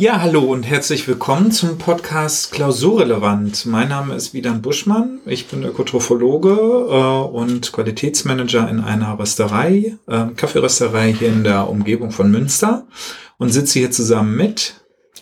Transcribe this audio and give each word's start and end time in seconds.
Ja, 0.00 0.20
hallo 0.20 0.42
und 0.42 0.62
herzlich 0.62 1.08
willkommen 1.08 1.50
zum 1.50 1.76
Podcast 1.76 2.52
Klausurrelevant. 2.52 3.66
Mein 3.66 3.88
Name 3.88 4.14
ist 4.14 4.32
Widan 4.32 4.62
Buschmann. 4.62 5.18
Ich 5.26 5.48
bin 5.48 5.64
Ökotrophologe 5.64 6.50
äh, 6.50 7.34
und 7.36 7.72
Qualitätsmanager 7.72 8.68
in 8.70 8.78
einer 8.78 9.18
Rösterei, 9.18 9.96
äh, 10.06 10.26
Kaffeerösterei 10.36 11.12
hier 11.12 11.26
in 11.30 11.42
der 11.42 11.68
Umgebung 11.68 12.12
von 12.12 12.30
Münster 12.30 12.86
und 13.38 13.48
sitze 13.48 13.80
hier 13.80 13.90
zusammen 13.90 14.36
mit 14.36 14.74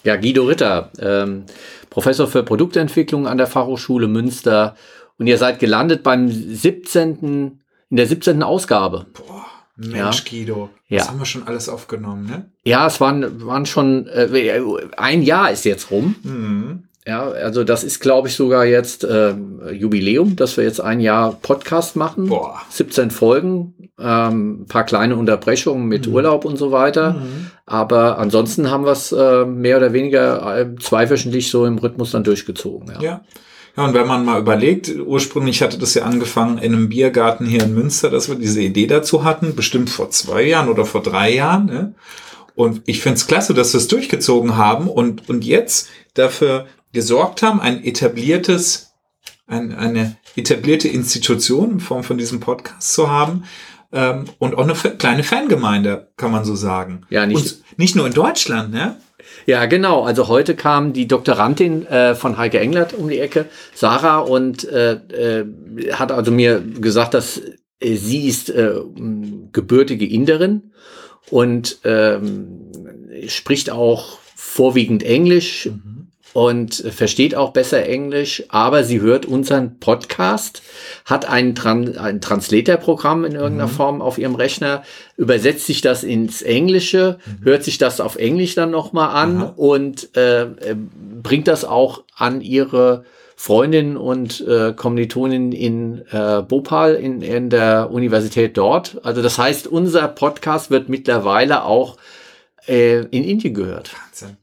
ja, 0.05 0.17
Guido 0.17 0.45
Ritter, 0.45 0.91
ähm, 1.01 1.45
Professor 1.89 2.27
für 2.27 2.43
Produktentwicklung 2.43 3.27
an 3.27 3.39
der 3.39 3.47
Fachhochschule 3.47 4.09
Münster. 4.09 4.77
Und 5.17 5.27
ihr 5.27 5.39
seid 5.39 5.59
gelandet 5.59 6.03
beim 6.03 6.31
17. 6.31 7.63
in 7.89 7.97
der 7.97 8.07
17. 8.07 8.43
Ausgabe. 8.43 9.07
Boah. 9.15 9.36
Mensch, 9.77 10.25
ja. 10.25 10.31
Guido, 10.31 10.71
das 10.89 11.05
ja. 11.05 11.09
haben 11.09 11.19
wir 11.19 11.27
schon 11.27 11.47
alles 11.47 11.69
aufgenommen, 11.69 12.27
ne? 12.27 12.51
Ja, 12.65 12.87
es 12.87 13.01
waren, 13.01 13.45
waren 13.45 13.67
schon, 13.67 14.07
äh, 14.07 14.61
ein 14.97 15.23
Jahr 15.23 15.51
ist 15.51 15.65
jetzt 15.65 15.91
rum. 15.91 16.17
Mhm. 16.23 16.85
Ja, 17.07 17.29
also 17.29 17.63
das 17.63 17.85
ist, 17.85 18.01
glaube 18.01 18.27
ich, 18.27 18.35
sogar 18.35 18.65
jetzt 18.65 19.05
äh, 19.05 19.35
Jubiläum, 19.71 20.35
dass 20.35 20.57
wir 20.57 20.65
jetzt 20.65 20.81
ein 20.81 20.99
Jahr 20.99 21.33
Podcast 21.41 21.95
machen. 21.95 22.29
Boah. 22.29 22.61
17 22.71 23.13
Folgen, 23.13 23.91
ähm, 23.97 24.67
paar 24.69 24.83
kleine 24.85 25.15
Unterbrechungen 25.15 25.87
mit 25.87 26.09
mhm. 26.09 26.15
Urlaub 26.15 26.45
und 26.45 26.57
so 26.57 26.73
weiter. 26.73 27.13
Mhm. 27.13 27.51
Aber 27.65 28.19
ansonsten 28.19 28.73
haben 28.73 28.85
wir 28.85 28.93
es 28.93 29.13
äh, 29.13 29.45
mehr 29.45 29.77
oder 29.77 29.93
weniger 29.93 30.59
äh, 30.59 30.75
zweiwöchentlich 30.81 31.49
so 31.49 31.65
im 31.65 31.79
Rhythmus 31.79 32.11
dann 32.11 32.25
durchgezogen. 32.25 32.91
Ja. 32.95 33.01
ja. 33.01 33.21
Ja, 33.77 33.85
und 33.85 33.95
wenn 33.95 34.07
man 34.07 34.25
mal 34.25 34.41
überlegt, 34.41 34.91
ursprünglich 35.05 35.61
hatte 35.61 35.79
das 35.79 35.95
ja 35.95 36.05
angefangen 36.05 36.59
in 36.59 36.75
einem 36.75 36.89
Biergarten 36.89 37.45
hier 37.47 37.65
in 37.65 37.75
Münster, 37.75 38.09
dass 38.09 38.29
wir 38.29 38.37
diese 38.37 38.63
Idee 38.63 38.87
dazu 38.87 39.23
hatten, 39.23 39.55
bestimmt 39.55 39.91
vor 39.91 40.11
zwei 40.11 40.43
Jahren 40.43 40.69
oder 40.69 40.87
vor 40.87 41.03
drei 41.03 41.35
Jahren. 41.35 41.67
Ne? 41.67 41.95
Und 42.55 42.83
ich 42.87 43.01
finde 43.01 43.17
es 43.17 43.27
klasse, 43.27 43.53
dass 43.53 43.75
wir 43.75 43.79
es 43.79 43.89
durchgezogen 43.89 44.57
haben 44.57 44.89
und, 44.89 45.29
und 45.29 45.45
jetzt 45.45 45.91
dafür 46.15 46.67
gesorgt 46.93 47.43
haben, 47.43 47.61
ein 47.61 47.85
etabliertes, 47.85 48.95
ein, 49.47 49.75
eine 49.75 50.17
etablierte 50.37 50.89
Institution 50.89 51.73
in 51.73 51.81
Form 51.81 52.03
von 52.03 52.17
diesem 52.17 52.41
Podcast 52.41 52.95
zu 52.95 53.11
haben, 53.11 53.45
ähm, 53.93 54.25
und 54.39 54.57
auch 54.57 54.65
eine 54.65 54.75
kleine 54.75 55.23
Fangemeinde, 55.23 56.09
kann 56.17 56.33
man 56.33 56.45
so 56.45 56.55
sagen. 56.55 57.03
Ja, 57.11 57.27
nicht, 57.27 57.37
und 57.37 57.79
nicht 57.79 57.97
nur 57.97 58.07
in 58.07 58.13
Deutschland, 58.13 58.73
ne? 58.73 58.97
Ja, 59.47 59.67
genau. 59.67 60.03
Also 60.05 60.29
heute 60.29 60.55
kam 60.55 60.93
die 60.93 61.09
Doktorandin 61.09 61.87
äh, 61.87 62.15
von 62.15 62.37
Heike 62.37 62.61
Englert 62.61 62.95
um 62.95 63.09
die 63.09 63.19
Ecke, 63.19 63.47
Sarah, 63.75 64.19
und 64.19 64.65
äh, 64.69 64.93
äh, 64.93 65.45
hat 65.93 66.13
also 66.13 66.31
mir 66.31 66.61
gesagt, 66.61 67.15
dass 67.15 67.41
äh, 67.81 67.97
sie 67.97 68.27
ist 68.29 68.51
äh, 68.51 68.75
gebürtige 69.53 70.07
Inderin 70.07 70.73
und 71.31 71.79
ähm, 71.85 72.71
spricht 73.27 73.71
auch 73.71 74.19
vorwiegend 74.35 75.03
Englisch. 75.03 75.67
Mhm 75.67 75.96
und 76.37 76.75
versteht 76.75 77.35
auch 77.35 77.55
besser 77.55 77.87
Englisch, 77.87 78.45
aber 78.51 78.85
sie 78.85 79.01
hört 79.01 79.25
unseren 79.25 79.81
Podcast, 79.81 80.61
hat 81.07 81.27
ein, 81.27 81.55
Tran 81.55 81.97
ein 81.97 82.21
Translator-Programm 82.21 83.25
in 83.25 83.33
irgendeiner 83.33 83.69
mhm. 83.69 83.75
Form 83.75 84.03
auf 84.03 84.19
ihrem 84.19 84.35
Rechner, 84.35 84.83
übersetzt 85.17 85.65
sich 85.65 85.81
das 85.81 86.05
ins 86.05 86.43
Englische, 86.43 87.17
mhm. 87.25 87.45
hört 87.47 87.65
sich 87.65 87.79
das 87.79 88.03
auf 88.03 88.17
Englisch 88.17 88.55
dann 88.55 88.71
nochmal 88.71 89.17
an 89.17 89.37
Aha. 89.39 89.55
und 89.57 90.15
äh, 90.15 90.49
bringt 91.23 91.49
das 91.49 91.65
auch 91.65 92.05
an 92.15 92.43
ihre 92.43 93.05
Freundin 93.35 93.97
und 93.97 94.47
äh, 94.47 94.75
Kommilitonin 94.75 95.53
in 95.53 96.05
äh, 96.11 96.43
Bhopal 96.43 96.97
in, 96.97 97.23
in 97.23 97.49
der 97.49 97.91
Universität 97.91 98.59
dort. 98.59 99.01
Also 99.03 99.23
das 99.23 99.39
heißt, 99.39 99.69
unser 99.69 100.07
Podcast 100.09 100.71
wird 100.71 100.91
mittlerweile 100.91 101.65
auch 101.65 101.97
äh, 102.69 103.07
in 103.07 103.25
Indien 103.25 103.55
gehört. 103.55 103.93
Wahnsinn. 104.05 104.37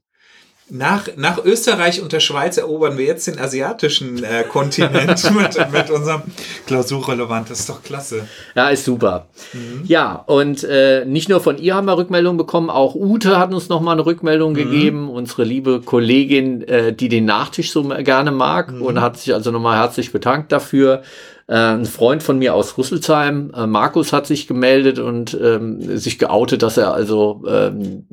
Nach, 0.69 1.07
nach 1.17 1.43
Österreich 1.43 2.01
und 2.01 2.13
der 2.13 2.21
Schweiz 2.21 2.55
erobern 2.57 2.97
wir 2.97 3.05
jetzt 3.05 3.27
den 3.27 3.37
asiatischen 3.37 4.23
äh, 4.23 4.43
Kontinent 4.49 5.23
mit, 5.35 5.71
mit 5.71 5.89
unserem 5.89 6.21
Klausurrelevant. 6.65 7.49
Das 7.49 7.59
ist 7.59 7.69
doch 7.69 7.83
klasse. 7.83 8.27
Ja, 8.55 8.69
ist 8.69 8.85
super. 8.85 9.27
Mhm. 9.51 9.81
Ja, 9.85 10.23
und 10.25 10.63
äh, 10.63 11.03
nicht 11.05 11.27
nur 11.27 11.41
von 11.41 11.57
ihr 11.57 11.75
haben 11.75 11.85
wir 11.85 11.97
Rückmeldungen 11.97 12.37
bekommen, 12.37 12.69
auch 12.69 12.95
Ute 12.95 13.37
hat 13.37 13.53
uns 13.53 13.67
nochmal 13.67 13.93
eine 13.93 14.05
Rückmeldung 14.05 14.53
mhm. 14.53 14.57
gegeben, 14.57 15.09
unsere 15.09 15.43
liebe 15.43 15.81
Kollegin, 15.81 16.63
äh, 16.63 16.93
die 16.93 17.09
den 17.09 17.25
Nachtisch 17.25 17.71
so 17.71 17.83
gerne 17.83 18.31
mag 18.31 18.71
mhm. 18.71 18.81
und 18.81 19.01
hat 19.01 19.17
sich 19.17 19.33
also 19.33 19.51
nochmal 19.51 19.77
herzlich 19.77 20.13
bedankt 20.13 20.51
dafür. 20.53 21.03
Äh, 21.47 21.55
ein 21.55 21.85
Freund 21.85 22.23
von 22.23 22.39
mir 22.39 22.53
aus 22.53 22.77
Rüsselsheim, 22.77 23.51
äh, 23.55 23.67
Markus, 23.67 24.13
hat 24.13 24.27
sich 24.27 24.47
gemeldet 24.47 24.99
und 24.99 25.37
ähm, 25.41 25.97
sich 25.97 26.17
geoutet, 26.17 26.63
dass 26.63 26.77
er 26.77 26.93
also 26.93 27.43
ähm, 27.47 28.05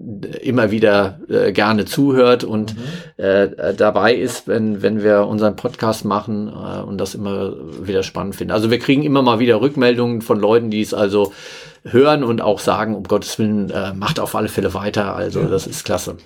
immer 0.42 0.72
wieder 0.72 1.20
äh, 1.28 1.52
gerne 1.52 1.84
zuhört 1.84 2.42
und 2.42 2.74
mhm. 2.74 3.24
äh, 3.24 3.74
dabei 3.74 4.14
ist, 4.14 4.48
wenn, 4.48 4.82
wenn 4.82 5.04
wir 5.04 5.26
unseren 5.26 5.54
Podcast 5.54 6.04
machen 6.04 6.48
äh, 6.48 6.80
und 6.80 6.98
das 6.98 7.14
immer 7.14 7.54
wieder 7.80 8.02
spannend 8.02 8.34
finden. 8.34 8.52
Also 8.52 8.70
wir 8.70 8.80
kriegen 8.80 9.04
immer 9.04 9.22
mal 9.22 9.38
wieder 9.38 9.60
Rückmeldungen 9.60 10.22
von 10.22 10.40
Leuten, 10.40 10.70
die 10.70 10.80
es 10.80 10.92
also 10.92 11.32
hören 11.84 12.24
und 12.24 12.40
auch 12.40 12.58
sagen, 12.58 12.96
um 12.96 13.04
Gottes 13.04 13.38
Willen, 13.38 13.70
äh, 13.70 13.94
macht 13.94 14.18
auf 14.18 14.34
alle 14.34 14.48
Fälle 14.48 14.74
weiter. 14.74 15.14
Also 15.14 15.40
ja. 15.40 15.46
das 15.46 15.68
ist 15.68 15.84
klasse. 15.84 16.16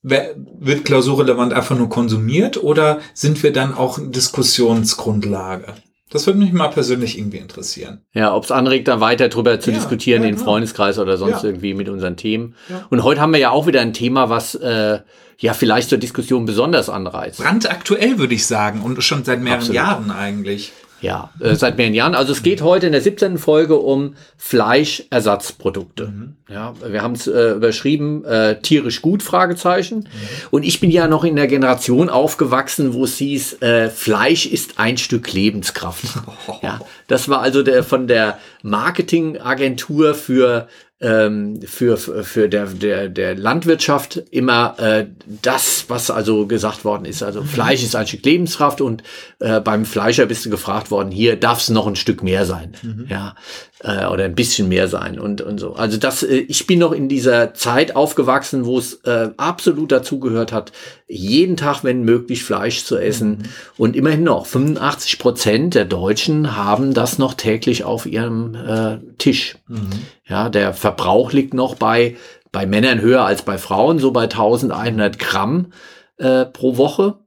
wird 0.06 0.84
klausurrelevant 0.84 1.52
einfach 1.52 1.76
nur 1.76 1.88
konsumiert 1.88 2.62
oder 2.62 3.00
sind 3.12 3.42
wir 3.42 3.52
dann 3.52 3.74
auch 3.74 3.98
Diskussionsgrundlage? 4.00 5.74
Das 6.10 6.26
würde 6.26 6.38
mich 6.38 6.52
mal 6.52 6.68
persönlich 6.68 7.18
irgendwie 7.18 7.38
interessieren. 7.38 8.00
Ja, 8.14 8.32
ob 8.32 8.44
es 8.44 8.52
anregt, 8.52 8.86
da 8.86 9.00
weiter 9.00 9.28
drüber 9.28 9.58
zu 9.58 9.72
ja, 9.72 9.76
diskutieren 9.76 10.22
ja, 10.22 10.28
in 10.28 10.34
genau. 10.36 10.44
Freundeskreis 10.46 11.00
oder 11.00 11.16
sonst 11.16 11.42
ja. 11.42 11.48
irgendwie 11.48 11.74
mit 11.74 11.88
unseren 11.88 12.16
Themen. 12.16 12.54
Und 12.90 13.02
heute 13.02 13.20
haben 13.20 13.32
wir 13.32 13.40
ja 13.40 13.50
auch 13.50 13.66
wieder 13.66 13.80
ein 13.80 13.92
Thema, 13.92 14.30
was 14.30 14.54
äh, 14.54 15.00
ja 15.38 15.52
vielleicht 15.52 15.88
zur 15.88 15.98
Diskussion 15.98 16.46
besonders 16.46 16.88
anreizt. 16.88 17.42
Brandaktuell 17.42 18.18
würde 18.18 18.34
ich 18.34 18.46
sagen 18.46 18.82
und 18.82 19.02
schon 19.02 19.24
seit 19.24 19.40
mehreren 19.40 19.58
Absolut. 19.58 19.74
Jahren 19.74 20.10
eigentlich. 20.12 20.72
Ja, 21.00 21.30
äh, 21.40 21.54
seit 21.54 21.76
mehreren 21.76 21.94
Jahren. 21.94 22.14
Also 22.14 22.32
es 22.32 22.42
geht 22.42 22.62
heute 22.62 22.86
in 22.86 22.92
der 22.92 23.02
17. 23.02 23.38
Folge 23.38 23.76
um 23.76 24.14
Fleischersatzprodukte. 24.38 26.06
Mhm. 26.06 26.36
Ja, 26.48 26.74
wir 26.86 27.02
haben 27.02 27.14
es 27.14 27.26
äh, 27.26 27.52
überschrieben, 27.52 28.24
äh, 28.24 28.60
tierisch 28.60 29.02
gut, 29.02 29.22
Fragezeichen. 29.22 29.98
Mhm. 29.98 30.08
Und 30.50 30.62
ich 30.64 30.80
bin 30.80 30.90
ja 30.90 31.06
noch 31.06 31.24
in 31.24 31.36
der 31.36 31.48
Generation 31.48 32.08
aufgewachsen, 32.08 32.94
wo 32.94 33.04
es 33.04 33.18
hieß, 33.18 33.60
äh, 33.62 33.90
Fleisch 33.90 34.46
ist 34.46 34.78
ein 34.78 34.96
Stück 34.96 35.32
Lebenskraft. 35.32 36.04
Oh. 36.46 36.54
Ja, 36.62 36.80
das 37.06 37.28
war 37.28 37.42
also 37.42 37.62
der 37.62 37.84
von 37.84 38.08
der 38.08 38.38
Marketingagentur 38.62 40.14
für 40.14 40.68
ähm, 41.00 41.60
für, 41.62 41.98
für 41.98 42.48
der, 42.48 42.66
der, 42.66 43.08
der 43.08 43.34
Landwirtschaft 43.34 44.22
immer 44.30 44.76
äh, 44.78 45.06
das, 45.42 45.84
was 45.88 46.10
also 46.10 46.46
gesagt 46.46 46.84
worden 46.86 47.04
ist. 47.04 47.22
Also 47.22 47.42
mhm. 47.42 47.46
Fleisch 47.46 47.82
ist 47.82 47.94
ein 47.94 48.06
Stück 48.06 48.24
Lebenskraft 48.24 48.80
und 48.80 49.02
äh, 49.40 49.60
beim 49.60 49.84
Fleischer 49.84 50.24
bist 50.24 50.46
du 50.46 50.50
gefragt 50.50 50.90
worden, 50.90 51.10
hier 51.10 51.36
darf 51.36 51.60
es 51.60 51.68
noch 51.68 51.86
ein 51.86 51.96
Stück 51.96 52.22
mehr 52.22 52.46
sein. 52.46 52.72
Mhm. 52.82 53.06
Ja, 53.10 53.34
äh, 53.80 54.06
oder 54.06 54.24
ein 54.24 54.34
bisschen 54.34 54.68
mehr 54.68 54.88
sein 54.88 55.18
und, 55.18 55.42
und 55.42 55.58
so. 55.58 55.74
Also 55.74 55.98
das, 55.98 56.22
äh, 56.22 56.36
ich 56.48 56.66
bin 56.66 56.78
noch 56.78 56.92
in 56.92 57.10
dieser 57.10 57.52
Zeit 57.52 57.94
aufgewachsen, 57.94 58.64
wo 58.64 58.78
es 58.78 58.94
äh, 59.04 59.28
absolut 59.36 59.92
dazugehört 59.92 60.50
hat, 60.52 60.72
jeden 61.08 61.56
Tag, 61.56 61.84
wenn 61.84 62.02
möglich, 62.02 62.42
Fleisch 62.42 62.84
zu 62.84 62.96
essen. 62.96 63.30
Mhm. 63.30 63.42
Und 63.76 63.96
immerhin 63.96 64.24
noch, 64.24 64.46
85 64.46 65.18
Prozent 65.18 65.74
der 65.74 65.84
Deutschen 65.84 66.56
haben 66.56 66.94
das 66.94 67.18
noch 67.18 67.34
täglich 67.34 67.84
auf 67.84 68.06
ihrem 68.06 68.54
äh, 68.54 68.98
Tisch. 69.18 69.56
Mhm. 69.68 69.90
Ja, 70.26 70.48
der 70.48 70.74
Verbrauch 70.74 71.32
liegt 71.32 71.54
noch 71.54 71.76
bei, 71.76 72.16
bei 72.50 72.66
Männern 72.66 73.00
höher 73.00 73.24
als 73.24 73.42
bei 73.42 73.58
Frauen, 73.58 73.98
so 73.98 74.10
bei 74.10 74.24
1100 74.24 75.18
Gramm 75.18 75.72
äh, 76.18 76.44
pro 76.44 76.76
Woche. 76.76 77.18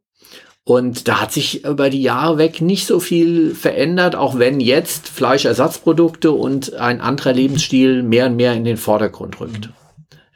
Und 0.65 1.07
da 1.07 1.21
hat 1.21 1.31
sich 1.31 1.65
über 1.65 1.89
die 1.89 2.01
Jahre 2.01 2.37
weg 2.37 2.61
nicht 2.61 2.85
so 2.85 2.99
viel 2.99 3.55
verändert, 3.55 4.15
auch 4.15 4.37
wenn 4.37 4.59
jetzt 4.59 5.07
Fleischersatzprodukte 5.07 6.31
und 6.31 6.75
ein 6.75 7.01
anderer 7.01 7.33
Lebensstil 7.33 8.03
mehr 8.03 8.27
und 8.27 8.35
mehr 8.35 8.53
in 8.53 8.65
den 8.65 8.77
Vordergrund 8.77 9.39
rückt. 9.39 9.69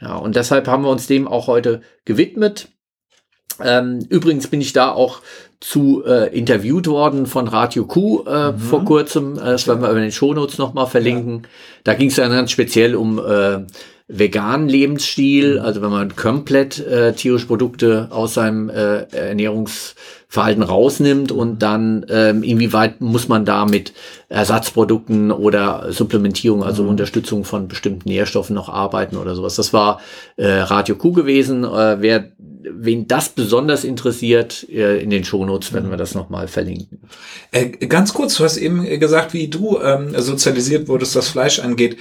Ja, 0.02 0.16
und 0.16 0.36
deshalb 0.36 0.68
haben 0.68 0.84
wir 0.84 0.90
uns 0.90 1.08
dem 1.08 1.28
auch 1.28 1.48
heute 1.48 1.82
gewidmet. 2.06 2.73
Ähm, 3.62 4.06
übrigens 4.10 4.48
bin 4.48 4.62
ich 4.62 4.74
da 4.74 4.92
auch 4.92 5.22
zu 5.60 6.04
äh, 6.06 6.38
interviewt 6.38 6.88
worden 6.88 7.26
von 7.26 7.48
Radio 7.48 7.86
Q 7.86 8.26
äh, 8.26 8.52
mhm. 8.52 8.58
vor 8.58 8.84
kurzem. 8.84 9.38
Äh, 9.38 9.52
das 9.52 9.68
werden 9.68 9.82
wir 9.82 9.90
über 9.90 10.00
den 10.00 10.12
Shownotes 10.12 10.58
nochmal 10.58 10.88
verlinken. 10.88 11.42
Ja. 11.44 11.50
Da 11.86 11.94
ging 11.94 12.10
es 12.10 12.16
dann 12.16 12.32
ganz 12.32 12.52
speziell 12.52 12.96
um 12.96 13.20
äh, 13.20 13.60
veganen 14.10 14.68
Lebensstil, 14.68 15.60
mhm. 15.60 15.66
also 15.66 15.82
wenn 15.82 15.92
man 15.92 16.16
komplett 16.16 16.86
äh, 16.86 17.14
tierische 17.14 17.48
Produkte 17.48 18.08
aus 18.12 18.34
seinem 18.34 18.70
äh, 18.70 19.04
Ernährungs 19.12 19.96
Verhalten 20.34 20.64
rausnimmt 20.64 21.32
und 21.32 21.62
dann 21.62 22.08
ähm, 22.10 22.42
inwieweit 22.42 23.02
muss 23.02 23.28
man 23.28 23.46
da 23.46 23.68
mit 23.68 23.94
Ersatzprodukten 24.30 25.32
oder 25.32 25.92
Supplementierung, 25.92 26.64
also 26.64 26.82
mhm. 26.82 26.90
Unterstützung 26.90 27.44
von 27.44 27.68
bestimmten 27.68 28.10
Nährstoffen 28.10 28.56
noch 28.56 28.68
arbeiten 28.68 29.16
oder 29.16 29.36
sowas. 29.36 29.58
Das 29.58 29.74
war 29.74 30.02
äh, 30.38 30.48
Radio 30.48 30.96
Q 30.96 31.12
gewesen. 31.12 31.64
Äh, 31.64 32.02
wer 32.02 32.32
wen 32.70 33.08
das 33.08 33.30
besonders 33.30 33.84
interessiert, 33.84 34.68
äh, 34.70 35.00
in 35.02 35.10
den 35.10 35.24
Shownotes 35.24 35.74
werden 35.74 35.90
wir 35.90 35.98
das 35.98 36.16
nochmal 36.16 36.48
verlinken. 36.48 37.02
Äh, 37.52 37.70
ganz 37.88 38.14
kurz, 38.14 38.36
du 38.36 38.44
hast 38.44 38.58
eben 38.58 38.84
gesagt, 39.00 39.34
wie 39.34 39.48
du 39.48 39.80
ähm, 39.82 40.14
sozialisiert 40.20 40.88
wurdest, 40.88 41.16
was 41.16 41.30
Fleisch 41.30 41.60
angeht. 41.60 41.98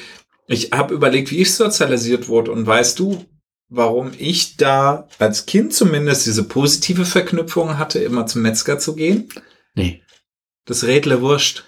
Ich 0.47 0.73
habe 0.73 0.95
überlegt, 0.95 1.31
wie 1.31 1.39
ich 1.39 1.55
sozialisiert 1.55 2.29
wurde 2.29 2.53
und 2.53 2.67
weißt 2.67 2.99
du, 2.99 3.25
warum 3.69 4.13
ich 4.19 4.57
da 4.57 5.09
als 5.19 5.47
Kind 5.47 5.73
zumindest 5.73 6.27
diese 6.27 6.45
positive 6.45 7.05
Verknüpfung 7.05 7.79
hatte, 7.79 8.01
immer 8.01 8.27
zum 8.27 8.43
Metzger 8.43 8.79
zu 8.79 8.95
gehen? 8.95 9.29
Nee. 9.75 10.03
Das 10.67 10.85
Redle 10.85 11.23
Wurst, 11.23 11.65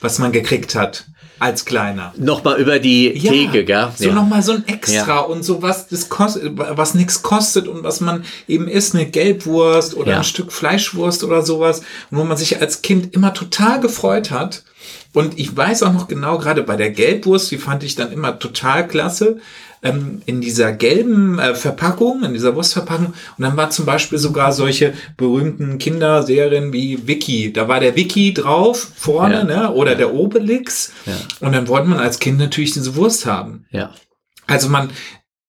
was 0.00 0.18
man 0.18 0.32
gekriegt 0.32 0.74
hat 0.74 1.06
als 1.38 1.64
Kleiner. 1.64 2.14
Nochmal 2.16 2.58
über 2.58 2.78
die 2.78 3.12
ja, 3.16 3.30
Theke, 3.30 3.64
gell? 3.64 3.88
So 3.96 4.08
ja. 4.08 4.14
nochmal 4.14 4.42
so 4.42 4.52
ein 4.52 4.66
Extra 4.66 5.16
ja. 5.16 5.20
und 5.20 5.42
so 5.42 5.62
was, 5.62 5.88
das 5.88 6.08
kostet, 6.08 6.52
was 6.54 6.94
nichts 6.94 7.22
kostet 7.22 7.68
und 7.68 7.82
was 7.82 8.00
man 8.00 8.24
eben 8.48 8.68
isst, 8.68 8.94
eine 8.94 9.06
Gelbwurst 9.06 9.94
oder 9.94 10.12
ja. 10.12 10.16
ein 10.18 10.24
Stück 10.24 10.52
Fleischwurst 10.52 11.24
oder 11.24 11.42
sowas, 11.42 11.82
wo 12.10 12.24
man 12.24 12.36
sich 12.36 12.60
als 12.60 12.82
Kind 12.82 13.14
immer 13.14 13.34
total 13.34 13.80
gefreut 13.80 14.30
hat. 14.30 14.62
Und 15.16 15.38
ich 15.38 15.56
weiß 15.56 15.82
auch 15.84 15.94
noch 15.94 16.08
genau, 16.08 16.36
gerade 16.36 16.62
bei 16.62 16.76
der 16.76 16.90
Gelbwurst, 16.90 17.50
die 17.50 17.56
fand 17.56 17.82
ich 17.82 17.94
dann 17.94 18.12
immer 18.12 18.38
total 18.38 18.86
klasse, 18.86 19.38
ähm, 19.82 20.20
in 20.26 20.42
dieser 20.42 20.72
gelben 20.72 21.38
äh, 21.38 21.54
Verpackung, 21.54 22.22
in 22.22 22.34
dieser 22.34 22.54
Wurstverpackung. 22.54 23.06
Und 23.06 23.42
dann 23.42 23.56
war 23.56 23.70
zum 23.70 23.86
Beispiel 23.86 24.18
sogar 24.18 24.52
solche 24.52 24.92
berühmten 25.16 25.78
Kinderserien 25.78 26.70
wie 26.74 27.08
Wiki. 27.08 27.50
Da 27.50 27.66
war 27.66 27.80
der 27.80 27.96
Wiki 27.96 28.34
drauf 28.34 28.92
vorne, 28.94 29.36
ja. 29.36 29.44
ne? 29.44 29.72
Oder 29.72 29.92
ja. 29.92 29.96
der 29.96 30.12
Obelix. 30.12 30.92
Ja. 31.06 31.14
Und 31.40 31.52
dann 31.54 31.66
wollte 31.66 31.88
man 31.88 31.98
als 31.98 32.18
Kind 32.18 32.38
natürlich 32.38 32.72
diese 32.72 32.94
Wurst 32.94 33.24
haben. 33.24 33.64
Ja. 33.70 33.94
Also 34.46 34.68
man, 34.68 34.90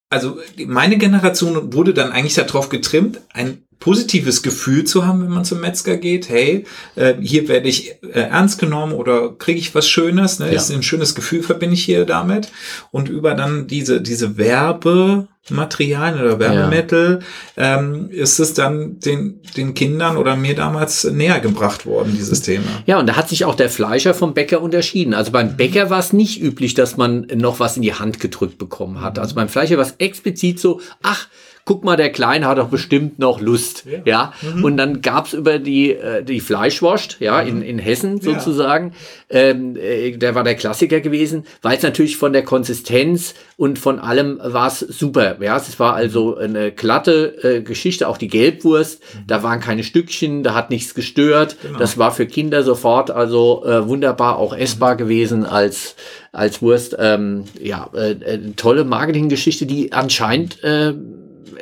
also 0.09 0.37
meine 0.65 0.97
Generation 0.97 1.73
wurde 1.73 1.93
dann 1.93 2.13
eigentlich 2.13 2.35
darauf 2.35 2.69
getrimmt, 2.69 3.19
ein 3.33 3.66
positives 3.79 4.41
Gefühl 4.41 4.83
zu 4.85 5.05
haben, 5.05 5.23
wenn 5.23 5.31
man 5.31 5.45
zum 5.45 5.61
Metzger 5.61 5.97
geht. 5.97 6.29
Hey, 6.29 6.65
äh, 6.95 7.13
hier 7.21 7.47
werde 7.47 7.69
ich 7.69 7.91
äh, 8.01 8.21
ernst 8.21 8.59
genommen 8.59 8.93
oder 8.93 9.33
kriege 9.37 9.59
ich 9.59 9.75
was 9.75 9.87
Schönes. 9.87 10.39
Ne? 10.39 10.47
Ja. 10.47 10.53
Ist 10.53 10.71
ein 10.71 10.83
schönes 10.83 11.15
Gefühl, 11.15 11.43
verbinde 11.43 11.75
ich 11.75 11.85
hier 11.85 12.05
damit. 12.05 12.49
Und 12.91 13.07
über 13.07 13.35
dann 13.35 13.67
diese, 13.67 14.01
diese 14.01 14.37
Werbematerialien 14.37 16.21
oder 16.21 16.39
Werbemittel 16.39 17.19
ja. 17.55 17.79
ähm, 17.79 18.09
ist 18.09 18.39
es 18.39 18.55
dann 18.55 18.99
den, 18.99 19.41
den 19.55 19.75
Kindern 19.75 20.17
oder 20.17 20.35
mir 20.35 20.55
damals 20.55 21.03
näher 21.03 21.39
gebracht 21.39 21.85
worden, 21.85 22.15
dieses 22.17 22.41
Thema. 22.41 22.65
Ja, 22.87 22.99
und 22.99 23.05
da 23.05 23.15
hat 23.15 23.29
sich 23.29 23.45
auch 23.45 23.55
der 23.55 23.69
Fleischer 23.69 24.15
vom 24.15 24.33
Bäcker 24.33 24.61
unterschieden. 24.61 25.13
Also 25.13 25.31
beim 25.31 25.55
Bäcker 25.55 25.91
war 25.91 25.99
es 25.99 26.13
nicht 26.13 26.41
üblich, 26.41 26.73
dass 26.73 26.97
man 26.97 27.27
noch 27.35 27.59
was 27.59 27.77
in 27.77 27.83
die 27.83 27.93
Hand 27.93 28.19
gedrückt 28.19 28.57
bekommen 28.57 29.01
hat. 29.01 29.19
Also 29.19 29.35
beim 29.35 29.49
Fleischer 29.49 29.77
war 29.77 29.85
es 29.85 29.95
explizit 29.99 30.59
so, 30.59 30.81
ach, 31.03 31.27
guck 31.67 31.83
mal, 31.83 31.97
der 31.97 32.11
Kleine 32.11 32.47
hat 32.47 32.57
doch 32.57 32.69
bestimmt 32.69 33.19
noch 33.19 33.41
Lust. 33.41 33.85
Ja. 33.85 33.99
ja? 34.05 34.33
Mhm. 34.41 34.63
Und 34.63 34.77
dann 34.77 35.01
gab's 35.01 35.33
über 35.33 35.59
die, 35.59 35.91
äh, 35.91 36.23
die 36.23 36.39
Fleischwurst, 36.39 37.17
ja, 37.19 37.43
mhm. 37.43 37.47
in, 37.49 37.61
in 37.61 37.79
Hessen 37.79 38.21
sozusagen. 38.21 38.93
Ja. 39.29 39.39
Ähm, 39.39 39.75
äh, 39.75 40.17
der 40.17 40.33
war 40.33 40.45
der 40.45 40.55
Klassiker 40.55 41.01
gewesen, 41.01 41.45
weil 41.61 41.75
es 41.75 41.83
natürlich 41.83 42.15
von 42.15 42.31
der 42.31 42.43
Konsistenz 42.43 43.35
und 43.57 43.77
von 43.77 43.99
allem 43.99 44.39
war 44.41 44.67
es 44.67 44.79
super. 44.79 45.37
Ja, 45.41 45.57
es 45.57 45.77
war 45.77 45.93
also 45.93 46.37
eine 46.37 46.71
glatte 46.71 47.43
äh, 47.43 47.61
Geschichte, 47.61 48.07
auch 48.07 48.17
die 48.17 48.29
Gelbwurst. 48.29 49.01
Mhm. 49.01 49.27
Da 49.27 49.43
waren 49.43 49.59
keine 49.59 49.83
Stückchen, 49.83 50.43
da 50.43 50.55
hat 50.55 50.69
nichts 50.69 50.95
gestört. 50.95 51.57
Genau. 51.61 51.79
Das 51.79 51.97
war 51.97 52.13
für 52.13 52.25
Kinder 52.25 52.63
sofort 52.63 53.11
also 53.11 53.65
äh, 53.65 53.85
wunderbar 53.87 54.37
auch 54.37 54.55
essbar 54.55 54.93
mhm. 54.93 54.99
gewesen 54.99 55.45
als 55.45 55.95
als 56.31 56.61
Wurst. 56.61 56.95
Ähm, 56.97 57.43
ja, 57.61 57.89
äh, 57.93 58.11
äh, 58.11 58.39
tolle 58.55 58.85
Marketinggeschichte, 58.85 59.65
die 59.65 59.91
anscheinend 59.91 60.63
äh, 60.63 60.93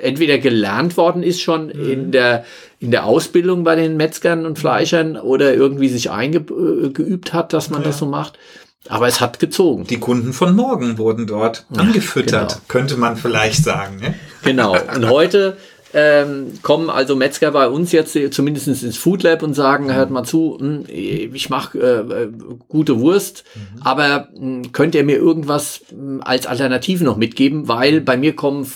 entweder 0.01 0.37
gelernt 0.37 0.97
worden 0.97 1.23
ist 1.23 1.41
schon 1.41 1.67
mhm. 1.67 1.89
in 1.89 2.11
der 2.11 2.45
in 2.79 2.91
der 2.91 3.05
Ausbildung 3.05 3.63
bei 3.63 3.75
den 3.75 3.97
Metzgern 3.97 4.45
und 4.45 4.59
Fleischern 4.59 5.17
oder 5.17 5.53
irgendwie 5.53 5.89
sich 5.89 6.11
eingeübt 6.11 7.33
hat, 7.33 7.53
dass 7.53 7.69
man 7.69 7.81
ja. 7.81 7.87
das 7.87 7.97
so 7.97 8.05
macht. 8.05 8.37
Aber 8.87 9.07
es 9.07 9.19
hat 9.19 9.39
gezogen. 9.39 9.85
Die 9.87 9.99
Kunden 9.99 10.33
von 10.33 10.55
morgen 10.55 10.97
wurden 10.97 11.25
dort 11.25 11.65
ja, 11.71 11.81
angefüttert, 11.81 12.49
genau. 12.49 12.61
könnte 12.67 12.97
man 12.97 13.17
vielleicht 13.17 13.63
sagen. 13.63 13.97
Ne? 13.97 14.13
Genau. 14.43 14.77
Und 14.95 15.09
heute 15.09 15.57
ähm, 15.97 16.59
kommen 16.61 16.89
also 16.89 17.15
Metzger 17.15 17.51
bei 17.51 17.69
uns 17.69 17.93
jetzt 17.93 18.17
zumindest 18.31 18.67
ins 18.67 18.97
Food 18.97 19.23
Lab 19.23 19.41
und 19.43 19.53
sagen, 19.53 19.93
hört 19.93 20.09
mal 20.09 20.25
zu, 20.25 20.57
hm, 20.59 20.83
ich 20.89 21.49
mache 21.49 21.79
äh, 21.79 22.27
gute 22.67 22.99
Wurst, 22.99 23.45
mhm. 23.55 23.81
aber 23.81 24.27
hm, 24.37 24.73
könnt 24.73 24.93
ihr 24.93 25.05
mir 25.05 25.15
irgendwas 25.15 25.83
hm, 25.89 26.21
als 26.21 26.47
Alternative 26.47 27.05
noch 27.05 27.15
mitgeben? 27.15 27.69
Weil 27.69 28.01
bei 28.01 28.17
mir 28.17 28.35
kommen 28.35 28.69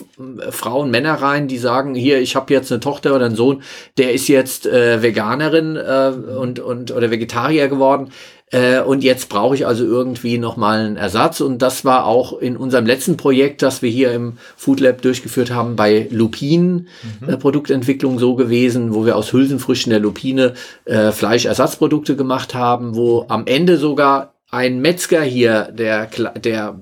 Frauen, 0.49 0.91
Männer 0.91 1.15
rein, 1.15 1.49
die 1.49 1.57
sagen, 1.57 1.93
hier, 1.93 2.21
ich 2.21 2.37
habe 2.37 2.53
jetzt 2.53 2.71
eine 2.71 2.79
Tochter 2.79 3.13
oder 3.13 3.25
einen 3.25 3.35
Sohn, 3.35 3.63
der 3.97 4.13
ist 4.13 4.29
jetzt 4.29 4.65
äh, 4.65 5.01
Veganerin 5.01 5.75
äh, 5.75 6.13
und, 6.39 6.59
und 6.59 6.91
oder 6.91 7.11
Vegetarier 7.11 7.67
geworden 7.67 8.11
äh, 8.51 8.81
und 8.81 9.03
jetzt 9.03 9.29
brauche 9.29 9.55
ich 9.55 9.67
also 9.67 9.85
irgendwie 9.85 10.37
nochmal 10.37 10.79
einen 10.79 10.97
Ersatz. 10.97 11.41
Und 11.41 11.61
das 11.61 11.85
war 11.85 12.05
auch 12.05 12.39
in 12.39 12.57
unserem 12.57 12.85
letzten 12.85 13.17
Projekt, 13.17 13.61
das 13.61 13.81
wir 13.81 13.89
hier 13.89 14.11
im 14.11 14.37
Food 14.57 14.79
Lab 14.79 15.01
durchgeführt 15.01 15.51
haben, 15.51 15.75
bei 15.75 16.07
Lupinen 16.09 16.87
mhm. 17.21 17.29
äh, 17.29 17.37
Produktentwicklung 17.37 18.17
so 18.17 18.35
gewesen, 18.35 18.93
wo 18.93 19.05
wir 19.05 19.15
aus 19.15 19.33
Hülsenfrüchten 19.33 19.91
der 19.91 19.99
Lupine 19.99 20.53
äh, 20.85 21.11
Fleischersatzprodukte 21.11 22.15
gemacht 22.15 22.55
haben, 22.55 22.95
wo 22.95 23.25
am 23.27 23.45
Ende 23.45 23.77
sogar 23.77 24.33
ein 24.51 24.81
Metzger 24.81 25.21
hier, 25.21 25.69
der, 25.71 26.09
der 26.35 26.79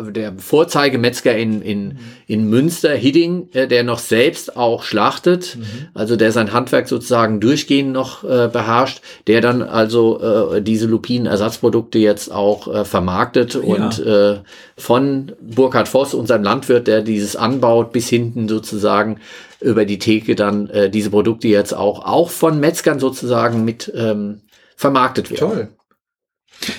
der 0.00 0.32
Vorzeigemetzger 0.38 1.36
in, 1.36 1.60
in, 1.60 1.98
in 2.26 2.48
Münster, 2.48 2.94
Hidding, 2.94 3.48
äh, 3.52 3.68
der 3.68 3.82
noch 3.82 3.98
selbst 3.98 4.56
auch 4.56 4.84
schlachtet, 4.84 5.56
mhm. 5.56 5.88
also 5.94 6.16
der 6.16 6.32
sein 6.32 6.52
Handwerk 6.52 6.88
sozusagen 6.88 7.40
durchgehend 7.40 7.92
noch 7.92 8.24
äh, 8.24 8.48
beherrscht, 8.50 9.02
der 9.26 9.40
dann 9.40 9.62
also 9.62 10.54
äh, 10.54 10.62
diese 10.62 10.86
Lupinen-Ersatzprodukte 10.86 11.98
jetzt 11.98 12.32
auch 12.32 12.72
äh, 12.72 12.84
vermarktet 12.84 13.54
ja. 13.54 13.60
und 13.60 13.98
äh, 13.98 14.38
von 14.76 15.32
Burkhard 15.40 15.88
Voss, 15.88 16.14
unserem 16.14 16.42
Landwirt, 16.42 16.86
der 16.86 17.02
dieses 17.02 17.36
anbaut, 17.36 17.92
bis 17.92 18.08
hinten 18.08 18.48
sozusagen 18.48 19.18
über 19.60 19.84
die 19.84 19.98
Theke 19.98 20.34
dann 20.34 20.70
äh, 20.70 20.90
diese 20.90 21.10
Produkte 21.10 21.48
jetzt 21.48 21.74
auch, 21.74 22.04
auch 22.04 22.30
von 22.30 22.58
Metzgern 22.60 22.98
sozusagen 22.98 23.64
mit 23.64 23.92
ähm, 23.94 24.40
vermarktet 24.76 25.30
werden. 25.30 25.50
Toll. 25.50 25.68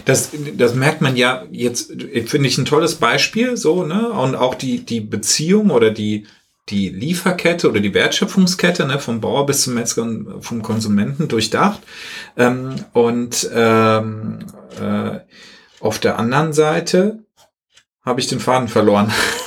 Das, 0.05 0.31
das 0.57 0.75
merkt 0.75 1.01
man 1.01 1.15
ja 1.15 1.43
jetzt, 1.51 1.91
finde 2.25 2.47
ich 2.47 2.57
ein 2.57 2.65
tolles 2.65 2.95
Beispiel, 2.95 3.57
so, 3.57 3.83
ne? 3.83 4.09
Und 4.09 4.35
auch 4.35 4.55
die, 4.55 4.85
die 4.85 5.01
Beziehung 5.01 5.69
oder 5.69 5.91
die, 5.91 6.25
die 6.69 6.89
Lieferkette 6.89 7.69
oder 7.69 7.79
die 7.79 7.93
Wertschöpfungskette, 7.93 8.85
ne, 8.85 8.99
vom 8.99 9.19
Bauer 9.19 9.45
bis 9.45 9.63
zum 9.63 9.73
Metzger 9.73 10.03
und 10.03 10.43
vom 10.43 10.61
Konsumenten 10.61 11.27
durchdacht. 11.27 11.81
Ähm, 12.37 12.75
und 12.93 13.49
ähm, 13.53 14.39
äh, 14.79 15.19
auf 15.79 15.99
der 15.99 16.19
anderen 16.19 16.53
Seite 16.53 17.19
habe 18.05 18.19
ich 18.21 18.27
den 18.27 18.39
Faden 18.39 18.67
verloren. 18.67 19.11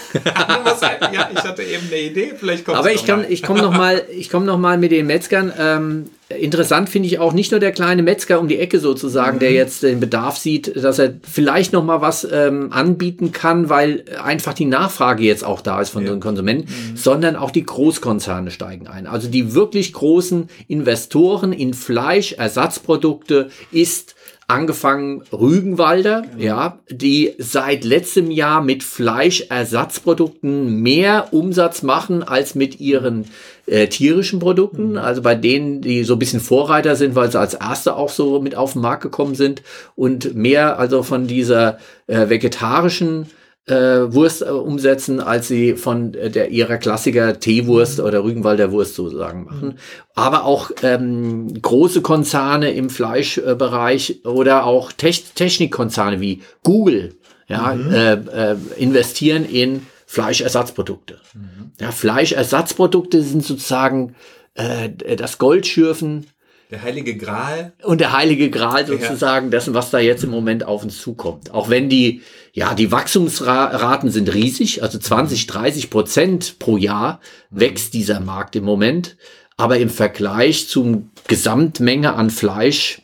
ja, 1.12 1.30
ich 1.32 1.42
hatte 1.42 1.62
eben 1.62 1.86
eine 1.88 2.00
Idee, 2.00 2.32
vielleicht 2.36 2.64
kommt 2.64 2.78
Aber 2.78 2.92
ich, 2.92 3.06
kann, 3.06 3.24
ich 3.28 3.42
komme 3.42 3.62
noch 3.62 3.76
mal, 3.76 4.02
ich 4.10 4.30
komme 4.30 4.46
noch 4.46 4.58
mal 4.58 4.78
mit 4.78 4.92
den 4.92 5.06
Metzgern. 5.06 5.52
Ähm, 5.58 6.10
interessant 6.28 6.88
finde 6.88 7.06
ich 7.06 7.18
auch 7.18 7.32
nicht 7.32 7.52
nur 7.52 7.60
der 7.60 7.72
kleine 7.72 8.02
Metzger 8.02 8.40
um 8.40 8.48
die 8.48 8.58
Ecke 8.58 8.80
sozusagen, 8.80 9.36
mhm. 9.36 9.40
der 9.40 9.52
jetzt 9.52 9.82
den 9.82 10.00
Bedarf 10.00 10.36
sieht, 10.36 10.76
dass 10.76 10.98
er 10.98 11.14
vielleicht 11.22 11.72
noch 11.72 11.84
mal 11.84 12.00
was 12.00 12.26
ähm, 12.30 12.72
anbieten 12.72 13.32
kann, 13.32 13.68
weil 13.68 14.04
einfach 14.22 14.54
die 14.54 14.64
Nachfrage 14.64 15.22
jetzt 15.22 15.44
auch 15.44 15.60
da 15.60 15.80
ist 15.80 15.90
von 15.90 16.04
ja. 16.04 16.10
den 16.10 16.20
Konsumenten, 16.20 16.68
mhm. 16.68 16.96
sondern 16.96 17.36
auch 17.36 17.50
die 17.50 17.64
Großkonzerne 17.64 18.50
steigen 18.50 18.88
ein. 18.88 19.06
Also 19.06 19.28
die 19.28 19.54
wirklich 19.54 19.92
großen 19.92 20.48
Investoren 20.66 21.52
in 21.52 21.74
Fleisch, 21.74 22.32
Ersatzprodukte 22.32 23.50
ist 23.70 24.15
angefangen 24.48 25.22
Rügenwalder, 25.32 26.22
genau. 26.22 26.44
ja, 26.44 26.78
die 26.88 27.34
seit 27.38 27.84
letztem 27.84 28.30
Jahr 28.30 28.62
mit 28.62 28.84
Fleischersatzprodukten 28.84 30.82
mehr 30.82 31.32
Umsatz 31.32 31.82
machen 31.82 32.22
als 32.22 32.54
mit 32.54 32.78
ihren 32.78 33.24
äh, 33.66 33.88
tierischen 33.88 34.38
Produkten. 34.38 34.92
Mhm. 34.92 34.98
Also 34.98 35.22
bei 35.22 35.34
denen, 35.34 35.80
die 35.80 36.04
so 36.04 36.14
ein 36.14 36.18
bisschen 36.20 36.40
Vorreiter 36.40 36.94
sind, 36.94 37.16
weil 37.16 37.30
sie 37.30 37.40
als 37.40 37.54
erste 37.54 37.96
auch 37.96 38.10
so 38.10 38.40
mit 38.40 38.54
auf 38.54 38.74
den 38.74 38.82
Markt 38.82 39.02
gekommen 39.02 39.34
sind 39.34 39.62
und 39.96 40.36
mehr 40.36 40.78
also 40.78 41.02
von 41.02 41.26
dieser 41.26 41.78
äh, 42.06 42.28
vegetarischen 42.28 43.26
äh, 43.66 44.12
Wurst 44.12 44.42
äh, 44.42 44.46
umsetzen, 44.46 45.20
als 45.20 45.48
sie 45.48 45.74
von 45.74 46.14
äh, 46.14 46.30
der 46.30 46.50
ihrer 46.50 46.78
Klassiker 46.78 47.38
Teewurst 47.40 48.00
oder 48.00 48.22
Rügenwalder 48.22 48.70
Wurst 48.72 48.94
sozusagen 48.94 49.44
machen. 49.44 49.78
Aber 50.14 50.44
auch 50.44 50.70
ähm, 50.82 51.60
große 51.60 52.00
Konzerne 52.00 52.70
im 52.70 52.90
Fleischbereich 52.90 54.24
oder 54.24 54.64
auch 54.64 54.92
Te 54.92 55.10
Technikkonzerne 55.10 56.20
wie 56.20 56.42
Google 56.62 57.14
ja, 57.48 57.74
mhm. 57.74 57.92
äh, 57.92 58.12
äh, 58.12 58.56
investieren 58.76 59.44
in 59.44 59.86
Fleischersatzprodukte. 60.06 61.18
Mhm. 61.34 61.72
Ja, 61.80 61.90
Fleischersatzprodukte 61.90 63.22
sind 63.22 63.44
sozusagen 63.44 64.14
äh, 64.54 65.16
das 65.16 65.38
Goldschürfen 65.38 66.26
Der 66.70 66.82
heilige 66.82 67.16
Gral. 67.16 67.74
Und 67.84 68.00
der 68.00 68.12
heilige 68.12 68.50
Gral 68.50 68.86
sozusagen 68.86 69.50
dessen, 69.52 69.74
was 69.74 69.90
da 69.90 69.98
jetzt 69.98 70.24
im 70.24 70.30
Moment 70.30 70.64
auf 70.64 70.82
uns 70.82 71.00
zukommt. 71.00 71.52
Auch 71.52 71.70
wenn 71.70 71.88
die, 71.88 72.22
ja, 72.52 72.74
die 72.74 72.90
Wachstumsraten 72.90 74.10
sind 74.10 74.34
riesig, 74.34 74.82
also 74.82 74.98
20, 74.98 75.46
30 75.46 75.90
Prozent 75.90 76.58
pro 76.58 76.76
Jahr 76.76 77.20
wächst 77.50 77.94
dieser 77.94 78.18
Markt 78.18 78.56
im 78.56 78.64
Moment. 78.64 79.16
Aber 79.56 79.78
im 79.78 79.88
Vergleich 79.88 80.68
zum 80.68 81.10
Gesamtmenge 81.28 82.14
an 82.14 82.30
Fleisch 82.30 83.00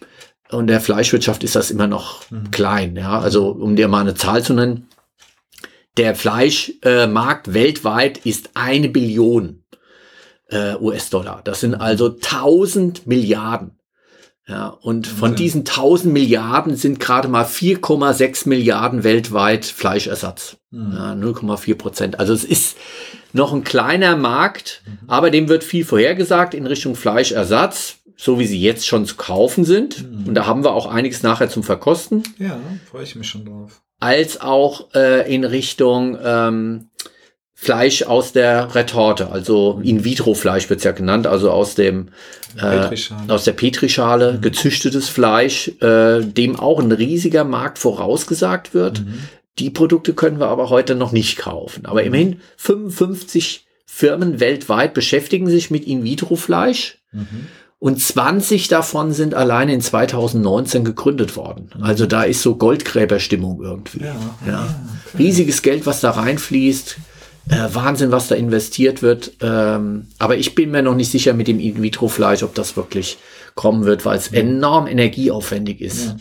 und 0.51 0.67
der 0.67 0.81
Fleischwirtschaft 0.81 1.45
ist 1.45 1.57
das 1.57 1.71
immer 1.71 1.87
noch 1.87 2.29
mhm. 2.31 2.51
klein. 2.51 2.97
Ja, 2.97 3.21
also 3.21 3.49
um 3.49 3.77
dir 3.77 3.89
mal 3.89 4.01
eine 4.01 4.15
Zahl 4.15 4.43
zu 4.43 4.55
nennen. 4.55 4.89
Der 5.97 6.15
Fleischmarkt 6.15 7.49
äh, 7.49 7.55
weltweit 7.55 8.19
ist 8.25 8.51
eine 8.55 8.89
Billion 8.89 9.62
äh, 10.53 10.77
US-Dollar. 10.77 11.41
Das 11.45 11.61
sind 11.61 11.75
also 11.75 12.07
1000 12.07 13.07
Milliarden. 13.07 13.79
Ja, 14.49 14.69
und 14.69 15.07
von 15.07 15.37
diesen 15.37 15.61
1000 15.61 16.13
Milliarden 16.13 16.77
sind 16.77 16.99
gerade 16.99 17.29
mal 17.29 17.45
4,6 17.45 18.49
Milliarden 18.49 19.05
weltweit 19.05 19.65
Fleischersatz. 19.65 20.57
Mhm. 20.71 20.93
Ja, 20.95 21.13
0,4 21.13 21.77
Prozent. 21.77 22.19
Also 22.19 22.33
es 22.33 22.43
ist 22.43 22.77
noch 23.33 23.53
ein 23.53 23.63
kleiner 23.63 24.17
Markt, 24.17 24.83
mhm. 24.85 25.09
aber 25.09 25.31
dem 25.31 25.49
wird 25.49 25.63
viel 25.63 25.85
vorhergesagt 25.85 26.55
in 26.55 26.67
Richtung 26.67 26.97
Fleischersatz, 26.97 27.99
so 28.17 28.41
wie 28.41 28.47
sie 28.47 28.61
jetzt 28.61 28.87
schon 28.87 29.07
zu 29.07 29.15
kaufen 29.15 29.65
sind. 29.65 30.03
Mhm. 30.03 30.29
Und 30.29 30.35
da 30.35 30.45
haben 30.45 30.65
wir 30.65 30.73
auch 30.73 30.87
einiges 30.87 31.23
nachher 31.23 31.49
zum 31.49 31.63
Verkosten. 31.63 32.25
Ja, 32.39 32.59
freue 32.91 33.05
ich 33.05 33.15
mich 33.15 33.29
schon 33.29 33.45
drauf. 33.45 33.81
Als 34.01 34.41
auch 34.41 34.93
äh, 34.95 35.33
in 35.33 35.45
Richtung 35.45 36.19
ähm, 36.21 36.91
Fleisch 37.63 38.03
aus 38.03 38.33
der 38.33 38.75
Retorte, 38.75 39.31
also 39.31 39.81
In-vitro-Fleisch 39.85 40.69
wird's 40.69 40.83
ja 40.83 40.91
genannt, 40.91 41.29
also 41.29 41.53
aus 41.53 41.77
dem 41.77 42.09
äh, 42.61 42.89
aus 43.29 43.45
der 43.45 43.53
Petrischale 43.53 44.33
mhm. 44.33 44.41
gezüchtetes 44.41 45.09
Fleisch, 45.09 45.71
äh, 45.81 46.23
dem 46.23 46.59
auch 46.59 46.81
ein 46.81 46.91
riesiger 46.91 47.45
Markt 47.45 47.79
vorausgesagt 47.79 48.75
wird. 48.75 49.03
Mhm. 49.03 49.15
Die 49.61 49.71
Produkte 49.71 50.13
können 50.13 50.41
wir 50.41 50.49
aber 50.49 50.71
heute 50.71 50.97
noch 50.97 51.13
nicht 51.13 51.39
kaufen. 51.39 51.87
Aber 51.87 52.03
immerhin 52.03 52.41
55 52.57 53.65
Firmen 53.87 54.41
weltweit 54.41 54.93
beschäftigen 54.93 55.49
sich 55.49 55.71
mit 55.71 55.87
In-vitro-Fleisch. 55.87 56.99
Mhm. 57.13 57.47
Und 57.79 58.01
20 58.01 58.67
davon 58.67 59.13
sind 59.13 59.35
allein 59.35 59.69
in 59.69 59.81
2019 59.81 60.83
gegründet 60.85 61.37
worden. 61.37 61.71
Mhm. 61.77 61.85
Also 61.85 62.07
da 62.07 62.25
ist 62.25 62.43
so 62.43 62.57
Goldgräberstimmung 62.57 63.63
irgendwie. 63.63 64.01
Ja, 64.01 64.17
ja. 64.49 64.75
Okay. 65.15 65.23
Riesiges 65.23 65.63
Geld, 65.63 65.87
was 65.87 66.01
da 66.01 66.11
reinfließt 66.11 66.97
äh, 67.49 67.75
Wahnsinn, 67.75 68.13
was 68.13 68.29
da 68.29 68.35
investiert 68.35 69.03
wird. 69.03 69.33
Ähm, 69.41 70.09
aber 70.19 70.37
ich 70.37 70.55
bin 70.55 70.71
mir 70.71 70.83
noch 70.83 70.95
nicht 70.95 71.11
sicher 71.11 71.35
mit 71.35 71.49
dem 71.49 71.61
In-vitro-Fleisch, 71.61 72.43
ob 72.43 72.55
das 72.55 72.77
wirklich 72.77 73.19
kommen 73.55 73.85
wird, 73.85 74.05
weil 74.05 74.17
es 74.17 74.29
enorm 74.29 74.87
energieaufwendig 74.87 75.81
ist. 75.81 76.15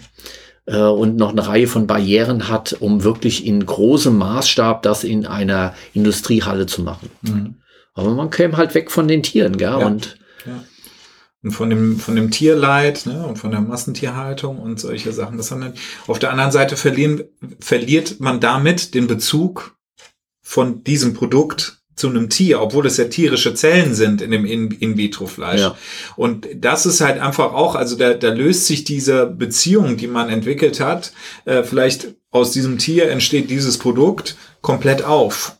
Ja. 0.67 0.89
Äh, 0.89 0.91
und 0.91 1.17
noch 1.17 1.31
eine 1.31 1.47
Reihe 1.47 1.67
von 1.67 1.87
Barrieren 1.87 2.47
hat, 2.47 2.73
um 2.79 3.03
wirklich 3.03 3.45
in 3.45 3.65
großem 3.65 4.17
Maßstab 4.17 4.83
das 4.83 5.03
in 5.03 5.25
einer 5.25 5.73
Industriehalle 5.93 6.65
zu 6.65 6.81
machen. 6.81 7.09
Mhm. 7.21 7.55
Aber 7.93 8.11
man 8.11 8.29
käme 8.29 8.57
halt 8.57 8.73
weg 8.73 8.89
von 8.89 9.07
den 9.07 9.23
Tieren, 9.23 9.57
gell? 9.57 9.69
Ja. 9.69 9.85
Und 9.85 10.17
und 11.43 11.51
von 11.51 11.71
dem, 11.71 11.97
von 11.97 12.15
dem 12.15 12.29
Tierleid 12.29 13.07
ne, 13.07 13.25
und 13.25 13.37
von 13.37 13.49
der 13.49 13.61
Massentierhaltung 13.61 14.59
und 14.59 14.79
solche 14.79 15.11
Sachen. 15.11 15.37
Das 15.37 15.49
haben 15.49 15.61
dann, 15.61 15.73
auf 16.05 16.19
der 16.19 16.29
anderen 16.29 16.51
Seite 16.51 16.77
verlieren, 16.77 17.23
verliert 17.59 18.19
man 18.19 18.39
damit 18.39 18.93
den 18.93 19.07
Bezug 19.07 19.75
von 20.51 20.83
diesem 20.83 21.13
Produkt 21.13 21.77
zu 21.95 22.09
einem 22.09 22.29
Tier, 22.29 22.61
obwohl 22.61 22.85
es 22.85 22.97
ja 22.97 23.05
tierische 23.05 23.53
Zellen 23.53 23.95
sind 23.95 24.21
in 24.21 24.31
dem 24.31 24.43
In-vitro-Fleisch. 24.43 25.61
Ja. 25.61 25.77
Und 26.17 26.45
das 26.55 26.85
ist 26.85 26.99
halt 26.99 27.21
einfach 27.21 27.53
auch, 27.53 27.75
also 27.75 27.95
da, 27.95 28.15
da 28.15 28.33
löst 28.33 28.67
sich 28.67 28.83
diese 28.83 29.27
Beziehung, 29.27 29.95
die 29.95 30.07
man 30.07 30.27
entwickelt 30.27 30.81
hat, 30.81 31.13
äh, 31.45 31.63
vielleicht 31.63 32.15
aus 32.31 32.51
diesem 32.51 32.79
Tier 32.79 33.09
entsteht 33.09 33.49
dieses 33.49 33.77
Produkt 33.77 34.35
komplett 34.59 35.05
auf. 35.05 35.57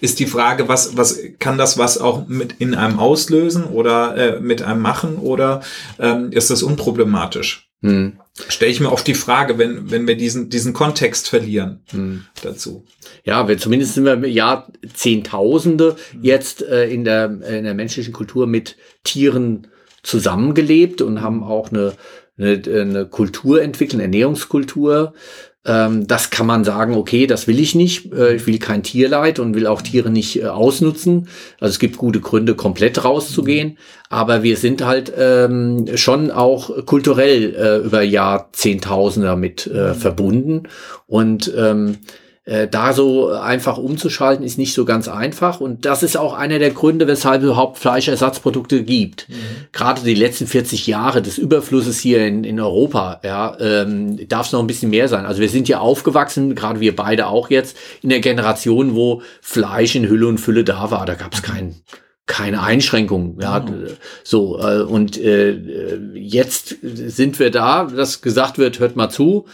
Ist 0.00 0.20
die 0.20 0.26
Frage, 0.26 0.68
was, 0.68 0.96
was 0.96 1.18
kann 1.38 1.58
das 1.58 1.76
was 1.76 1.98
auch 1.98 2.26
mit 2.26 2.54
in 2.60 2.74
einem 2.74 2.98
auslösen 2.98 3.64
oder 3.64 4.16
äh, 4.16 4.40
mit 4.40 4.62
einem 4.62 4.80
machen 4.80 5.16
oder 5.16 5.60
ähm, 5.98 6.32
ist 6.32 6.48
das 6.48 6.62
unproblematisch? 6.62 7.70
Hm. 7.82 8.18
Stelle 8.48 8.70
ich 8.70 8.80
mir 8.80 8.92
oft 8.92 9.06
die 9.06 9.14
Frage, 9.14 9.58
wenn, 9.58 9.90
wenn 9.90 10.06
wir 10.06 10.16
diesen, 10.16 10.50
diesen 10.50 10.72
Kontext 10.72 11.28
verlieren 11.28 11.80
hm. 11.90 12.24
dazu. 12.42 12.84
Ja, 13.24 13.48
wir, 13.48 13.58
zumindest 13.58 13.94
sind 13.94 14.04
wir 14.04 14.14
im 14.14 14.24
Jahr 14.24 14.72
Zehntausende 14.92 15.96
hm. 16.12 16.22
jetzt 16.22 16.62
äh, 16.62 16.88
in, 16.88 17.04
der, 17.04 17.26
in 17.26 17.64
der 17.64 17.74
menschlichen 17.74 18.12
Kultur 18.12 18.46
mit 18.46 18.76
Tieren 19.04 19.66
zusammengelebt 20.02 21.02
und 21.02 21.20
haben 21.20 21.42
auch 21.42 21.70
eine, 21.70 21.94
eine, 22.38 22.62
eine 22.66 23.06
Kultur 23.06 23.62
entwickelt, 23.62 23.94
eine 23.94 24.04
Ernährungskultur, 24.04 25.14
ähm, 25.66 26.06
das 26.06 26.30
kann 26.30 26.46
man 26.46 26.64
sagen, 26.64 26.94
okay, 26.94 27.26
das 27.26 27.46
will 27.46 27.58
ich 27.58 27.74
nicht. 27.74 28.12
Äh, 28.14 28.36
ich 28.36 28.46
will 28.46 28.58
kein 28.58 28.82
Tierleid 28.82 29.38
und 29.38 29.54
will 29.54 29.66
auch 29.66 29.82
Tiere 29.82 30.10
nicht 30.10 30.40
äh, 30.40 30.46
ausnutzen. 30.46 31.28
Also 31.60 31.72
es 31.72 31.78
gibt 31.78 31.98
gute 31.98 32.20
Gründe, 32.20 32.54
komplett 32.54 33.04
rauszugehen. 33.04 33.76
Aber 34.08 34.42
wir 34.42 34.56
sind 34.56 34.84
halt 34.84 35.12
ähm, 35.16 35.86
schon 35.96 36.30
auch 36.30 36.86
kulturell 36.86 37.54
äh, 37.54 37.86
über 37.86 38.00
Jahrzehntausende 38.00 39.28
damit 39.28 39.66
äh, 39.66 39.92
verbunden. 39.92 40.62
Und 41.06 41.52
ähm, 41.54 41.98
äh, 42.50 42.66
da 42.66 42.92
so 42.92 43.28
einfach 43.28 43.78
umzuschalten, 43.78 44.44
ist 44.44 44.58
nicht 44.58 44.74
so 44.74 44.84
ganz 44.84 45.06
einfach. 45.06 45.60
Und 45.60 45.84
das 45.86 46.02
ist 46.02 46.16
auch 46.16 46.34
einer 46.34 46.58
der 46.58 46.70
Gründe, 46.70 47.06
weshalb 47.06 47.42
es 47.42 47.46
überhaupt 47.46 47.78
Fleischersatzprodukte 47.78 48.82
gibt. 48.82 49.28
Mhm. 49.28 49.34
Gerade 49.70 50.02
die 50.02 50.16
letzten 50.16 50.48
40 50.48 50.88
Jahre 50.88 51.22
des 51.22 51.38
Überflusses 51.38 52.00
hier 52.00 52.26
in, 52.26 52.42
in 52.42 52.58
Europa, 52.58 53.20
ja, 53.22 53.56
ähm, 53.60 54.28
darf 54.28 54.46
es 54.46 54.52
noch 54.52 54.58
ein 54.58 54.66
bisschen 54.66 54.90
mehr 54.90 55.06
sein. 55.06 55.26
Also 55.26 55.40
wir 55.40 55.48
sind 55.48 55.68
ja 55.68 55.78
aufgewachsen, 55.78 56.56
gerade 56.56 56.80
wir 56.80 56.96
beide 56.96 57.28
auch 57.28 57.50
jetzt, 57.50 57.76
in 58.02 58.08
der 58.08 58.18
Generation, 58.18 58.96
wo 58.96 59.22
Fleisch 59.40 59.94
in 59.94 60.08
Hülle 60.08 60.26
und 60.26 60.38
Fülle 60.38 60.64
da 60.64 60.90
war. 60.90 61.06
Da 61.06 61.14
gab 61.14 61.32
es 61.34 61.42
keinen 61.42 61.76
keine 62.26 62.62
Einschränkungen. 62.62 63.40
Ja, 63.40 63.64
oh. 63.64 63.92
so 64.24 64.58
äh, 64.58 64.82
und 64.82 65.18
äh, 65.18 65.96
jetzt 66.14 66.76
sind 66.82 67.38
wir 67.38 67.52
da, 67.52 67.84
dass 67.84 68.22
gesagt 68.22 68.58
wird, 68.58 68.80
hört 68.80 68.96
mal 68.96 69.08
zu. 69.08 69.46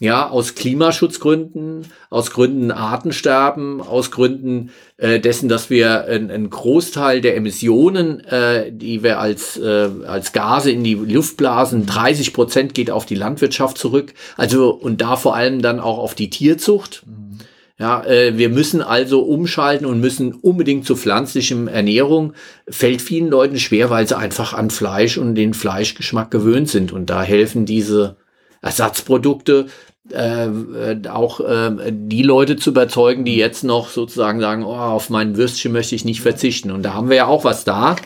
Ja, 0.00 0.28
aus 0.28 0.56
Klimaschutzgründen, 0.56 1.86
aus 2.10 2.32
Gründen 2.32 2.72
Artensterben, 2.72 3.80
aus 3.80 4.10
Gründen 4.10 4.70
äh, 4.96 5.20
dessen, 5.20 5.48
dass 5.48 5.70
wir 5.70 6.06
einen 6.06 6.50
Großteil 6.50 7.20
der 7.20 7.36
Emissionen, 7.36 8.18
äh, 8.24 8.72
die 8.72 9.04
wir 9.04 9.20
als, 9.20 9.56
äh, 9.56 9.90
als 10.04 10.32
Gase 10.32 10.72
in 10.72 10.82
die 10.82 10.94
Luft 10.94 11.36
blasen, 11.36 11.86
30 11.86 12.32
Prozent 12.32 12.74
geht 12.74 12.90
auf 12.90 13.06
die 13.06 13.14
Landwirtschaft 13.14 13.78
zurück. 13.78 14.14
Also 14.36 14.70
und 14.70 15.00
da 15.00 15.14
vor 15.14 15.36
allem 15.36 15.62
dann 15.62 15.78
auch 15.78 15.98
auf 15.98 16.16
die 16.16 16.30
Tierzucht. 16.30 17.04
Mhm. 17.06 17.38
Ja, 17.78 18.04
äh, 18.04 18.38
wir 18.38 18.50
müssen 18.50 18.82
also 18.82 19.22
umschalten 19.22 19.86
und 19.86 20.00
müssen 20.00 20.32
unbedingt 20.32 20.86
zu 20.86 20.96
pflanzlichem 20.96 21.66
Ernährung. 21.66 22.32
Fällt 22.68 23.02
vielen 23.02 23.28
Leuten 23.28 23.58
schwer, 23.58 23.90
weil 23.90 24.06
sie 24.06 24.16
einfach 24.16 24.54
an 24.54 24.70
Fleisch 24.70 25.18
und 25.18 25.34
den 25.34 25.54
Fleischgeschmack 25.54 26.30
gewöhnt 26.30 26.68
sind. 26.68 26.92
Und 26.92 27.10
da 27.10 27.22
helfen 27.22 27.66
diese 27.66 28.16
Ersatzprodukte, 28.64 29.66
äh, 30.10 30.46
äh, 30.46 31.08
auch 31.08 31.40
äh, 31.40 31.92
die 31.92 32.22
Leute 32.22 32.56
zu 32.56 32.70
überzeugen, 32.70 33.24
die 33.24 33.36
jetzt 33.36 33.62
noch 33.62 33.90
sozusagen 33.90 34.40
sagen, 34.40 34.64
oh, 34.64 34.74
auf 34.74 35.10
mein 35.10 35.36
Würstchen 35.36 35.72
möchte 35.72 35.94
ich 35.94 36.04
nicht 36.04 36.22
verzichten. 36.22 36.70
Und 36.70 36.82
da 36.82 36.94
haben 36.94 37.08
wir 37.08 37.16
ja 37.16 37.26
auch 37.26 37.44
was 37.44 37.64
da, 37.64 37.96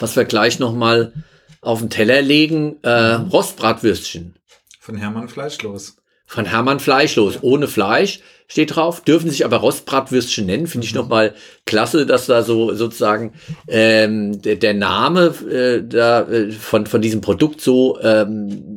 was 0.00 0.16
wir 0.16 0.24
gleich 0.24 0.58
noch 0.58 0.74
mal 0.74 1.12
auf 1.60 1.80
den 1.80 1.90
Teller 1.90 2.20
legen. 2.22 2.76
Äh, 2.82 2.90
Rostbratwürstchen. 2.90 4.34
Von 4.80 4.96
Hermann 4.96 5.28
Fleischlos. 5.28 5.96
Von 6.26 6.46
Hermann 6.46 6.80
Fleischlos, 6.80 7.38
ohne 7.42 7.68
Fleisch 7.68 8.20
steht 8.48 8.74
drauf, 8.76 9.02
dürfen 9.02 9.30
sich 9.30 9.44
aber 9.44 9.58
Rostbratwürstchen 9.58 10.46
nennen. 10.46 10.66
Finde 10.66 10.86
ich 10.86 10.94
mhm. 10.94 11.00
nochmal 11.00 11.34
klasse, 11.66 12.06
dass 12.06 12.26
da 12.26 12.42
so 12.42 12.74
sozusagen 12.74 13.34
ähm, 13.68 14.40
der, 14.40 14.56
der 14.56 14.74
Name 14.74 15.34
äh, 15.50 15.82
da, 15.86 16.22
äh, 16.22 16.50
von, 16.52 16.86
von 16.86 17.02
diesem 17.02 17.20
Produkt 17.20 17.60
so 17.60 17.98
ähm, 18.00 18.71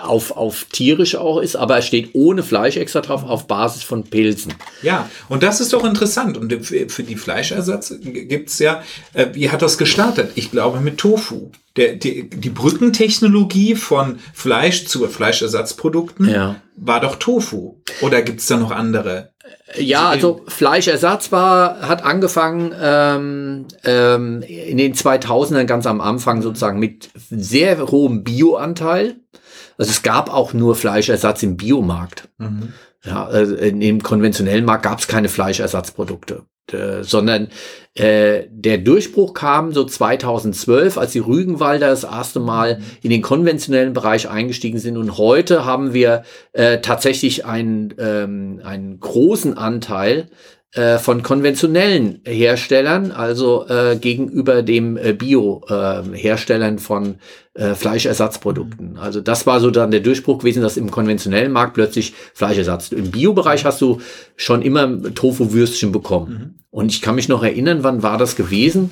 auf, 0.00 0.36
auf 0.36 0.66
tierisch 0.72 1.16
auch 1.16 1.38
ist, 1.38 1.56
aber 1.56 1.78
es 1.78 1.86
steht 1.86 2.10
ohne 2.14 2.42
Fleisch 2.42 2.76
extra 2.76 3.00
drauf 3.00 3.24
auf 3.24 3.46
Basis 3.46 3.82
von 3.82 4.04
Pilzen. 4.04 4.54
Ja, 4.82 5.08
und 5.28 5.42
das 5.42 5.60
ist 5.60 5.72
doch 5.72 5.84
interessant. 5.84 6.36
Und 6.36 6.52
für 6.64 7.02
die 7.02 7.16
Fleischersatz 7.16 7.94
gibt's 8.00 8.58
ja, 8.58 8.82
äh, 9.14 9.26
wie 9.32 9.50
hat 9.50 9.62
das 9.62 9.78
gestartet? 9.78 10.32
Ich 10.34 10.50
glaube 10.50 10.80
mit 10.80 10.98
Tofu. 10.98 11.50
Der, 11.76 11.94
die, 11.94 12.30
die 12.30 12.48
Brückentechnologie 12.48 13.74
von 13.74 14.18
Fleisch 14.32 14.86
zu 14.86 15.06
Fleischersatzprodukten 15.06 16.28
ja. 16.28 16.56
war 16.76 17.00
doch 17.00 17.16
Tofu. 17.16 17.76
Oder 18.00 18.22
gibt's 18.22 18.46
da 18.46 18.56
noch 18.56 18.70
andere? 18.70 19.30
Ja, 19.76 20.08
also 20.08 20.42
Fleischersatz 20.46 21.32
war, 21.32 21.80
hat 21.86 22.04
angefangen 22.04 22.74
ähm, 22.80 23.66
ähm, 23.84 24.42
in 24.42 24.78
den 24.78 24.94
2000ern 24.94 25.64
ganz 25.64 25.86
am 25.86 26.00
Anfang 26.00 26.40
sozusagen 26.40 26.78
mit 26.78 27.10
sehr 27.14 27.86
hohem 27.88 28.22
Bioanteil. 28.24 29.16
Also 29.78 29.90
es 29.90 30.02
gab 30.02 30.32
auch 30.32 30.52
nur 30.52 30.74
Fleischersatz 30.74 31.42
im 31.42 31.56
Biomarkt. 31.56 32.28
Mhm. 32.38 32.72
Ja, 33.04 33.28
in 33.28 33.80
dem 33.80 34.02
konventionellen 34.02 34.64
Markt 34.64 34.84
gab 34.84 34.98
es 34.98 35.06
keine 35.06 35.28
Fleischersatzprodukte. 35.28 36.42
äh, 36.72 37.04
sondern 37.04 37.48
äh, 37.94 38.44
der 38.50 38.78
Durchbruch 38.78 39.32
kam 39.32 39.72
so 39.72 39.84
2012, 39.84 40.98
als 40.98 41.12
die 41.12 41.20
Rügenwalder 41.20 41.88
das 41.88 42.02
erste 42.02 42.40
Mal 42.40 42.80
in 43.02 43.10
den 43.10 43.22
konventionellen 43.22 43.92
Bereich 43.92 44.28
eingestiegen 44.28 44.78
sind. 44.78 44.96
Und 44.96 45.18
heute 45.18 45.64
haben 45.64 45.94
wir 45.94 46.24
äh, 46.52 46.80
tatsächlich 46.80 47.44
einen, 47.44 47.94
ähm, 47.98 48.60
einen 48.64 48.98
großen 48.98 49.56
Anteil 49.56 50.28
äh, 50.76 50.98
von 50.98 51.22
konventionellen 51.22 52.20
Herstellern, 52.26 53.10
also 53.10 53.66
äh, 53.66 53.96
gegenüber 53.96 54.62
dem 54.62 54.98
äh, 54.98 55.14
Bio-Herstellern 55.14 56.74
ähm, 56.74 56.78
von 56.78 57.14
äh, 57.54 57.74
Fleischersatzprodukten. 57.74 58.92
Mhm. 58.92 58.98
Also 58.98 59.22
das 59.22 59.46
war 59.46 59.60
so 59.60 59.70
dann 59.70 59.90
der 59.90 60.00
Durchbruch 60.00 60.38
gewesen, 60.38 60.62
dass 60.62 60.76
im 60.76 60.90
konventionellen 60.90 61.50
Markt 61.50 61.72
plötzlich 61.74 62.12
Fleischersatz. 62.34 62.92
Im 62.92 63.10
Bio-Bereich 63.10 63.64
hast 63.64 63.80
du 63.80 64.02
schon 64.36 64.60
immer 64.60 65.14
Tofu-Würstchen 65.14 65.92
bekommen. 65.92 66.30
Mhm. 66.30 66.54
Und 66.70 66.92
ich 66.92 67.00
kann 67.00 67.14
mich 67.14 67.30
noch 67.30 67.42
erinnern, 67.42 67.78
wann 67.80 68.02
war 68.02 68.18
das 68.18 68.36
gewesen? 68.36 68.90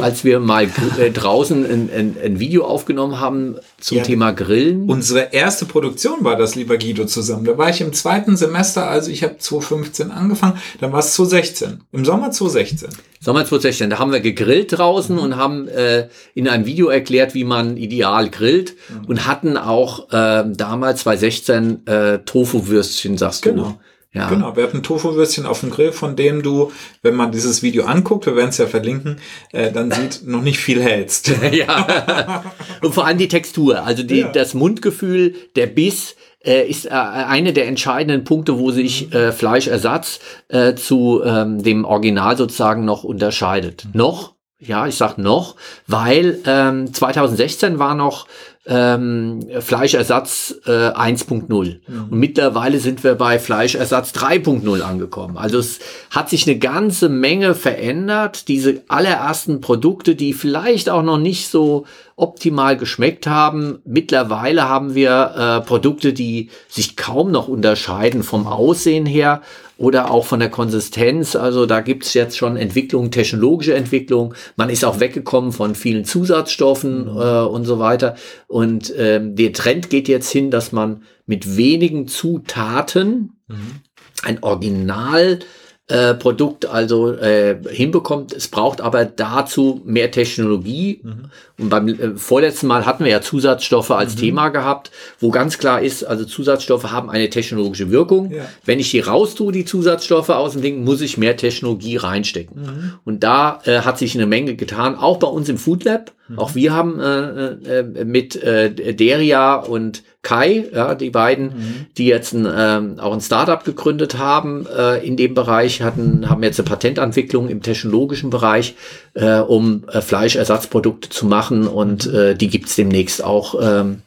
Als 0.00 0.24
wir 0.24 0.40
mal 0.40 0.68
äh, 0.98 1.10
draußen 1.10 1.64
ein, 1.64 1.90
ein, 1.94 2.16
ein, 2.22 2.40
Video 2.40 2.64
aufgenommen 2.64 3.20
haben 3.20 3.56
zum 3.80 3.98
ja, 3.98 4.04
Thema 4.04 4.32
Grillen. 4.32 4.88
Unsere 4.88 5.32
erste 5.32 5.64
Produktion 5.64 6.24
war 6.24 6.36
das, 6.36 6.54
lieber 6.54 6.78
Guido, 6.78 7.04
zusammen. 7.06 7.44
Da 7.44 7.56
war 7.58 7.70
ich 7.70 7.80
im 7.80 7.92
zweiten 7.92 8.36
Semester, 8.36 8.88
also 8.88 9.10
ich 9.10 9.22
habe 9.22 9.38
2015 9.38 10.10
angefangen, 10.10 10.58
dann 10.80 10.92
war 10.92 11.00
es 11.00 11.14
2016. 11.14 11.80
Im 11.92 12.04
Sommer 12.04 12.30
2016. 12.30 12.90
Sommer 13.20 13.40
2016, 13.40 13.90
da 13.90 13.98
haben 13.98 14.12
wir 14.12 14.20
gegrillt 14.20 14.78
draußen 14.78 15.16
mhm. 15.16 15.22
und 15.22 15.36
haben 15.36 15.68
äh, 15.68 16.08
in 16.34 16.48
einem 16.48 16.66
Video 16.66 16.88
erklärt, 16.88 17.34
wie 17.34 17.44
man 17.44 17.76
ideal 17.76 18.30
grillt 18.30 18.74
mhm. 18.88 19.04
und 19.06 19.26
hatten 19.26 19.56
auch 19.56 20.10
äh, 20.12 20.44
damals 20.46 21.00
2016 21.00 21.86
äh, 21.86 22.18
Tofu-Würstchen, 22.20 23.18
sagst 23.18 23.42
genau. 23.42 23.62
du. 23.62 23.78
Ja. 24.16 24.30
Genau, 24.30 24.56
wir 24.56 24.62
hatten 24.62 24.82
Tofu-Würstchen 24.82 25.44
auf 25.44 25.60
dem 25.60 25.68
Grill, 25.68 25.92
von 25.92 26.16
dem 26.16 26.42
du, 26.42 26.72
wenn 27.02 27.14
man 27.14 27.32
dieses 27.32 27.62
Video 27.62 27.84
anguckt, 27.84 28.24
wir 28.24 28.34
werden 28.34 28.48
es 28.48 28.56
ja 28.56 28.66
verlinken, 28.66 29.18
äh, 29.52 29.70
dann 29.70 29.90
sieht, 29.90 30.26
noch 30.26 30.40
nicht 30.40 30.58
viel 30.58 30.82
hältst. 30.82 31.30
ja. 31.52 32.42
Und 32.80 32.94
vor 32.94 33.06
allem 33.06 33.18
die 33.18 33.28
Textur, 33.28 33.84
also 33.84 34.02
die, 34.02 34.20
ja. 34.20 34.32
das 34.32 34.54
Mundgefühl, 34.54 35.34
der 35.54 35.66
Biss, 35.66 36.16
äh, 36.42 36.66
ist 36.66 36.86
äh, 36.86 36.90
eine 36.90 37.52
der 37.52 37.66
entscheidenden 37.66 38.24
Punkte, 38.24 38.58
wo 38.58 38.70
sich 38.70 39.12
äh, 39.12 39.32
Fleischersatz 39.32 40.20
äh, 40.48 40.74
zu 40.74 41.20
ähm, 41.22 41.62
dem 41.62 41.84
Original 41.84 42.38
sozusagen 42.38 42.86
noch 42.86 43.04
unterscheidet. 43.04 43.84
Mhm. 43.84 43.90
Noch, 43.94 44.34
ja, 44.58 44.86
ich 44.86 44.94
sag 44.94 45.18
noch, 45.18 45.56
weil 45.86 46.38
ähm, 46.46 46.90
2016 46.90 47.78
war 47.78 47.94
noch 47.94 48.26
ähm, 48.66 49.46
Fleischersatz 49.60 50.56
äh, 50.66 50.70
1.0. 50.70 51.46
Mhm. 51.48 52.02
Und 52.10 52.12
mittlerweile 52.12 52.78
sind 52.78 53.04
wir 53.04 53.14
bei 53.14 53.38
Fleischersatz 53.38 54.10
3.0 54.10 54.80
angekommen. 54.80 55.38
Also 55.38 55.58
es 55.58 55.78
hat 56.10 56.30
sich 56.30 56.48
eine 56.48 56.58
ganze 56.58 57.08
Menge 57.08 57.54
verändert. 57.54 58.48
Diese 58.48 58.82
allerersten 58.88 59.60
Produkte, 59.60 60.16
die 60.16 60.32
vielleicht 60.32 60.90
auch 60.90 61.02
noch 61.02 61.18
nicht 61.18 61.48
so 61.48 61.86
optimal 62.16 62.78
geschmeckt 62.78 63.26
haben. 63.26 63.80
Mittlerweile 63.84 64.68
haben 64.68 64.94
wir 64.94 65.60
äh, 65.62 65.66
Produkte, 65.66 66.14
die 66.14 66.48
sich 66.66 66.96
kaum 66.96 67.30
noch 67.30 67.46
unterscheiden 67.46 68.22
vom 68.22 68.46
Aussehen 68.46 69.04
her 69.04 69.42
oder 69.76 70.10
auch 70.10 70.24
von 70.24 70.40
der 70.40 70.48
Konsistenz. 70.48 71.36
Also 71.36 71.66
da 71.66 71.82
gibt 71.82 72.04
es 72.04 72.14
jetzt 72.14 72.38
schon 72.38 72.56
Entwicklungen, 72.56 73.10
technologische 73.10 73.74
Entwicklungen. 73.74 74.34
Man 74.56 74.70
ist 74.70 74.84
auch 74.84 74.98
weggekommen 75.00 75.52
von 75.52 75.74
vielen 75.74 76.06
Zusatzstoffen 76.06 77.12
mhm. 77.12 77.20
äh, 77.20 77.40
und 77.42 77.66
so 77.66 77.78
weiter. 77.78 78.16
Und 78.48 78.92
ähm, 78.96 79.36
der 79.36 79.52
Trend 79.52 79.90
geht 79.90 80.08
jetzt 80.08 80.30
hin, 80.30 80.50
dass 80.50 80.72
man 80.72 81.02
mit 81.26 81.58
wenigen 81.58 82.08
Zutaten 82.08 83.36
mhm. 83.48 83.80
ein 84.22 84.42
Original 84.42 85.40
äh, 85.88 86.14
Produkt 86.14 86.66
also 86.66 87.12
äh, 87.12 87.58
hinbekommt. 87.68 88.32
Es 88.32 88.48
braucht 88.48 88.80
aber 88.80 89.04
dazu 89.04 89.82
mehr 89.84 90.10
Technologie. 90.10 91.00
Mhm. 91.02 91.30
Und 91.58 91.70
beim 91.70 91.88
äh, 91.88 92.16
vorletzten 92.16 92.66
Mal 92.66 92.84
hatten 92.84 93.04
wir 93.04 93.10
ja 93.10 93.22
Zusatzstoffe 93.22 93.90
als 93.90 94.14
mhm. 94.16 94.20
Thema 94.20 94.48
gehabt, 94.50 94.90
wo 95.20 95.30
ganz 95.30 95.58
klar 95.58 95.80
ist, 95.80 96.04
also 96.04 96.24
Zusatzstoffe 96.24 96.92
haben 96.92 97.08
eine 97.08 97.30
technologische 97.30 97.90
Wirkung. 97.90 98.30
Ja. 98.30 98.44
Wenn 98.64 98.78
ich 98.78 98.90
die 98.90 99.00
raustue, 99.00 99.52
die 99.52 99.64
Zusatzstoffe 99.64 100.28
aus 100.28 100.52
dem 100.52 100.62
Ding, 100.62 100.84
muss 100.84 101.00
ich 101.00 101.16
mehr 101.16 101.36
Technologie 101.36 101.96
reinstecken. 101.96 102.60
Mhm. 102.60 102.92
Und 103.04 103.24
da 103.24 103.60
äh, 103.64 103.80
hat 103.80 103.98
sich 103.98 104.14
eine 104.14 104.26
Menge 104.26 104.54
getan, 104.54 104.96
auch 104.96 105.18
bei 105.18 105.28
uns 105.28 105.48
im 105.48 105.56
Food 105.56 105.84
Lab. 105.84 106.12
Mhm. 106.28 106.38
Auch 106.38 106.54
wir 106.54 106.74
haben 106.74 107.00
äh, 107.00 107.78
äh, 107.78 108.04
mit 108.04 108.36
äh, 108.36 108.94
Deria 108.94 109.54
und 109.54 110.02
Kai, 110.26 110.64
ja, 110.74 110.96
die 110.96 111.10
beiden, 111.10 111.44
mhm. 111.44 111.86
die 111.96 112.06
jetzt 112.06 112.32
ein, 112.32 112.48
ähm, 112.52 112.98
auch 112.98 113.12
ein 113.12 113.20
Startup 113.20 113.62
gegründet 113.62 114.18
haben 114.18 114.66
äh, 114.66 114.98
in 115.06 115.16
dem 115.16 115.34
Bereich, 115.34 115.82
hatten, 115.82 116.28
haben 116.28 116.42
jetzt 116.42 116.58
eine 116.58 116.68
Patententwicklung 116.68 117.48
im 117.48 117.62
technologischen 117.62 118.28
Bereich, 118.28 118.74
äh, 119.16 119.38
um 119.38 119.84
äh, 119.88 120.00
Fleischersatzprodukte 120.00 121.08
zu 121.08 121.26
machen 121.26 121.66
und 121.66 122.06
mhm. 122.06 122.14
äh, 122.14 122.34
die 122.34 122.48
gibt's 122.48 122.76
demnächst 122.76 123.24
auch 123.24 123.54
ähm, 123.60 124.02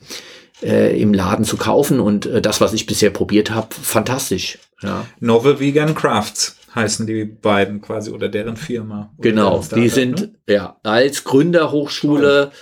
äh, 0.61 0.99
im 1.01 1.13
Laden 1.13 1.45
zu 1.45 1.57
kaufen 1.57 1.99
und 1.99 2.25
äh, 2.27 2.41
das, 2.41 2.61
was 2.61 2.73
ich 2.73 2.85
bisher 2.85 3.09
probiert 3.09 3.51
habe, 3.51 3.69
fantastisch. 3.73 4.59
Ja. 4.81 5.05
Novel 5.19 5.59
Vegan 5.59 5.95
Crafts 5.95 6.57
heißen 6.75 7.07
die 7.07 7.25
beiden 7.25 7.81
quasi 7.81 8.11
oder 8.11 8.29
deren 8.29 8.55
Firma. 8.55 9.11
Oder 9.17 9.29
genau, 9.29 9.65
die 9.75 9.89
sind 9.89 10.21
ne? 10.21 10.31
ja 10.47 10.77
als 10.83 11.23
Gründerhochschule. 11.23 12.51
Oh 12.51 12.55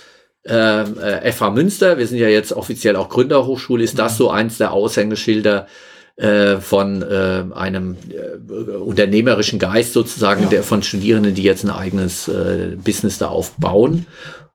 äh, 0.50 1.30
FH 1.30 1.50
Münster, 1.50 1.98
wir 1.98 2.06
sind 2.06 2.16
ja 2.16 2.28
jetzt 2.28 2.54
offiziell 2.54 2.96
auch 2.96 3.10
Gründerhochschule, 3.10 3.84
ist 3.84 3.98
das 3.98 4.14
mhm. 4.14 4.16
so 4.16 4.30
eins 4.30 4.56
der 4.56 4.72
Aushängeschilder 4.72 5.66
äh, 6.18 6.56
von 6.58 7.02
äh, 7.02 7.44
einem 7.54 7.96
äh, 8.10 8.72
unternehmerischen 8.72 9.58
Geist 9.58 9.92
sozusagen, 9.92 10.44
ja. 10.44 10.48
der 10.48 10.62
von 10.64 10.82
Studierenden, 10.82 11.34
die 11.34 11.44
jetzt 11.44 11.64
ein 11.64 11.70
eigenes 11.70 12.26
äh, 12.28 12.76
Business 12.76 13.18
da 13.18 13.28
aufbauen 13.28 14.06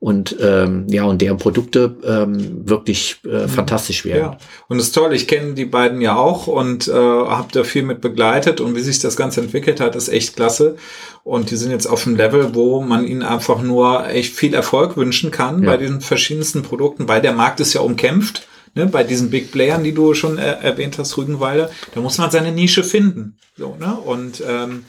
und 0.03 0.35
ähm, 0.41 0.85
ja 0.89 1.05
und 1.05 1.21
deren 1.21 1.37
Produkte 1.37 1.95
ähm, 2.03 2.67
wirklich 2.67 3.21
äh, 3.23 3.43
mhm. 3.43 3.47
fantastisch 3.47 4.03
werden. 4.03 4.33
Ja. 4.33 4.37
Und 4.67 4.77
das 4.77 4.87
ist 4.87 4.95
toll, 4.95 5.13
ich 5.13 5.29
kenne 5.29 5.53
die 5.53 5.63
beiden 5.63 6.01
ja 6.01 6.17
auch 6.17 6.47
und 6.47 6.89
äh, 6.89 6.91
habe 6.91 7.47
da 7.53 7.63
viel 7.63 7.83
mit 7.83 8.01
begleitet 8.01 8.59
und 8.59 8.75
wie 8.75 8.81
sich 8.81 8.99
das 8.99 9.15
Ganze 9.15 9.39
entwickelt 9.39 9.79
hat, 9.79 9.95
ist 9.95 10.09
echt 10.09 10.35
klasse. 10.35 10.75
Und 11.23 11.51
die 11.51 11.55
sind 11.55 11.71
jetzt 11.71 11.85
auf 11.85 12.05
einem 12.05 12.17
Level, 12.17 12.53
wo 12.53 12.81
man 12.81 13.07
ihnen 13.07 13.23
einfach 13.23 13.61
nur 13.61 14.09
echt 14.09 14.35
viel 14.35 14.53
Erfolg 14.53 14.97
wünschen 14.97 15.31
kann 15.31 15.63
ja. 15.63 15.69
bei 15.69 15.77
diesen 15.77 16.01
verschiedensten 16.01 16.63
Produkten, 16.63 17.07
weil 17.07 17.21
der 17.21 17.31
Markt 17.31 17.61
ist 17.61 17.73
ja 17.73 17.79
umkämpft. 17.79 18.45
Ne, 18.75 18.87
bei 18.87 19.03
diesen 19.03 19.29
Big 19.29 19.51
Playern, 19.51 19.83
die 19.83 19.93
du 19.93 20.15
schon 20.15 20.39
äh, 20.39 20.57
erwähnt 20.61 20.97
hast, 20.97 21.15
Rügenwalder, 21.17 21.69
da 21.93 22.01
muss 22.01 22.17
man 22.17 22.31
seine 22.31 22.51
Nische 22.51 22.83
finden. 22.83 23.37
So, 23.55 23.75
ne? 23.75 23.95
Und 23.95 24.43
ähm, 24.47 24.85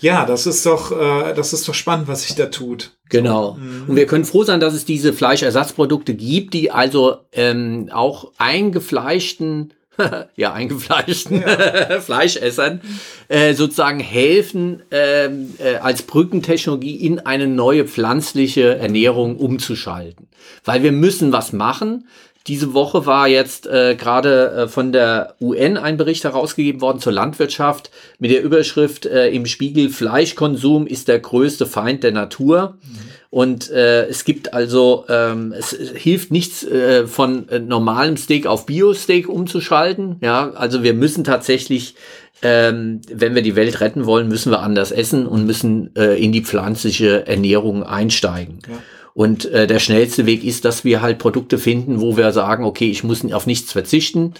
ja, 0.00 0.26
das 0.26 0.46
ist 0.46 0.66
doch, 0.66 0.92
äh, 0.92 1.32
das 1.34 1.52
ist 1.52 1.66
doch 1.66 1.74
spannend, 1.74 2.08
was 2.08 2.24
sich 2.24 2.36
da 2.36 2.46
tut. 2.46 2.92
Genau. 3.08 3.54
So, 3.54 3.60
mhm. 3.60 3.84
und 3.88 3.96
wir 3.96 4.06
können 4.06 4.26
froh 4.26 4.44
sein, 4.44 4.60
dass 4.60 4.74
es 4.74 4.84
diese 4.84 5.14
Fleischersatzprodukte 5.14 6.14
gibt, 6.14 6.52
die 6.52 6.70
also 6.70 7.16
ähm, 7.32 7.88
auch 7.90 8.32
eingefleischten 8.36 9.72
ja, 10.36 10.52
eingefleischten 10.52 11.42
ja. 11.42 12.00
Fleischessern 12.00 12.80
äh, 13.28 13.54
sozusagen 13.54 14.00
helfen, 14.00 14.82
ähm, 14.90 15.54
äh, 15.58 15.76
als 15.76 16.02
Brückentechnologie 16.02 16.96
in 16.96 17.20
eine 17.20 17.46
neue 17.46 17.86
pflanzliche 17.86 18.76
Ernährung 18.76 19.36
umzuschalten. 19.36 20.28
Weil 20.64 20.82
wir 20.82 20.92
müssen 20.92 21.32
was 21.32 21.52
machen. 21.52 22.06
Diese 22.48 22.72
Woche 22.72 23.04
war 23.04 23.28
jetzt 23.28 23.66
äh, 23.66 23.94
gerade 23.94 24.50
äh, 24.52 24.68
von 24.68 24.90
der 24.90 25.34
UN 25.38 25.76
ein 25.76 25.98
Bericht 25.98 26.24
herausgegeben 26.24 26.80
worden 26.80 26.98
zur 26.98 27.12
Landwirtschaft 27.12 27.90
mit 28.18 28.30
der 28.30 28.42
Überschrift 28.42 29.04
äh, 29.04 29.28
im 29.28 29.44
Spiegel 29.44 29.90
Fleischkonsum 29.90 30.86
ist 30.86 31.08
der 31.08 31.18
größte 31.18 31.66
Feind 31.66 32.02
der 32.02 32.12
Natur. 32.12 32.78
Mhm. 32.82 32.98
Und 33.30 33.70
äh, 33.70 34.06
es 34.06 34.24
gibt 34.24 34.54
also, 34.54 35.04
ähm, 35.10 35.52
es, 35.56 35.70
hilft 35.70 36.30
nichts 36.30 36.64
äh, 36.64 37.06
von 37.06 37.46
äh, 37.50 37.58
normalem 37.58 38.16
Steak 38.16 38.46
auf 38.46 38.64
Bio-Steak 38.64 39.28
umzuschalten. 39.28 40.16
Ja, 40.22 40.52
also 40.52 40.82
wir 40.82 40.94
müssen 40.94 41.24
tatsächlich, 41.24 41.94
ähm, 42.40 43.02
wenn 43.12 43.34
wir 43.34 43.42
die 43.42 43.56
Welt 43.56 43.80
retten 43.80 44.06
wollen, 44.06 44.28
müssen 44.28 44.50
wir 44.50 44.60
anders 44.60 44.92
essen 44.92 45.26
und 45.26 45.44
müssen 45.44 45.94
äh, 45.94 46.14
in 46.14 46.32
die 46.32 46.42
pflanzliche 46.42 47.26
Ernährung 47.26 47.82
einsteigen. 47.82 48.60
Ja. 48.66 48.78
Und 49.18 49.46
äh, 49.46 49.66
der 49.66 49.80
schnellste 49.80 50.26
Weg 50.26 50.44
ist, 50.44 50.64
dass 50.64 50.84
wir 50.84 51.02
halt 51.02 51.18
Produkte 51.18 51.58
finden, 51.58 52.00
wo 52.00 52.16
wir 52.16 52.30
sagen, 52.30 52.62
okay, 52.62 52.88
ich 52.88 53.02
muss 53.02 53.24
auf 53.32 53.48
nichts 53.48 53.72
verzichten. 53.72 54.34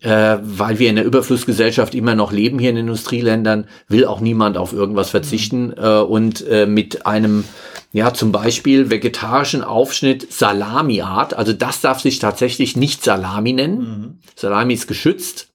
Äh, 0.00 0.38
weil 0.40 0.78
wir 0.78 0.88
in 0.88 0.96
der 0.96 1.04
Überflussgesellschaft 1.04 1.94
immer 1.94 2.14
noch 2.14 2.32
leben 2.32 2.58
hier 2.58 2.70
in 2.70 2.78
Industrieländern, 2.78 3.66
will 3.86 4.06
auch 4.06 4.20
niemand 4.20 4.56
auf 4.56 4.72
irgendwas 4.72 5.10
verzichten. 5.10 5.74
Äh, 5.76 5.98
und 5.98 6.42
äh, 6.48 6.64
mit 6.64 7.04
einem, 7.04 7.44
ja, 7.92 8.14
zum 8.14 8.32
Beispiel 8.32 8.88
vegetarischen 8.88 9.62
Aufschnitt 9.62 10.32
Salami-Art, 10.32 11.34
also 11.34 11.52
das 11.52 11.82
darf 11.82 12.00
sich 12.00 12.18
tatsächlich 12.18 12.78
nicht 12.78 13.04
Salami 13.04 13.52
nennen. 13.52 13.78
Mhm. 13.78 14.18
Salami 14.36 14.72
ist 14.72 14.88
geschützt. 14.88 15.48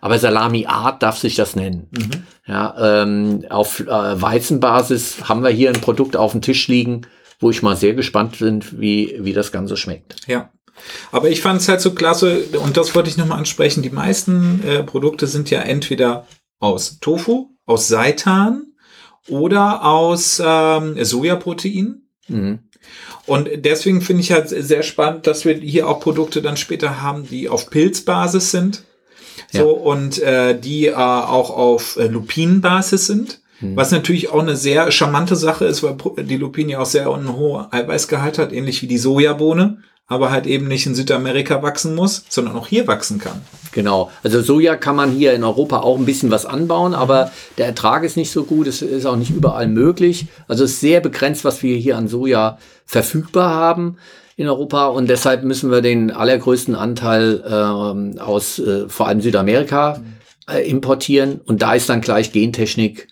Aber 0.00 0.18
Salami-Art 0.18 1.02
darf 1.02 1.18
sich 1.18 1.34
das 1.34 1.56
nennen. 1.56 1.88
Mhm. 1.90 2.22
Ja, 2.46 3.02
ähm, 3.02 3.44
auf 3.50 3.80
äh, 3.80 3.86
Weizenbasis 3.86 5.28
haben 5.28 5.42
wir 5.42 5.50
hier 5.50 5.68
ein 5.68 5.82
Produkt 5.82 6.16
auf 6.16 6.32
dem 6.32 6.40
Tisch 6.40 6.68
liegen, 6.68 7.02
wo 7.38 7.50
ich 7.50 7.62
mal 7.62 7.76
sehr 7.76 7.94
gespannt 7.94 8.38
bin, 8.38 8.62
wie, 8.72 9.16
wie 9.20 9.32
das 9.32 9.52
Ganze 9.52 9.76
schmeckt. 9.76 10.26
Ja. 10.26 10.50
Aber 11.10 11.28
ich 11.28 11.40
fand 11.40 11.60
es 11.60 11.68
halt 11.68 11.80
so 11.80 11.92
klasse, 11.92 12.44
und 12.64 12.76
das 12.76 12.94
wollte 12.94 13.10
ich 13.10 13.16
nochmal 13.16 13.38
ansprechen, 13.38 13.82
die 13.82 13.90
meisten 13.90 14.62
äh, 14.64 14.82
Produkte 14.84 15.26
sind 15.26 15.50
ja 15.50 15.60
entweder 15.60 16.26
aus 16.60 16.98
Tofu, 17.00 17.50
aus 17.66 17.88
Seitan 17.88 18.62
oder 19.28 19.84
aus 19.84 20.40
ähm, 20.44 21.02
Sojaprotein. 21.04 22.02
Mhm. 22.28 22.60
Und 23.26 23.48
deswegen 23.56 24.00
finde 24.00 24.22
ich 24.22 24.32
halt 24.32 24.48
sehr 24.48 24.82
spannend, 24.82 25.26
dass 25.26 25.44
wir 25.44 25.54
hier 25.54 25.88
auch 25.88 26.00
Produkte 26.00 26.40
dann 26.42 26.56
später 26.56 27.02
haben, 27.02 27.28
die 27.28 27.48
auf 27.48 27.70
Pilzbasis 27.70 28.50
sind. 28.50 28.84
So, 29.52 29.58
Ja. 29.58 29.64
und 29.64 30.18
äh, 30.20 30.58
die 30.58 30.86
äh, 30.86 30.92
auch 30.94 31.50
auf 31.50 31.96
äh, 31.96 32.06
Lupinenbasis 32.06 33.06
sind. 33.06 33.40
Mhm. 33.60 33.76
Was 33.76 33.90
natürlich 33.90 34.30
auch 34.30 34.40
eine 34.40 34.56
sehr 34.56 34.90
charmante 34.90 35.36
Sache 35.36 35.64
ist, 35.64 35.82
weil 35.82 35.96
die 36.24 36.36
Lupine 36.36 36.72
ja 36.72 36.80
auch 36.80 36.86
sehr 36.86 37.12
einen 37.12 37.36
hohen 37.36 37.66
Eiweißgehalt 37.70 38.38
hat, 38.38 38.52
ähnlich 38.52 38.82
wie 38.82 38.86
die 38.86 38.98
Sojabohne, 38.98 39.78
aber 40.06 40.30
halt 40.30 40.46
eben 40.46 40.68
nicht 40.68 40.86
in 40.86 40.94
Südamerika 40.94 41.62
wachsen 41.62 41.94
muss, 41.94 42.24
sondern 42.28 42.56
auch 42.56 42.66
hier 42.66 42.86
wachsen 42.86 43.18
kann. 43.18 43.42
Genau. 43.72 44.10
Also 44.22 44.40
Soja 44.40 44.76
kann 44.76 44.96
man 44.96 45.10
hier 45.10 45.34
in 45.34 45.44
Europa 45.44 45.80
auch 45.80 45.98
ein 45.98 46.06
bisschen 46.06 46.30
was 46.30 46.46
anbauen, 46.46 46.94
aber 46.94 47.30
der 47.58 47.66
Ertrag 47.66 48.04
ist 48.04 48.16
nicht 48.16 48.30
so 48.30 48.44
gut. 48.44 48.66
Es 48.66 48.80
ist 48.80 49.04
auch 49.04 49.16
nicht 49.16 49.30
überall 49.30 49.68
möglich. 49.68 50.26
Also 50.48 50.64
es 50.64 50.72
ist 50.72 50.80
sehr 50.80 51.00
begrenzt, 51.00 51.44
was 51.44 51.62
wir 51.62 51.76
hier 51.76 51.98
an 51.98 52.08
Soja 52.08 52.58
verfügbar 52.86 53.54
haben 53.54 53.98
in 54.36 54.48
Europa 54.48 54.86
und 54.86 55.10
deshalb 55.10 55.42
müssen 55.42 55.70
wir 55.70 55.82
den 55.82 56.10
allergrößten 56.10 56.76
Anteil 56.76 57.42
ähm, 57.44 58.18
aus 58.18 58.60
äh, 58.60 58.88
vor 58.88 59.08
allem 59.08 59.20
Südamerika 59.20 60.00
äh, 60.48 60.68
importieren 60.70 61.40
und 61.44 61.60
da 61.60 61.74
ist 61.74 61.88
dann 61.88 62.00
gleich 62.00 62.30
Gentechnik 62.30 63.08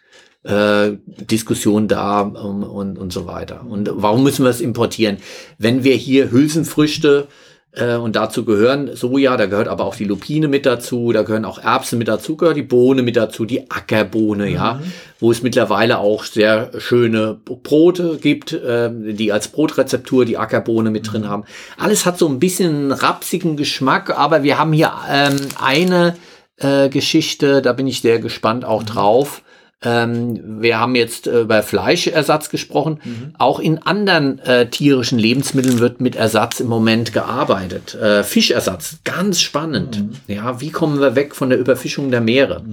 äh, 0.47 0.97
Diskussion 1.07 1.89
da 1.89 2.21
um, 2.21 2.63
und, 2.63 2.99
und 2.99 3.13
so 3.13 3.27
weiter. 3.27 3.65
Und 3.69 3.91
warum 3.93 4.23
müssen 4.23 4.45
wir 4.45 4.51
es 4.51 4.61
importieren? 4.61 5.19
Wenn 5.59 5.85
wir 5.85 5.95
hier 5.95 6.31
Hülsenfrüchte 6.31 7.27
äh, 7.73 7.97
und 7.97 8.17
dazu 8.17 8.45
gehören 8.45 8.95
Soja, 8.95 9.37
da 9.37 9.47
gehört 9.47 9.69
aber 9.69 9.85
auch 9.85 9.97
die 9.97 10.05
Lupine 10.05 10.49
mit 10.49 10.65
dazu, 10.65 11.13
da 11.13 11.23
gehören 11.23 11.45
auch 11.45 11.59
Erbsen 11.59 11.99
mit 11.99 12.09
dazu, 12.09 12.37
gehört 12.37 12.57
die 12.57 12.63
Bohne 12.63 13.03
mit 13.03 13.17
dazu, 13.17 13.45
die 13.45 13.71
Ackerbohne, 13.71 14.49
ja, 14.49 14.81
wo 15.19 15.31
es 15.31 15.43
mittlerweile 15.43 15.99
auch 15.99 16.25
sehr 16.25 16.71
schöne 16.79 17.39
Brote 17.45 18.19
gibt, 18.21 18.53
äh, 18.53 18.91
die 18.93 19.33
als 19.33 19.49
Brotrezeptur 19.49 20.25
die 20.25 20.39
Ackerbohne 20.39 20.91
mit 20.91 21.13
drin 21.13 21.29
haben. 21.29 21.45
Alles 21.77 22.07
hat 22.07 22.19
so 22.19 22.29
ein 22.29 22.39
bisschen 22.39 22.75
einen 22.75 22.93
rapsigen 22.93 23.57
Geschmack, 23.57 24.17
aber 24.17 24.43
wir 24.43 24.59
haben 24.59 24.73
hier 24.73 24.93
ähm, 25.11 25.37
eine 25.61 26.17
äh, 26.59 26.89
Geschichte, 26.89 27.63
da 27.63 27.73
bin 27.73 27.87
ich 27.87 28.01
sehr 28.01 28.21
gespannt 28.21 28.65
auch 28.65 28.85
drauf. 28.85 29.43
Ähm, 29.87 30.61
wir 30.62 30.81
haben 30.81 30.96
jetzt 30.96 31.29
äh, 31.29 31.42
über 31.42 31.62
Fleischersatz 31.62 32.51
gesprochen. 32.51 32.99
Auch 33.38 33.61
in 33.61 33.79
anderen 33.79 34.40
äh, 34.40 34.68
tierischen 34.68 35.16
Lebensmitteln 35.16 35.79
wird 35.79 36.01
mit 36.01 36.16
Ersatz 36.16 36.59
im 36.59 36.66
Moment 36.66 37.12
gearbeitet. 37.12 37.94
Äh, 37.94 38.25
Fischersatz, 38.25 38.99
ganz 39.05 39.40
spannend. 39.40 40.03
Ja, 40.27 40.61
wie 40.61 40.70
kommen 40.70 41.01
wir 41.01 41.14
weg 41.14 41.37
von 41.37 41.51
der 41.51 41.61
Überfischung 41.61 42.11
der 42.11 42.20
Meere? 42.20 42.64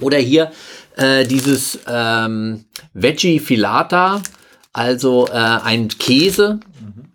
Oder 0.00 0.16
hier 0.16 0.50
äh, 0.96 1.26
dieses 1.26 1.80
ähm, 1.86 2.64
Veggie 2.94 3.40
Filata, 3.40 4.22
also 4.72 5.26
äh, 5.28 5.32
ein 5.32 5.88
Käse. 5.88 6.60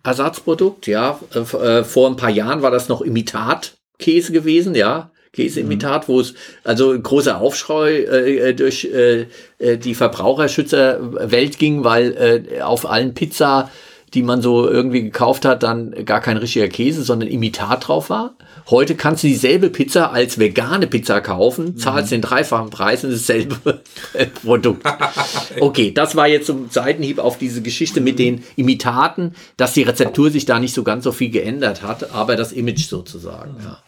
Ersatzprodukt, 0.04 0.86
ja. 0.86 1.18
Vor 1.32 2.10
ein 2.10 2.16
paar 2.16 2.30
Jahren 2.30 2.60
war 2.60 2.70
das 2.70 2.90
noch 2.90 3.00
Imitatkäse 3.00 4.32
gewesen, 4.32 4.74
ja. 4.74 5.10
Käseimitat, 5.34 6.08
wo 6.08 6.20
es 6.20 6.34
also 6.62 6.98
großer 6.98 7.40
Aufschrei 7.40 7.92
äh, 7.92 8.50
äh, 8.50 8.54
durch 8.54 8.84
äh, 8.84 9.26
äh, 9.58 9.76
die 9.76 9.94
Verbraucherschützerwelt 9.94 11.58
ging, 11.58 11.84
weil 11.84 12.46
äh, 12.56 12.62
auf 12.62 12.88
allen 12.88 13.14
Pizza, 13.14 13.70
die 14.14 14.22
man 14.22 14.40
so 14.40 14.68
irgendwie 14.68 15.02
gekauft 15.02 15.44
hat, 15.44 15.62
dann 15.62 16.04
gar 16.04 16.20
kein 16.20 16.36
richtiger 16.36 16.68
Käse, 16.68 17.02
sondern 17.02 17.28
Imitat 17.28 17.88
drauf 17.88 18.10
war. 18.10 18.36
Heute 18.70 18.94
kannst 18.94 19.22
du 19.22 19.26
dieselbe 19.26 19.68
Pizza 19.68 20.10
als 20.12 20.38
vegane 20.38 20.86
Pizza 20.86 21.20
kaufen, 21.20 21.76
zahlst 21.76 22.12
den 22.12 22.22
dreifachen 22.22 22.70
Preis 22.70 23.04
und 23.04 23.12
dasselbe 23.12 23.82
Produkt. 24.44 24.86
Okay, 25.60 25.92
das 25.92 26.16
war 26.16 26.26
jetzt 26.26 26.46
so 26.46 26.52
ein 26.54 26.70
Seitenhieb 26.70 27.18
auf 27.18 27.38
diese 27.38 27.62
Geschichte 27.62 28.00
mit 28.00 28.18
den 28.18 28.42
Imitaten, 28.56 29.34
dass 29.56 29.72
die 29.72 29.82
Rezeptur 29.82 30.30
sich 30.30 30.46
da 30.46 30.58
nicht 30.58 30.74
so 30.74 30.82
ganz 30.82 31.04
so 31.04 31.12
viel 31.12 31.30
geändert 31.30 31.82
hat, 31.82 32.12
aber 32.12 32.36
das 32.36 32.52
Image 32.52 32.86
sozusagen, 32.86 33.56
ja. 33.62 33.78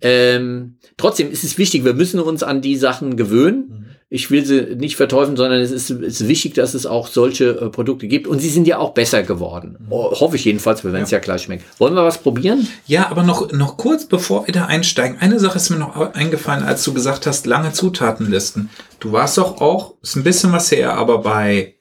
Ähm, 0.00 0.76
trotzdem 0.96 1.30
ist 1.30 1.44
es 1.44 1.58
wichtig, 1.58 1.84
wir 1.84 1.94
müssen 1.94 2.20
uns 2.20 2.42
an 2.42 2.60
die 2.62 2.76
Sachen 2.76 3.16
gewöhnen. 3.16 3.82
Ich 4.08 4.30
will 4.30 4.46
sie 4.46 4.76
nicht 4.76 4.94
verteufeln, 4.94 5.36
sondern 5.36 5.60
es 5.60 5.72
ist, 5.72 5.90
ist 5.90 6.28
wichtig, 6.28 6.54
dass 6.54 6.74
es 6.74 6.86
auch 6.86 7.08
solche 7.08 7.58
äh, 7.60 7.68
Produkte 7.70 8.06
gibt. 8.06 8.28
Und 8.28 8.38
sie 8.38 8.50
sind 8.50 8.68
ja 8.68 8.78
auch 8.78 8.94
besser 8.94 9.24
geworden. 9.24 9.76
Oh, 9.90 10.12
hoffe 10.20 10.36
ich 10.36 10.44
jedenfalls, 10.44 10.84
wir 10.84 10.92
werden 10.92 11.02
es 11.02 11.10
ja. 11.10 11.18
gleich 11.18 11.42
schmecken. 11.42 11.64
Wollen 11.78 11.94
wir 11.94 12.04
was 12.04 12.18
probieren? 12.18 12.68
Ja, 12.86 13.08
aber 13.10 13.24
noch, 13.24 13.50
noch 13.50 13.76
kurz 13.76 14.04
bevor 14.06 14.46
wir 14.46 14.54
da 14.54 14.66
einsteigen. 14.66 15.18
Eine 15.18 15.40
Sache 15.40 15.56
ist 15.56 15.70
mir 15.70 15.76
noch 15.78 15.96
eingefallen, 16.14 16.62
als 16.62 16.84
du 16.84 16.94
gesagt 16.94 17.26
hast, 17.26 17.46
lange 17.46 17.72
Zutatenlisten. 17.72 18.70
Du 19.00 19.10
warst 19.10 19.38
doch 19.38 19.60
auch, 19.60 19.94
ist 20.02 20.14
ein 20.14 20.22
bisschen 20.22 20.52
was 20.52 20.70
her, 20.70 20.94
aber 20.94 21.18
bei 21.18 21.74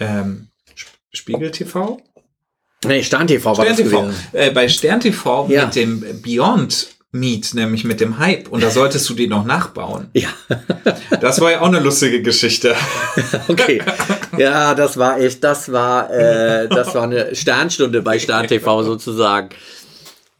ähm, 0.00 0.48
Sp- 0.72 0.96
Spiegel 1.12 1.50
TV? 1.50 2.00
Nee, 2.86 3.02
Stern 3.02 3.26
TV 3.26 3.44
war 3.58 3.64
Stern 3.66 3.76
das 3.76 3.76
TV. 3.76 4.10
Äh, 4.32 4.50
bei 4.52 4.68
Stern 4.70 5.00
TV 5.00 5.48
Ja. 5.50 5.66
mit 5.66 5.74
dem 5.76 6.02
Beyond 6.22 6.88
Meat, 7.10 7.54
nämlich 7.54 7.84
mit 7.84 8.00
dem 8.00 8.18
Hype. 8.18 8.48
Und 8.48 8.62
da 8.62 8.70
solltest 8.70 9.08
du 9.08 9.14
den 9.14 9.30
noch 9.30 9.44
nachbauen. 9.44 10.10
Ja, 10.14 10.28
Das 11.20 11.40
war 11.40 11.50
ja 11.50 11.60
auch 11.60 11.68
eine 11.68 11.80
lustige 11.80 12.20
Geschichte. 12.22 12.74
okay. 13.48 13.80
Ja, 14.36 14.74
das 14.74 14.96
war 14.98 15.18
echt, 15.18 15.42
das 15.42 15.72
war, 15.72 16.10
äh, 16.10 16.68
das 16.68 16.94
war 16.94 17.04
eine 17.04 17.34
Sternstunde 17.34 18.02
bei 18.02 18.18
Stern 18.18 18.46
TV 18.46 18.82
sozusagen. 18.82 19.48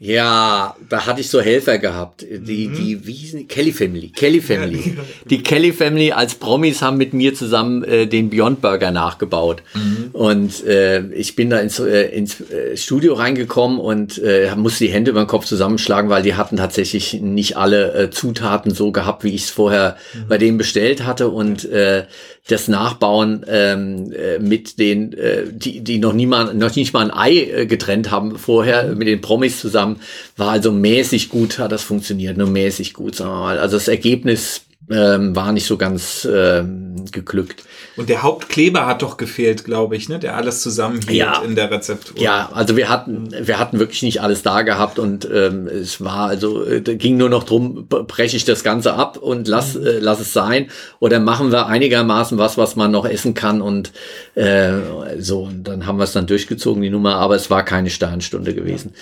Ja, 0.00 0.76
da 0.88 1.06
hatte 1.06 1.20
ich 1.20 1.28
so 1.28 1.40
Helfer 1.40 1.78
gehabt. 1.78 2.22
Die, 2.22 2.68
die, 2.68 3.04
wie 3.04 3.12
hießen 3.12 3.40
die? 3.40 3.46
Kelly 3.48 3.72
Family. 3.72 4.11
Kelly 4.11 4.40
Family. 4.40 4.96
Die 5.28 5.42
Kelly 5.42 5.72
Family 5.72 6.12
als 6.12 6.37
Promis 6.37 6.82
haben 6.82 6.98
mit 6.98 7.14
mir 7.14 7.34
zusammen 7.34 7.82
äh, 7.82 8.06
den 8.06 8.30
Beyond 8.30 8.61
Burger 8.61 8.92
nachgebaut. 8.92 9.64
Und 10.12 10.64
äh, 10.64 11.00
ich 11.14 11.34
bin 11.34 11.50
da 11.50 11.58
ins, 11.58 11.80
äh, 11.80 12.11
ins 12.11 12.40
äh, 12.40 12.76
Studio 12.76 13.14
reingekommen 13.14 13.80
und 13.80 14.22
äh, 14.22 14.54
musste 14.54 14.84
die 14.84 14.92
Hände 14.92 15.11
über 15.11 15.24
den 15.24 15.26
Kopf 15.26 15.46
zusammenschlagen, 15.46 16.11
weil 16.11 16.22
die 16.22 16.37
hatten 16.37 16.58
tatsächlich 16.58 17.14
nicht 17.14 17.56
alle 17.56 17.92
äh, 17.94 18.11
Zutaten 18.11 18.72
so 18.72 18.92
gehabt, 18.92 19.24
wie 19.24 19.34
ich 19.34 19.44
es 19.44 19.50
vorher 19.50 19.96
bei 20.28 20.38
denen 20.38 20.58
bestellt 20.58 21.04
hatte. 21.04 21.28
Und 21.28 21.64
äh, 21.64 22.04
das 22.48 22.66
Nachbauen 22.66 23.44
ähm, 23.46 24.12
äh, 24.12 24.38
mit 24.38 24.78
den, 24.78 25.12
äh, 25.12 25.44
die, 25.52 25.80
die 25.80 25.98
noch 25.98 26.14
niemand, 26.14 26.58
noch 26.58 26.74
nicht 26.74 26.92
mal 26.92 27.04
ein 27.04 27.16
Ei 27.16 27.32
äh, 27.32 27.66
getrennt 27.66 28.11
haben 28.11 28.38
vorher 28.38 28.94
mit 28.94 29.06
den 29.06 29.20
Promis 29.20 29.61
zusammen, 29.61 30.00
war 30.37 30.50
also 30.50 30.72
mäßig 30.72 31.28
gut, 31.28 31.58
hat 31.58 31.72
das 31.72 31.82
funktioniert, 31.82 32.37
nur 32.37 32.48
mäßig 32.48 32.94
gut, 32.94 33.14
sagen 33.14 33.30
wir 33.30 33.40
mal. 33.40 33.58
Also 33.58 33.76
das 33.76 33.88
Ergebnis 33.88 34.62
ähm, 34.90 35.37
war 35.37 35.53
nicht 35.53 35.66
so 35.66 35.77
ganz 35.77 36.27
ähm, 36.31 37.05
geglückt. 37.12 37.64
Und 37.96 38.09
der 38.09 38.22
Hauptkleber 38.22 38.87
hat 38.87 39.03
doch 39.03 39.16
gefehlt, 39.16 39.64
glaube 39.64 39.96
ich, 39.96 40.09
ne? 40.09 40.18
Der 40.18 40.37
alles 40.37 40.62
zusammenhielt 40.62 41.11
Ja. 41.16 41.42
in 41.42 41.57
der 41.57 41.70
Rezeptur. 41.70 42.18
Ja, 42.20 42.48
also 42.55 42.77
wir 42.77 42.88
hatten, 42.88 43.29
wir 43.40 43.59
hatten 43.59 43.79
wirklich 43.79 44.03
nicht 44.03 44.20
alles 44.22 44.42
da 44.42 44.62
gehabt 44.62 44.98
und 44.98 45.29
ähm, 45.33 45.66
es 45.66 46.03
war 46.03 46.29
also, 46.29 46.64
äh, 46.64 46.81
ging 46.81 47.16
nur 47.16 47.29
noch 47.29 47.44
drum, 47.44 47.87
breche 47.88 48.37
ich 48.37 48.44
das 48.44 48.62
Ganze 48.64 48.94
ab 48.94 49.16
und 49.18 49.48
lass, 49.48 49.77
äh, 49.77 49.98
lass 50.01 50.20
es 50.20 50.33
sein 50.33 50.68
oder 51.01 51.18
machen 51.20 51.51
wir 51.53 51.66
einigermaßen 51.66 52.38
was, 52.38 52.57
was 52.57 52.77
man 52.77 52.90
noch 52.90 53.05
essen 53.05 53.35
kann 53.35 53.61
und 53.61 53.92
äh, 54.35 54.72
so 55.18 55.42
und 55.42 55.64
dann 55.64 55.87
haben 55.87 55.98
wir 55.98 56.05
es 56.05 56.12
dann 56.12 56.27
durchgezogen 56.27 56.83
die 56.83 56.90
Nummer, 56.90 57.16
aber 57.16 57.35
es 57.35 57.51
war 57.51 57.64
keine 57.64 57.90
Sternstunde 57.90 58.55
gewesen. 58.55 58.94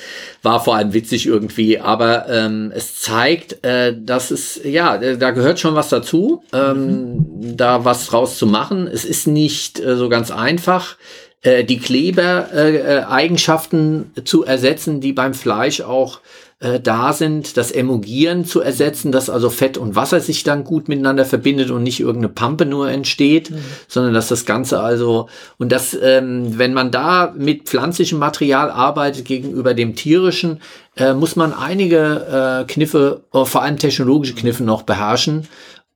War 0.42 0.62
vor 0.64 0.74
allem 0.76 0.92
witzig 0.94 1.26
irgendwie, 1.26 1.78
aber 1.78 2.28
ähm, 2.28 2.72
es 2.74 2.98
zeigt, 3.00 3.64
äh, 3.64 3.94
dass 3.96 4.30
es 4.30 4.60
ja, 4.64 4.96
äh, 4.96 5.18
da 5.18 5.30
gehört 5.30 5.60
schon 5.60 5.75
was 5.76 5.88
dazu, 5.88 6.42
ähm, 6.52 7.24
da 7.38 7.84
was 7.84 8.06
draus 8.06 8.38
zu 8.38 8.46
machen. 8.46 8.88
Es 8.88 9.04
ist 9.04 9.26
nicht 9.26 9.78
äh, 9.78 9.96
so 9.96 10.08
ganz 10.08 10.30
einfach 10.30 10.96
äh, 11.42 11.64
die 11.64 11.78
Klebereigenschaften 11.78 12.86
äh, 12.86 13.04
Eigenschaften 13.04 14.12
zu 14.24 14.44
ersetzen, 14.44 15.00
die 15.00 15.12
beim 15.12 15.34
Fleisch 15.34 15.80
auch 15.80 16.20
äh, 16.58 16.80
da 16.80 17.12
sind, 17.12 17.58
das 17.58 17.70
Emulgieren 17.70 18.46
zu 18.46 18.62
ersetzen, 18.62 19.12
dass 19.12 19.28
also 19.28 19.50
Fett 19.50 19.76
und 19.76 19.94
Wasser 19.94 20.20
sich 20.20 20.42
dann 20.42 20.64
gut 20.64 20.88
miteinander 20.88 21.26
verbindet 21.26 21.70
und 21.70 21.82
nicht 21.82 22.00
irgendeine 22.00 22.30
Pampe 22.30 22.64
nur 22.64 22.90
entsteht, 22.90 23.52
sondern 23.88 24.14
dass 24.14 24.28
das 24.28 24.46
Ganze 24.46 24.80
also 24.80 25.28
und 25.58 25.70
das, 25.70 25.96
ähm, 26.00 26.58
wenn 26.58 26.72
man 26.72 26.90
da 26.90 27.34
mit 27.36 27.64
pflanzlichem 27.64 28.18
Material 28.18 28.70
arbeitet 28.70 29.26
gegenüber 29.26 29.74
dem 29.74 29.96
tierischen, 29.96 30.60
äh, 30.96 31.12
muss 31.12 31.36
man 31.36 31.52
einige 31.52 32.64
äh, 32.64 32.72
Kniffe, 32.72 33.24
äh, 33.34 33.44
vor 33.44 33.62
allem 33.62 33.78
technologische 33.78 34.34
Kniffe 34.34 34.64
noch 34.64 34.82
beherrschen. 34.82 35.48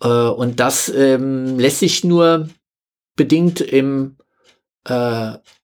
Äh, 0.03 0.09
und 0.09 0.61
das 0.61 0.93
ähm, 0.95 1.59
lässt 1.59 1.79
sich 1.79 2.05
nur 2.05 2.49
bedingt 3.17 3.61
im 3.61 4.17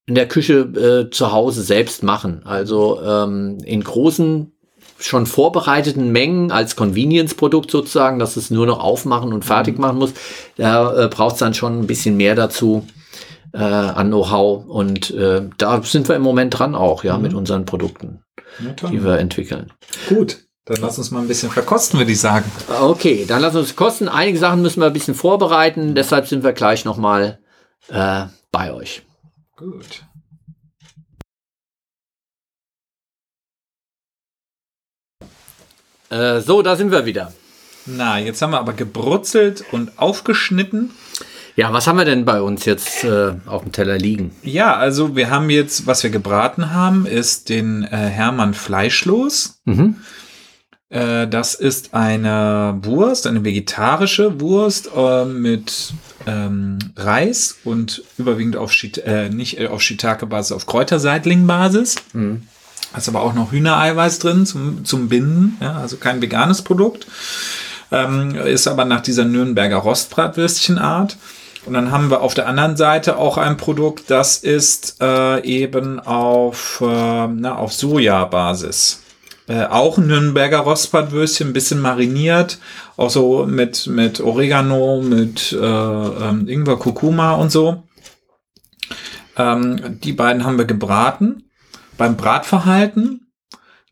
in 0.07 0.15
der 0.15 0.29
Küche 0.29 0.61
äh, 1.09 1.11
zu 1.11 1.33
Hause 1.33 1.63
selbst 1.63 2.03
machen. 2.03 2.43
Also 2.45 3.01
ähm, 3.03 3.59
in 3.65 3.83
großen, 3.83 4.53
schon 4.99 5.27
vorbereiteten 5.27 6.11
Mengen 6.13 6.51
als 6.51 6.77
Convenience-Produkt 6.77 7.71
sozusagen, 7.71 8.19
dass 8.19 8.37
es 8.37 8.51
nur 8.51 8.67
noch 8.67 8.81
aufmachen 8.81 9.33
und 9.33 9.45
fertig 9.45 9.79
machen 9.79 9.99
muss. 9.99 10.13
Da 10.57 11.05
äh, 11.05 11.09
braucht 11.09 11.35
es 11.35 11.41
dann 11.41 11.55
schon 11.55 11.81
ein 11.81 11.87
bisschen 11.87 12.17
mehr 12.17 12.35
dazu 12.35 12.87
äh, 13.53 13.59
an 13.59 14.09
Know-how. 14.09 14.67
Und 14.67 15.11
äh, 15.13 15.43
da 15.59 15.83
sind 15.83 16.09
wir 16.09 16.17
im 16.17 16.23
Moment 16.23 16.59
dran 16.59 16.75
auch, 16.75 17.05
ja, 17.05 17.19
mit 17.19 17.35
unseren 17.35 17.65
Produkten, 17.65 18.23
Ja, 18.65 18.89
die 18.89 19.05
wir 19.05 19.19
entwickeln. 19.19 19.73
Gut, 20.09 20.45
dann 20.65 20.79
lass 20.81 20.99
uns 20.99 21.11
mal 21.11 21.21
ein 21.21 21.29
bisschen 21.29 21.51
verkosten, 21.51 21.99
würde 21.99 22.13
ich 22.13 22.21
sagen. 22.21 22.51
Okay, 22.81 23.25
dann 23.27 23.43
wir 23.43 23.55
uns 23.55 23.77
kosten. 23.77 24.09
Einige 24.09 24.39
Sachen 24.39 24.63
müssen 24.63 24.81
wir 24.81 24.87
ein 24.87 24.93
bisschen 24.93 25.15
vorbereiten, 25.15 25.95
deshalb 25.95 26.27
sind 26.27 26.43
wir 26.43 26.53
gleich 26.53 26.85
nochmal 26.85 27.39
äh, 27.89 28.25
bei 28.51 28.73
euch. 28.73 29.03
Gut. 29.57 30.05
Äh, 36.11 36.41
so, 36.41 36.63
da 36.63 36.77
sind 36.77 36.91
wir 36.91 37.07
wieder. 37.07 37.33
Na, 37.87 38.19
jetzt 38.19 38.43
haben 38.43 38.51
wir 38.51 38.59
aber 38.59 38.73
gebrutzelt 38.73 39.65
und 39.73 39.99
aufgeschnitten. 39.99 40.91
Ja, 41.55 41.73
was 41.73 41.87
haben 41.87 41.97
wir 41.97 42.05
denn 42.05 42.25
bei 42.25 42.43
uns 42.43 42.67
jetzt 42.67 43.05
äh, 43.05 43.33
auf 43.47 43.63
dem 43.63 43.73
Teller 43.73 43.97
liegen? 43.97 44.33
Ja, 44.43 44.77
also 44.77 45.17
wir 45.17 45.31
haben 45.31 45.49
jetzt, 45.49 45.87
was 45.87 46.03
wir 46.03 46.11
gebraten 46.11 46.73
haben, 46.73 47.07
ist 47.07 47.49
den 47.49 47.85
äh, 47.85 47.89
Hermann 47.89 48.53
Fleischlos. 48.53 49.61
Mhm. 49.65 49.97
Äh, 50.91 51.27
das 51.29 51.55
ist 51.55 51.95
eine 51.95 52.79
Wurst, 52.83 53.27
eine 53.27 53.43
vegetarische 53.43 54.41
Wurst 54.41 54.91
äh, 54.95 55.25
mit 55.25 55.95
ähm, 56.27 56.79
Reis 56.95 57.57
und 57.65 58.03
überwiegend 58.19 58.57
auf 58.57 58.73
Shit 58.73 58.99
äh, 58.99 59.31
nicht 59.31 59.67
auf 59.67 59.81
Shiitake-Basis, 59.81 60.53
auf 60.53 60.67
Kräuterseitling-Basis. 60.67 61.97
Mhm. 62.13 62.43
Ist 62.97 63.09
aber 63.09 63.23
auch 63.23 63.35
noch 63.35 63.53
Hühnereiweiß 63.53 64.19
drin 64.19 64.47
zum, 64.47 64.85
zum 64.85 65.09
Binden, 65.09 65.59
ja, 65.61 65.77
also 65.77 65.97
kein 65.97 66.23
veganes 66.23 66.63
Produkt. 66.63 67.07
Ähm, 67.93 68.35
ist 68.35 68.67
aber 68.67 68.85
nach 68.85 69.01
dieser 69.01 69.25
Nürnberger 69.25 69.77
Rostbratwürstchenart. 69.77 71.17
Und 71.67 71.75
dann 71.75 71.91
haben 71.91 72.11
wir 72.11 72.21
auf 72.21 72.35
der 72.35 72.47
anderen 72.47 72.77
Seite 72.77 73.19
auch 73.19 73.39
ein 73.39 73.57
Produkt, 73.57 74.05
das 74.11 74.39
ist 74.39 74.97
äh, 75.01 75.43
eben 75.45 75.99
auf, 75.99 76.81
äh, 76.81 77.27
na, 77.27 77.57
auf 77.57 77.73
Sojabasis. 77.73 79.03
Äh, 79.49 79.65
auch 79.65 79.99
Nürnberger 79.99 80.59
Rostbratwürstchen, 80.59 81.49
ein 81.49 81.53
bisschen 81.53 81.81
mariniert, 81.81 82.59
auch 82.97 83.11
so 83.11 83.47
mit, 83.47 83.87
mit 83.89 84.21
Oregano, 84.21 85.01
mit 85.03 85.53
äh, 85.53 85.57
ähm, 85.57 86.49
Ingwer, 86.49 86.79
Kurkuma 86.79 87.35
und 87.35 87.51
so. 87.51 87.83
Ähm, 89.37 90.01
die 90.03 90.13
beiden 90.13 90.45
haben 90.45 90.59
wir 90.59 90.65
gebraten. 90.65 91.46
Beim 91.97 92.17
Bratverhalten 92.17 93.27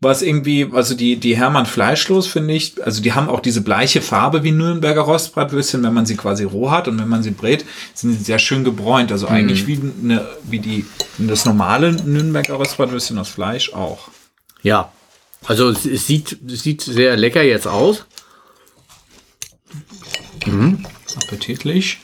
was 0.01 0.21
irgendwie, 0.21 0.69
also 0.71 0.93
die, 0.93 1.15
die 1.15 1.37
Hermann 1.37 1.65
Fleischlos, 1.65 2.27
finde 2.27 2.53
ich, 2.53 2.83
also 2.85 3.01
die 3.01 3.13
haben 3.13 3.29
auch 3.29 3.39
diese 3.39 3.61
bleiche 3.61 4.01
Farbe 4.01 4.43
wie 4.43 4.51
Nürnberger 4.51 5.01
Rostbratwürstchen, 5.01 5.83
wenn 5.83 5.93
man 5.93 6.05
sie 6.05 6.17
quasi 6.17 6.43
roh 6.43 6.69
hat 6.69 6.87
und 6.87 6.99
wenn 6.99 7.07
man 7.07 7.23
sie 7.23 7.31
brät, 7.31 7.65
sind 7.93 8.11
sie 8.11 8.23
sehr 8.23 8.39
schön 8.39 8.63
gebräunt. 8.63 9.11
Also 9.11 9.27
eigentlich 9.27 9.67
wie, 9.67 9.79
eine, 10.03 10.27
wie 10.43 10.59
die, 10.59 10.85
das 11.17 11.45
normale 11.45 11.93
Nürnberger 11.93 12.55
Rostbratwürstchen 12.55 13.17
aus 13.17 13.29
Fleisch 13.29 13.73
auch. 13.73 14.09
Ja, 14.61 14.91
also 15.45 15.69
es, 15.69 15.85
es 15.85 16.07
sieht, 16.07 16.37
es 16.45 16.63
sieht 16.63 16.81
sehr 16.81 17.15
lecker 17.15 17.43
jetzt 17.43 17.67
aus. 17.67 18.05
Appetitlich. 21.15 21.99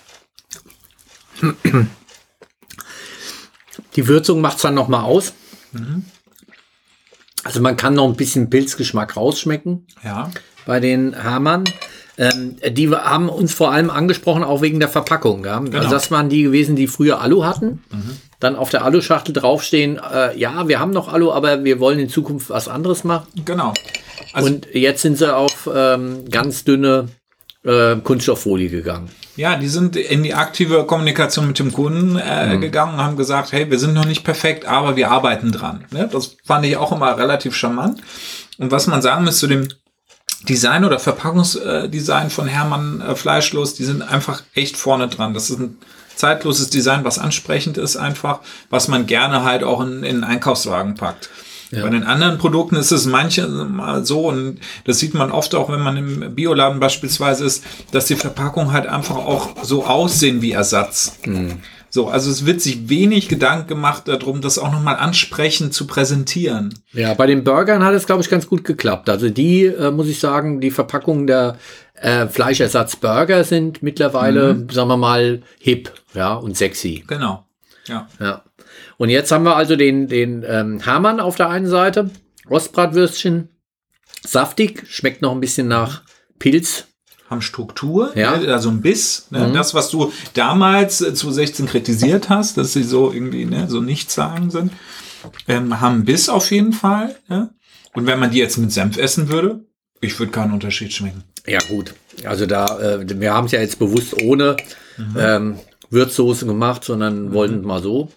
Die 3.96 4.08
Würzung 4.08 4.42
macht 4.42 4.58
es 4.58 4.64
dann 4.64 4.74
nochmal 4.74 5.04
aus. 5.04 5.34
Also 7.44 7.62
man 7.62 7.76
kann 7.78 7.96
noch 7.96 8.08
ein 8.08 8.16
bisschen 8.16 8.50
Pilzgeschmack 8.50 9.18
rausschmecken 9.18 9.88
Ja. 10.04 10.30
bei 10.66 10.80
den 10.80 11.22
Hamann. 11.24 11.64
Ähm, 12.18 12.58
die 12.72 12.90
haben 12.90 13.30
uns 13.30 13.54
vor 13.54 13.72
allem 13.72 13.90
angesprochen, 13.90 14.44
auch 14.44 14.62
wegen 14.62 14.80
der 14.80 14.90
Verpackung. 14.90 15.44
Ja? 15.46 15.60
Also 15.74 15.90
das 15.90 16.12
waren 16.12 16.30
die 16.30 16.44
gewesen, 16.44 16.76
die 16.76 16.88
früher 16.88 17.20
Alu 17.22 17.44
hatten. 17.46 17.82
Dann 18.40 18.56
auf 18.56 18.70
der 18.70 18.84
Aluschachtel 18.84 19.34
draufstehen, 19.34 20.00
äh, 20.00 20.38
ja, 20.38 20.68
wir 20.68 20.80
haben 20.80 20.92
noch 20.92 21.12
Alu, 21.12 21.32
aber 21.32 21.64
wir 21.64 21.80
wollen 21.80 22.00
in 22.00 22.10
Zukunft 22.10 22.50
was 22.50 22.68
anderes 22.68 23.04
machen. 23.04 23.28
Genau. 23.46 23.74
Also, 24.34 24.48
Und 24.50 24.68
jetzt 24.74 25.02
sind 25.02 25.18
sie 25.18 25.34
auf 25.36 25.70
ähm, 25.74 26.26
ganz 26.30 26.64
dünne 26.64 27.08
äh, 27.64 27.96
Kunststofffolie 27.98 28.70
gegangen. 28.70 29.10
Ja, 29.42 29.56
die 29.56 29.68
sind 29.68 29.96
in 29.96 30.22
die 30.22 30.36
aktive 30.36 30.86
Kommunikation 30.86 31.48
mit 31.48 31.58
dem 31.58 31.74
Kunden 31.74 32.16
äh, 32.16 32.60
gegangen 32.60 32.94
und 32.94 33.04
haben 33.04 33.18
gesagt, 33.18 33.52
hey, 33.52 33.72
wir 33.72 33.80
sind 33.80 33.94
noch 33.94 34.06
nicht 34.06 34.24
perfekt, 34.24 34.66
aber 34.66 34.96
wir 34.96 35.10
arbeiten 35.10 35.52
dran. 35.52 35.86
Ne? 35.90 36.08
Das 36.12 36.38
fand 36.46 36.64
ich 36.64 36.78
auch 36.78 36.92
immer 36.92 37.18
relativ 37.18 37.56
charmant. 37.56 38.02
Und 38.60 38.70
was 38.70 38.86
man 38.86 39.02
sagen 39.02 39.26
muss 39.26 39.40
zu 39.40 39.48
dem 39.48 39.68
Design 40.48 40.86
oder 40.86 41.00
Verpackungsdesign 41.00 42.30
von 42.30 42.48
Hermann 42.48 43.02
äh, 43.02 43.16
Fleischlos, 43.16 43.74
die 43.74 43.84
sind 43.84 44.04
einfach 44.04 44.44
echt 44.54 44.78
vorne 44.78 45.08
dran. 45.08 45.34
Das 45.34 45.50
ist 45.50 45.60
ein 45.60 45.78
zeitloses 46.16 46.70
Design, 46.70 47.04
was 47.04 47.18
ansprechend 47.18 47.80
ist 47.80 47.98
einfach, 47.98 48.42
was 48.70 48.88
man 48.88 49.08
gerne 49.08 49.44
halt 49.44 49.64
auch 49.64 49.82
in, 49.82 50.04
in 50.04 50.18
einen 50.18 50.24
Einkaufswagen 50.24 50.94
packt. 50.94 51.32
Bei 51.72 51.90
den 51.90 52.04
anderen 52.04 52.38
Produkten 52.38 52.76
ist 52.76 52.92
es 52.92 53.06
manchmal 53.06 54.06
so, 54.06 54.28
und 54.28 54.60
das 54.84 55.00
sieht 55.00 55.14
man 55.14 55.32
oft 55.32 55.56
auch, 55.56 55.72
wenn 55.72 55.80
man 55.80 55.98
im 55.98 56.36
Bioladen 56.36 56.80
beispielsweise 56.80 57.46
ist, 57.46 57.64
dass 57.92 58.06
die 58.08 58.16
Verpackungen 58.16 58.74
halt 58.74 58.88
einfach 58.88 59.16
auch 59.16 59.64
so 59.64 59.86
aussehen 59.86 60.42
wie 60.42 60.52
Ersatz. 60.52 61.18
So, 61.90 62.08
also 62.08 62.32
es 62.32 62.46
wird 62.46 62.62
sich 62.62 62.88
wenig 62.88 63.28
Gedanken 63.28 63.68
gemacht 63.68 64.08
darum, 64.08 64.40
das 64.40 64.58
auch 64.58 64.72
nochmal 64.72 64.96
ansprechend 64.96 65.74
zu 65.74 65.88
präsentieren. 65.88 66.74
Ja, 66.94 67.14
bei 67.14 67.28
den 67.28 67.44
Burgern 67.44 67.84
hat 67.84 67.94
es, 67.94 68.06
glaube 68.06 68.22
ich, 68.22 68.30
ganz 68.30 68.48
gut 68.48 68.64
geklappt. 68.64 69.10
Also 69.10 69.30
die, 69.30 69.66
äh, 69.66 69.92
muss 69.92 70.08
ich 70.08 70.20
sagen, 70.20 70.62
die 70.62 70.72
Verpackungen 70.72 71.28
der 71.28 71.58
äh, 71.96 72.28
Fleischersatzburger 72.28 73.44
sind 73.44 73.84
mittlerweile, 73.84 74.66
sagen 74.72 74.88
wir 74.88 74.98
mal, 74.98 75.42
hip 75.60 75.92
ja, 76.14 76.34
und 76.34 76.56
sexy. 76.56 77.04
Genau. 77.08 77.46
Ja. 77.88 78.08
Ja. 78.20 78.42
Und 79.02 79.10
jetzt 79.10 79.32
haben 79.32 79.46
wir 79.46 79.56
also 79.56 79.76
den, 79.76 80.08
den 80.08 80.46
ähm, 80.48 80.86
Hamann 80.86 81.20
auf 81.20 81.36
der 81.36 81.50
einen 81.50 81.66
Seite, 81.66 82.12
Rostbratwürstchen, 82.48 83.50
saftig, 84.24 84.84
schmeckt 84.88 85.24
noch 85.24 85.32
ein 85.32 85.40
bisschen 85.40 85.68
nach 85.68 86.04
Pilz. 86.38 86.86
haben 87.28 87.42
Struktur, 87.42 88.12
Ja. 88.16 88.38
ne, 88.38 88.54
also 88.54 88.70
ein 88.70 88.82
Biss. 88.82 89.26
Ne, 89.32 89.48
Mhm. 89.48 89.54
Das, 89.56 89.74
was 89.74 89.90
du 89.90 90.14
damals 90.36 91.02
äh, 91.02 91.16
zu 91.16 91.32
16 91.32 91.66
kritisiert 91.66 92.30
hast, 92.30 92.58
dass 92.58 92.74
sie 92.74 92.84
so 92.84 93.12
irgendwie 93.12 93.46
ne, 93.46 93.68
so 93.68 93.82
nichtssagend 93.82 94.52
sind, 94.52 94.72
ähm, 95.48 95.82
haben 95.82 96.06
Biss 96.06 96.30
auf 96.30 96.52
jeden 96.52 96.72
Fall. 96.74 97.16
Ne? 97.28 97.50
Und 97.96 98.06
wenn 98.06 98.20
man 98.20 98.30
die 98.30 98.38
jetzt 98.38 98.60
mit 98.60 98.72
Senf 98.72 98.98
essen 98.98 99.30
würde, 99.30 99.66
ich 100.00 100.20
würde 100.20 100.32
keinen 100.32 100.54
Unterschied 100.54 100.94
schmecken. 100.94 101.24
Ja, 101.48 101.58
gut. 101.68 101.96
Also 102.24 102.46
da, 102.46 102.80
äh, 102.80 103.20
wir 103.20 103.34
haben 103.34 103.46
es 103.48 103.52
ja 103.52 103.62
jetzt 103.62 103.80
bewusst 103.80 104.22
ohne 104.22 104.58
ähm, 105.18 105.58
Würzsoße 105.90 106.46
gemacht, 106.46 106.84
sondern 106.84 107.34
wollten 107.34 107.62
mal 107.66 107.82
so. 107.82 108.12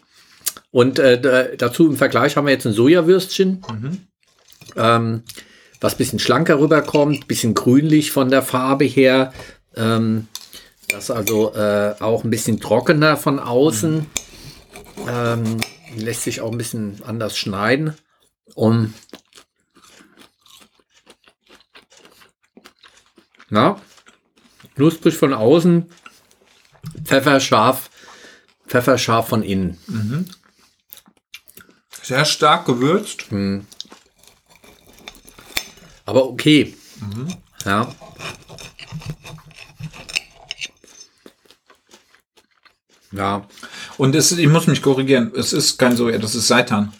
Und 0.74 0.98
äh, 0.98 1.20
da, 1.20 1.44
dazu 1.56 1.86
im 1.86 1.96
Vergleich 1.96 2.36
haben 2.36 2.46
wir 2.48 2.52
jetzt 2.52 2.66
ein 2.66 2.72
Sojawürstchen, 2.72 3.62
ähm, 4.74 5.22
was 5.80 5.94
bisschen 5.96 6.18
schlanker 6.18 6.58
rüberkommt, 6.58 7.28
bisschen 7.28 7.54
grünlich 7.54 8.10
von 8.10 8.28
der 8.28 8.42
Farbe 8.42 8.84
her. 8.84 9.32
Ähm, 9.76 10.26
das 10.88 11.12
also 11.12 11.54
äh, 11.54 11.94
auch 12.00 12.24
ein 12.24 12.30
bisschen 12.30 12.58
trockener 12.58 13.16
von 13.16 13.38
außen. 13.38 14.06
Ähm, 15.08 15.58
lässt 15.96 16.24
sich 16.24 16.40
auch 16.40 16.50
ein 16.50 16.58
bisschen 16.58 17.00
anders 17.06 17.38
schneiden. 17.38 17.94
Und 18.56 18.94
Ja. 23.48 23.80
Knusprig 24.74 25.16
von 25.16 25.34
außen, 25.34 25.88
pfefferscharf, 27.04 27.90
pfefferscharf 28.66 29.28
von 29.28 29.44
innen. 29.44 29.78
Sehr 32.04 32.26
stark 32.26 32.66
gewürzt. 32.66 33.24
Aber 36.04 36.28
okay. 36.28 36.74
Ja. 37.64 37.88
Ja. 43.10 43.46
Und 43.96 44.14
es, 44.14 44.32
ich 44.32 44.48
muss 44.48 44.66
mich 44.66 44.82
korrigieren, 44.82 45.32
es 45.34 45.54
ist 45.54 45.78
kein 45.78 45.96
Soja, 45.96 46.18
das 46.18 46.34
ist 46.34 46.46
Seitan. 46.46 46.92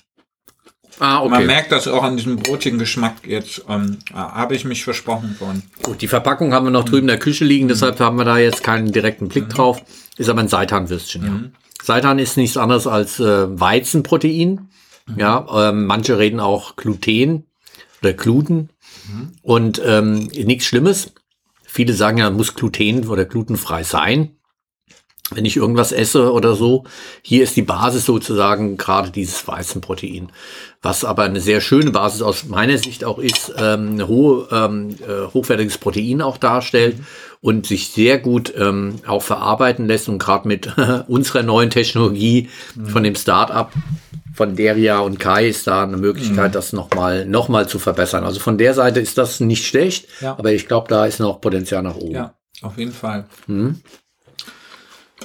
Ah, 1.01 1.21
okay. 1.21 1.29
Man 1.29 1.47
merkt 1.47 1.73
das 1.73 1.87
auch 1.87 2.03
an 2.03 2.17
diesem 2.17 2.37
brotigen 2.37 2.79
Geschmack 2.79 3.27
jetzt. 3.27 3.64
Ähm, 3.69 3.99
habe 4.14 4.55
ich 4.55 4.64
mich 4.64 4.85
versprochen 4.85 5.37
von. 5.38 5.62
Gut, 5.83 6.01
die 6.01 6.09
Verpackung 6.09 6.55
haben 6.55 6.64
wir 6.64 6.71
noch 6.71 6.85
drüben 6.85 7.03
in 7.03 7.09
der 7.09 7.19
Küche 7.19 7.45
liegen, 7.45 7.69
deshalb 7.69 8.01
haben 8.01 8.17
wir 8.17 8.25
da 8.25 8.38
jetzt 8.38 8.62
keinen 8.62 8.90
direkten 8.90 9.29
Blick 9.29 9.51
drauf. 9.51 9.83
Ist 10.17 10.31
aber 10.31 10.40
ein 10.40 10.49
Seitanwürstchen, 10.49 11.25
ja. 11.25 11.61
Seitan 11.83 12.19
ist 12.19 12.38
nichts 12.38 12.57
anderes 12.57 12.87
als 12.87 13.21
äh, 13.21 13.61
Weizenprotein. 13.61 14.71
Ja, 15.17 15.69
ähm, 15.69 15.87
manche 15.87 16.19
reden 16.19 16.40
auch 16.40 16.77
Gluten 16.77 17.45
oder 18.01 18.12
Gluten. 18.12 18.71
Und 19.43 19.81
ähm, 19.85 20.29
nichts 20.29 20.67
Schlimmes. 20.67 21.12
Viele 21.64 21.93
sagen 21.93 22.19
ja, 22.19 22.31
muss 22.31 22.55
Gluten 22.55 23.07
oder 23.09 23.25
glutenfrei 23.25 23.83
sein. 23.83 24.37
Wenn 25.30 25.46
ich 25.46 25.56
irgendwas 25.56 25.90
esse 25.90 26.30
oder 26.32 26.54
so, 26.54 26.84
hier 27.22 27.44
ist 27.44 27.56
die 27.56 27.62
Basis 27.62 28.04
sozusagen 28.04 28.76
gerade 28.76 29.10
dieses 29.10 29.48
Weizenprotein. 29.48 30.30
Was 30.82 31.02
aber 31.02 31.22
eine 31.22 31.40
sehr 31.40 31.62
schöne 31.62 31.90
Basis 31.92 32.20
aus 32.20 32.44
meiner 32.44 32.76
Sicht 32.76 33.04
auch 33.04 33.18
ist, 33.18 33.50
ähm, 33.56 33.92
eine 33.92 34.06
hohe, 34.06 34.46
ähm, 34.52 34.96
äh, 35.00 35.32
hochwertiges 35.32 35.78
Protein 35.78 36.20
auch 36.20 36.37
darstellt 36.37 36.96
und 37.40 37.66
sich 37.66 37.88
sehr 37.88 38.18
gut 38.18 38.52
ähm, 38.56 38.96
auch 39.06 39.22
verarbeiten 39.22 39.87
lässt 39.87 40.10
und 40.10 40.18
gerade 40.18 40.46
mit 40.46 40.70
unserer 41.08 41.42
neuen 41.42 41.70
Technologie 41.70 42.50
von 42.84 43.02
dem 43.02 43.14
Start-up 43.14 43.72
von 44.34 44.56
Deria 44.56 44.98
und 44.98 45.18
Kai 45.18 45.48
ist 45.48 45.66
da 45.66 45.84
eine 45.84 45.96
Möglichkeit, 45.96 46.54
das 46.54 46.72
nochmal 46.74 47.24
noch 47.24 47.48
mal 47.48 47.66
zu 47.66 47.78
verbessern. 47.78 48.24
Also 48.24 48.40
von 48.40 48.58
der 48.58 48.74
Seite 48.74 49.00
ist 49.00 49.16
das 49.16 49.40
nicht 49.40 49.64
schlecht, 49.66 50.06
Ja. 50.20 50.32
aber 50.38 50.52
ich 50.52 50.66
glaube, 50.68 50.88
da 50.88 51.06
ist 51.06 51.18
noch 51.20 51.40
Potenzial 51.40 51.82
nach 51.82 51.94
oben. 51.96 52.14
Ja, 52.14 52.34
auf 52.60 52.76
jeden 52.76 52.92
Fall. 52.92 53.26
Mhm. 53.46 53.80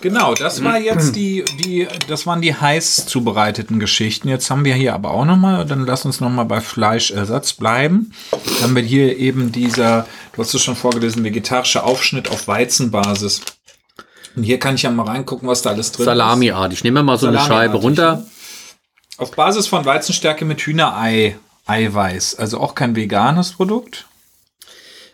Genau, 0.01 0.33
das 0.33 0.63
war 0.63 0.79
jetzt 0.79 1.15
die, 1.15 1.43
die, 1.59 1.87
das 2.07 2.25
waren 2.25 2.41
die 2.41 2.53
heiß 2.55 3.05
zubereiteten 3.05 3.79
Geschichten. 3.79 4.29
Jetzt 4.29 4.49
haben 4.49 4.63
wir 4.65 4.73
hier 4.73 4.93
aber 4.93 5.11
auch 5.11 5.25
noch 5.25 5.35
mal, 5.37 5.65
dann 5.65 5.85
lass 5.85 6.05
uns 6.05 6.19
noch 6.19 6.29
mal 6.29 6.45
bei 6.45 6.61
Fleischersatz 6.61 7.53
bleiben. 7.53 8.11
Dann 8.31 8.63
haben 8.63 8.75
wir 8.75 8.83
hier 8.83 9.17
eben 9.17 9.51
dieser, 9.51 10.05
du 10.33 10.41
hast 10.41 10.53
es 10.53 10.63
schon 10.63 10.75
vorgelesen, 10.75 11.23
vegetarische 11.23 11.83
Aufschnitt 11.83 12.29
auf 12.29 12.47
Weizenbasis. 12.47 13.41
Und 14.35 14.43
hier 14.43 14.59
kann 14.59 14.75
ich 14.75 14.83
ja 14.83 14.91
mal 14.91 15.05
reingucken, 15.07 15.47
was 15.47 15.61
da 15.61 15.71
alles 15.71 15.91
drin 15.91 16.03
ist. 16.03 16.05
Salamiartig. 16.05 16.83
Nehmen 16.83 16.97
wir 16.97 17.03
mal 17.03 17.17
so 17.17 17.27
eine 17.27 17.37
Scheibe 17.39 17.79
Salamiartig, 17.79 17.83
runter. 17.83 18.15
ne? 18.17 18.25
Auf 19.17 19.31
Basis 19.31 19.67
von 19.67 19.83
Weizenstärke 19.85 20.45
mit 20.45 20.61
Hühnerei, 20.61 21.37
Eiweiß. 21.65 22.35
Also 22.35 22.59
auch 22.59 22.73
kein 22.73 22.95
veganes 22.95 23.51
Produkt. 23.51 24.05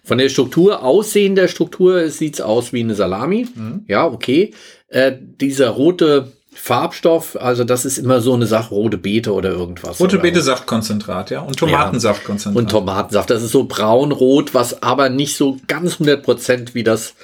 Von 0.06 0.20
der 0.20 0.30
Struktur, 0.30 0.84
Aussehen 0.84 1.36
der 1.36 1.48
Struktur 1.48 2.10
sieht's 2.10 2.40
aus 2.40 2.72
wie 2.72 2.82
eine 2.82 2.96
Salami. 2.96 3.48
Ja, 3.88 4.06
okay. 4.06 4.54
Äh, 4.88 5.14
dieser 5.20 5.70
rote 5.70 6.32
Farbstoff, 6.54 7.36
also 7.42 7.64
das 7.64 7.84
ist 7.86 7.98
immer 7.98 8.22
so 8.22 8.34
eine 8.34 8.46
Sache, 8.46 8.74
rote 8.74 8.98
Beete 8.98 9.34
oder 9.34 9.50
irgendwas. 9.50 10.00
Rote 10.00 10.16
oder 10.16 10.24
Beete 10.24 10.42
Saftkonzentrat, 10.42 11.32
ja. 11.32 11.42
Und 11.42 11.58
Tomatensaftkonzentrat. 11.58 12.64
Und 12.64 12.72
Tomatensaft. 12.72 13.30
Das 13.30 13.44
ist 13.44 13.52
so 13.52 13.66
braunrot, 13.66 14.54
was 14.54 14.82
aber 14.82 15.10
nicht 15.10 15.36
so 15.36 15.58
ganz 15.68 15.96
100% 15.96 16.76
wie 16.76 16.84
das 16.84 17.16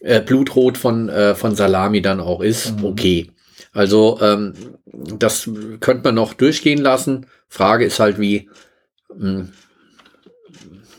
äh, 0.00 0.20
Blutrot 0.20 0.78
von, 0.78 1.08
äh, 1.08 1.34
von 1.34 1.54
Salami 1.54 2.02
dann 2.02 2.20
auch 2.20 2.40
ist. 2.40 2.74
Okay. 2.82 3.30
Also 3.72 4.18
ähm, 4.22 4.54
das 4.86 5.48
könnte 5.80 6.04
man 6.04 6.14
noch 6.14 6.34
durchgehen 6.34 6.80
lassen. 6.80 7.26
Frage 7.48 7.84
ist 7.84 8.00
halt, 8.00 8.18
wie, 8.18 8.48
mh, 9.16 9.48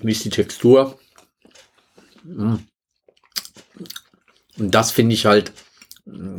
wie 0.01 0.11
ist 0.11 0.25
die 0.25 0.29
Textur? 0.29 0.97
Mm. 2.23 2.55
Und 4.57 4.75
das 4.75 4.91
finde 4.91 5.13
ich 5.15 5.25
halt, 5.25 5.51
mh, 6.05 6.37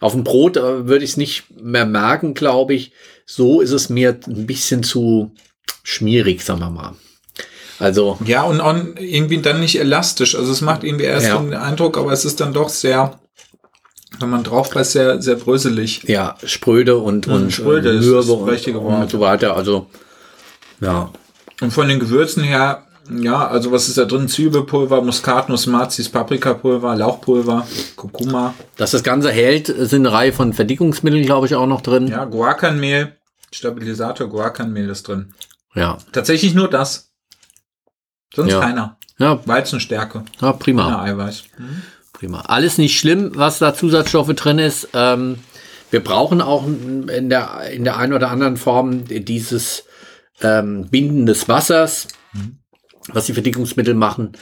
auf 0.00 0.12
dem 0.12 0.24
Brot 0.24 0.56
äh, 0.56 0.86
würde 0.86 1.04
ich 1.04 1.12
es 1.12 1.16
nicht 1.16 1.44
mehr 1.60 1.86
merken, 1.86 2.34
glaube 2.34 2.74
ich. 2.74 2.92
So 3.26 3.60
ist 3.60 3.70
es 3.72 3.88
mir 3.88 4.18
ein 4.26 4.46
bisschen 4.46 4.82
zu 4.82 5.32
schmierig, 5.82 6.42
sagen 6.42 6.60
wir 6.60 6.70
mal. 6.70 6.94
Also, 7.78 8.18
Ja, 8.26 8.42
und 8.42 8.60
on, 8.60 8.96
irgendwie 8.98 9.38
dann 9.40 9.60
nicht 9.60 9.78
elastisch. 9.78 10.34
Also 10.34 10.52
es 10.52 10.60
macht 10.60 10.84
irgendwie 10.84 11.04
erst 11.06 11.28
Ja. 11.28 11.38
den 11.38 11.54
Eindruck, 11.54 11.96
aber 11.96 12.12
es 12.12 12.24
ist 12.26 12.40
dann 12.40 12.52
doch 12.52 12.68
sehr, 12.68 13.18
wenn 14.18 14.28
man 14.28 14.42
drauf 14.44 14.70
beißt, 14.70 14.92
sehr, 14.92 15.22
sehr 15.22 15.36
bröselig. 15.36 16.02
ja, 16.04 16.36
spröde 16.44 16.98
und, 16.98 17.26
Mhm, 17.26 17.32
und 17.32 17.50
spröde 17.52 17.92
äh, 17.92 17.98
ist 17.98 18.04
mürbe 18.06 18.32
und, 18.32 18.54
und 19.02 19.10
so 19.10 19.20
weiter. 19.20 19.56
Also, 19.56 19.86
ja. 20.80 21.10
Und 21.60 21.72
von 21.72 21.88
den 21.88 22.00
Gewürzen 22.00 22.42
her, 22.42 22.84
ja, 23.10 23.46
also 23.48 23.72
was 23.72 23.88
ist 23.88 23.98
da 23.98 24.04
drin? 24.04 24.28
Zwiebelpulver, 24.28 25.02
Muskatnuss, 25.02 25.66
Mazis, 25.66 26.08
Paprikapulver, 26.08 26.94
Lauchpulver, 26.96 27.66
Kurkuma, 27.96 28.54
Dass 28.76 28.92
das 28.92 29.02
Ganze 29.02 29.30
hält, 29.32 29.66
sind 29.66 30.06
eine 30.06 30.12
Reihe 30.14 30.32
von 30.32 30.52
Verdickungsmitteln, 30.52 31.24
glaube 31.24 31.46
ich, 31.46 31.54
auch 31.54 31.66
noch 31.66 31.80
drin. 31.80 32.06
ja, 32.06 32.24
Guacanmehl, 32.24 33.16
Stabilisator 33.52 34.28
Guacanmehl 34.28 34.88
ist 34.90 35.08
drin. 35.08 35.34
Ja, 35.74 35.98
Tatsächlich 36.12 36.54
nur 36.54 36.68
das. 36.68 37.10
Sonst 38.34 38.52
Ja. 38.52 38.60
keiner. 38.60 38.96
ja, 39.18 39.40
Weizenstärke, 39.44 40.24
ja 40.40 40.52
prima. 40.52 40.84
keine 40.84 41.02
Eiweiß. 41.02 41.42
Prima. 42.12 42.40
Alles 42.42 42.78
nicht 42.78 42.98
schlimm, 42.98 43.32
was 43.34 43.58
da 43.58 43.74
Zusatzstoffe 43.74 44.32
drin 44.34 44.58
ist. 44.58 44.88
Ähm, 44.94 45.38
wir 45.90 46.02
brauchen 46.04 46.40
auch 46.40 46.64
in 46.66 47.28
der, 47.28 47.70
in 47.72 47.82
der 47.84 47.96
einen 47.96 48.12
oder 48.12 48.30
anderen 48.30 48.56
Form 48.56 49.04
dieses 49.08 49.84
ähm, 50.42 50.86
Binden 50.90 51.26
des 51.26 51.48
Wassers, 51.48 52.08
was 53.12 53.26
die 53.26 53.32
Verdickungsmittel 53.32 53.94
machen. 53.94 54.32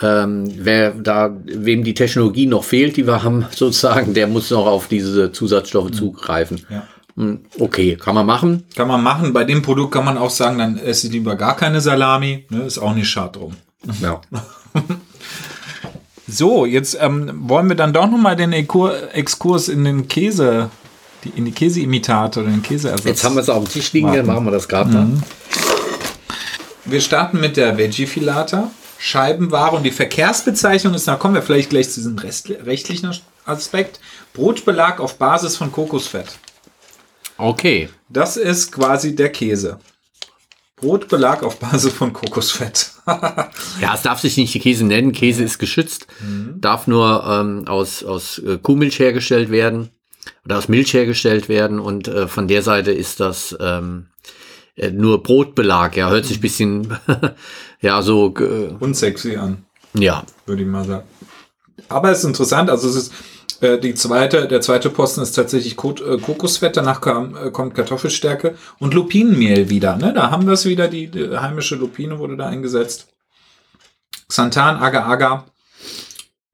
Ähm, 0.00 0.52
wer 0.56 0.90
da, 0.90 1.36
wem 1.44 1.84
die 1.84 1.94
Technologie 1.94 2.46
noch 2.46 2.64
fehlt, 2.64 2.96
die 2.96 3.06
wir 3.06 3.22
haben 3.22 3.46
sozusagen, 3.50 4.14
der 4.14 4.26
muss 4.26 4.50
noch 4.50 4.66
auf 4.66 4.88
diese 4.88 5.30
Zusatzstoffe 5.32 5.92
zugreifen. 5.92 6.66
Ja. 6.68 6.86
Hm, 7.16 7.44
Okay, 7.58 7.96
kann 7.96 8.14
man 8.16 8.26
machen. 8.26 8.64
Kann 8.74 8.88
man 8.88 9.02
machen. 9.02 9.32
Bei 9.32 9.44
dem 9.44 9.62
Produkt 9.62 9.92
kann 9.92 10.04
man 10.04 10.18
auch 10.18 10.30
sagen, 10.30 10.58
dann 10.58 10.78
esse 10.78 11.08
lieber 11.08 11.36
gar 11.36 11.56
keine 11.56 11.80
Salami. 11.80 12.46
Ne, 12.50 12.62
ist 12.64 12.78
auch 12.78 12.94
nicht 12.94 13.08
schad 13.08 13.36
drum. 13.36 13.54
Ja. 14.00 14.20
So, 16.26 16.64
jetzt 16.64 16.96
ähm, 17.00 17.30
wollen 17.48 17.68
wir 17.68 17.76
dann 17.76 17.92
doch 17.92 18.10
noch 18.10 18.16
mal 18.18 18.34
den 18.34 18.52
Exkurs 18.52 19.68
in 19.68 19.84
den 19.84 20.08
Käse, 20.08 20.70
die, 21.24 21.30
in 21.30 21.44
die 21.44 21.52
Käseimitate 21.52 22.40
oder 22.40 22.50
den 22.50 22.62
Käseersatz. 22.62 23.04
Jetzt 23.04 23.24
haben 23.24 23.34
wir 23.34 23.42
es 23.42 23.48
auf 23.48 23.64
dem 23.64 23.72
Tisch 23.72 23.92
liegen, 23.92 24.12
dann 24.12 24.26
machen 24.26 24.44
wir 24.44 24.50
das 24.50 24.68
gerade. 24.68 24.90
Mhm. 24.90 25.14
ne? 25.14 25.22
Wir 26.84 27.00
starten 27.00 27.40
mit 27.40 27.56
der 27.56 27.78
Veggie 27.78 28.06
Filata, 28.06 28.70
Scheibenware 28.98 29.76
und 29.76 29.84
die 29.84 29.90
Verkehrsbezeichnung 29.90 30.94
ist, 30.94 31.08
da 31.08 31.16
kommen 31.16 31.34
wir 31.34 31.42
vielleicht 31.42 31.70
gleich 31.70 31.90
zu 31.90 32.00
diesem 32.00 32.18
rest, 32.18 32.50
rechtlichen 32.50 33.10
Aspekt, 33.46 34.00
Brotbelag 34.34 35.00
auf 35.00 35.16
Basis 35.18 35.56
von 35.56 35.72
Kokosfett. 35.72 36.38
Okay. 37.36 37.88
Das 38.08 38.36
ist 38.36 38.70
quasi 38.70 39.16
der 39.16 39.30
Käse. 39.30 39.78
Brotbelag 40.76 41.42
auf 41.42 41.58
Basis 41.58 41.92
von 41.92 42.12
Kokosfett. 42.12 42.90
Ja, 43.80 43.94
es 43.94 44.00
darf 44.00 44.20
sich 44.20 44.38
nicht 44.38 44.58
Käse 44.62 44.86
nennen. 44.86 45.12
Käse 45.12 45.44
ist 45.44 45.58
geschützt. 45.58 46.06
Darf 46.56 46.86
nur 46.86 47.22
ähm, 47.28 47.68
aus, 47.68 48.02
aus 48.02 48.38
äh, 48.38 48.56
Kuhmilch 48.56 48.98
hergestellt 48.98 49.50
werden 49.50 49.90
oder 50.44 50.58
aus 50.58 50.68
Milch 50.68 50.94
hergestellt 50.94 51.48
werden. 51.48 51.78
Und 51.78 52.08
äh, 52.08 52.28
von 52.28 52.48
der 52.48 52.62
Seite 52.62 52.92
ist 52.92 53.20
das 53.20 53.56
ähm, 53.60 54.06
äh, 54.76 54.90
nur 54.90 55.22
Brotbelag. 55.22 55.96
Ja, 55.96 56.10
hört 56.10 56.26
sich 56.26 56.38
ein 56.38 56.42
bisschen, 56.42 56.98
ja, 57.80 58.02
so, 58.02 58.34
äh, 58.38 58.74
Unsexy 58.80 59.36
an, 59.36 59.64
ja. 59.94 60.24
würde 60.46 60.62
ich 60.62 60.68
mal 60.68 60.84
sagen. 60.84 61.04
Aber 61.88 62.10
es 62.10 62.18
ist 62.18 62.24
interessant, 62.24 62.70
also 62.70 62.88
es 62.88 62.96
ist 62.96 63.12
äh, 63.60 63.78
die 63.78 63.94
zweite, 63.94 64.48
der 64.48 64.60
zweite 64.60 64.90
Posten 64.90 65.20
ist 65.20 65.32
tatsächlich 65.32 65.76
Ko 65.76 65.94
Kokosfett, 65.94 66.76
danach 66.76 67.00
kam, 67.00 67.52
kommt 67.52 67.74
Kartoffelstärke 67.74 68.56
und 68.78 68.94
Lupinenmehl 68.94 69.70
wieder. 69.70 69.96
Ne? 69.96 70.12
Da 70.14 70.30
haben 70.30 70.46
wir 70.46 70.54
es 70.54 70.64
wieder, 70.64 70.88
die, 70.88 71.08
die 71.08 71.36
heimische 71.36 71.76
Lupine 71.76 72.18
wurde 72.18 72.36
da 72.36 72.46
eingesetzt. 72.46 73.08
Xanthan, 74.28 74.76
Agar-Agar 74.76 75.46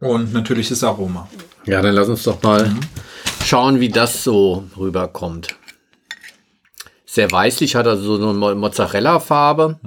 und 0.00 0.32
natürliches 0.32 0.82
Aroma. 0.82 1.28
Ja, 1.66 1.80
dann 1.82 1.94
lass 1.94 2.08
uns 2.08 2.24
doch 2.24 2.42
mal 2.42 2.74
schauen, 3.44 3.80
wie 3.80 3.88
das 3.88 4.24
so 4.24 4.64
rüberkommt. 4.76 5.56
Sehr 7.06 7.30
weißlich, 7.30 7.74
hat 7.74 7.86
also 7.86 8.16
so 8.16 8.22
eine 8.28 8.38
Mo- 8.38 8.54
Mozzarella-Farbe. 8.54 9.80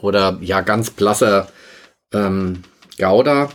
Oder 0.00 0.38
ja, 0.40 0.60
ganz 0.62 0.90
blasser 0.90 1.48
ähm, 2.12 2.62
Gouda. 2.98 3.50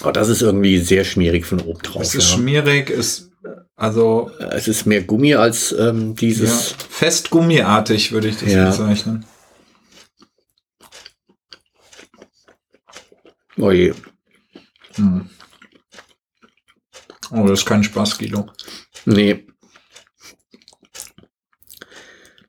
Aber 0.00 0.12
das 0.12 0.28
ist 0.28 0.42
irgendwie 0.42 0.78
sehr 0.78 1.04
schmierig 1.04 1.46
von 1.46 1.60
oben 1.60 1.80
drauf. 1.80 2.02
Es 2.02 2.14
ist 2.14 2.30
ja. 2.30 2.36
schmierig, 2.36 2.90
ist 2.90 3.30
also 3.76 4.30
Es 4.50 4.68
ist 4.68 4.86
mehr 4.86 5.02
Gummi 5.02 5.34
als 5.34 5.72
ähm, 5.72 6.08
ja, 6.08 6.14
dieses. 6.14 6.72
fest 6.72 7.30
gummiartig, 7.30 8.12
würde 8.12 8.28
ich 8.28 8.38
das 8.38 8.52
Ja. 8.52 8.66
bezeichnen. 8.70 9.24
Oh 13.58 13.70
je. 13.70 13.94
Hm. 14.96 15.28
Oh, 17.30 17.46
das 17.46 17.60
ist 17.60 17.66
kein 17.66 17.82
Spaß, 17.84 18.18
Guido. 18.18 18.50
Nee. 19.04 19.46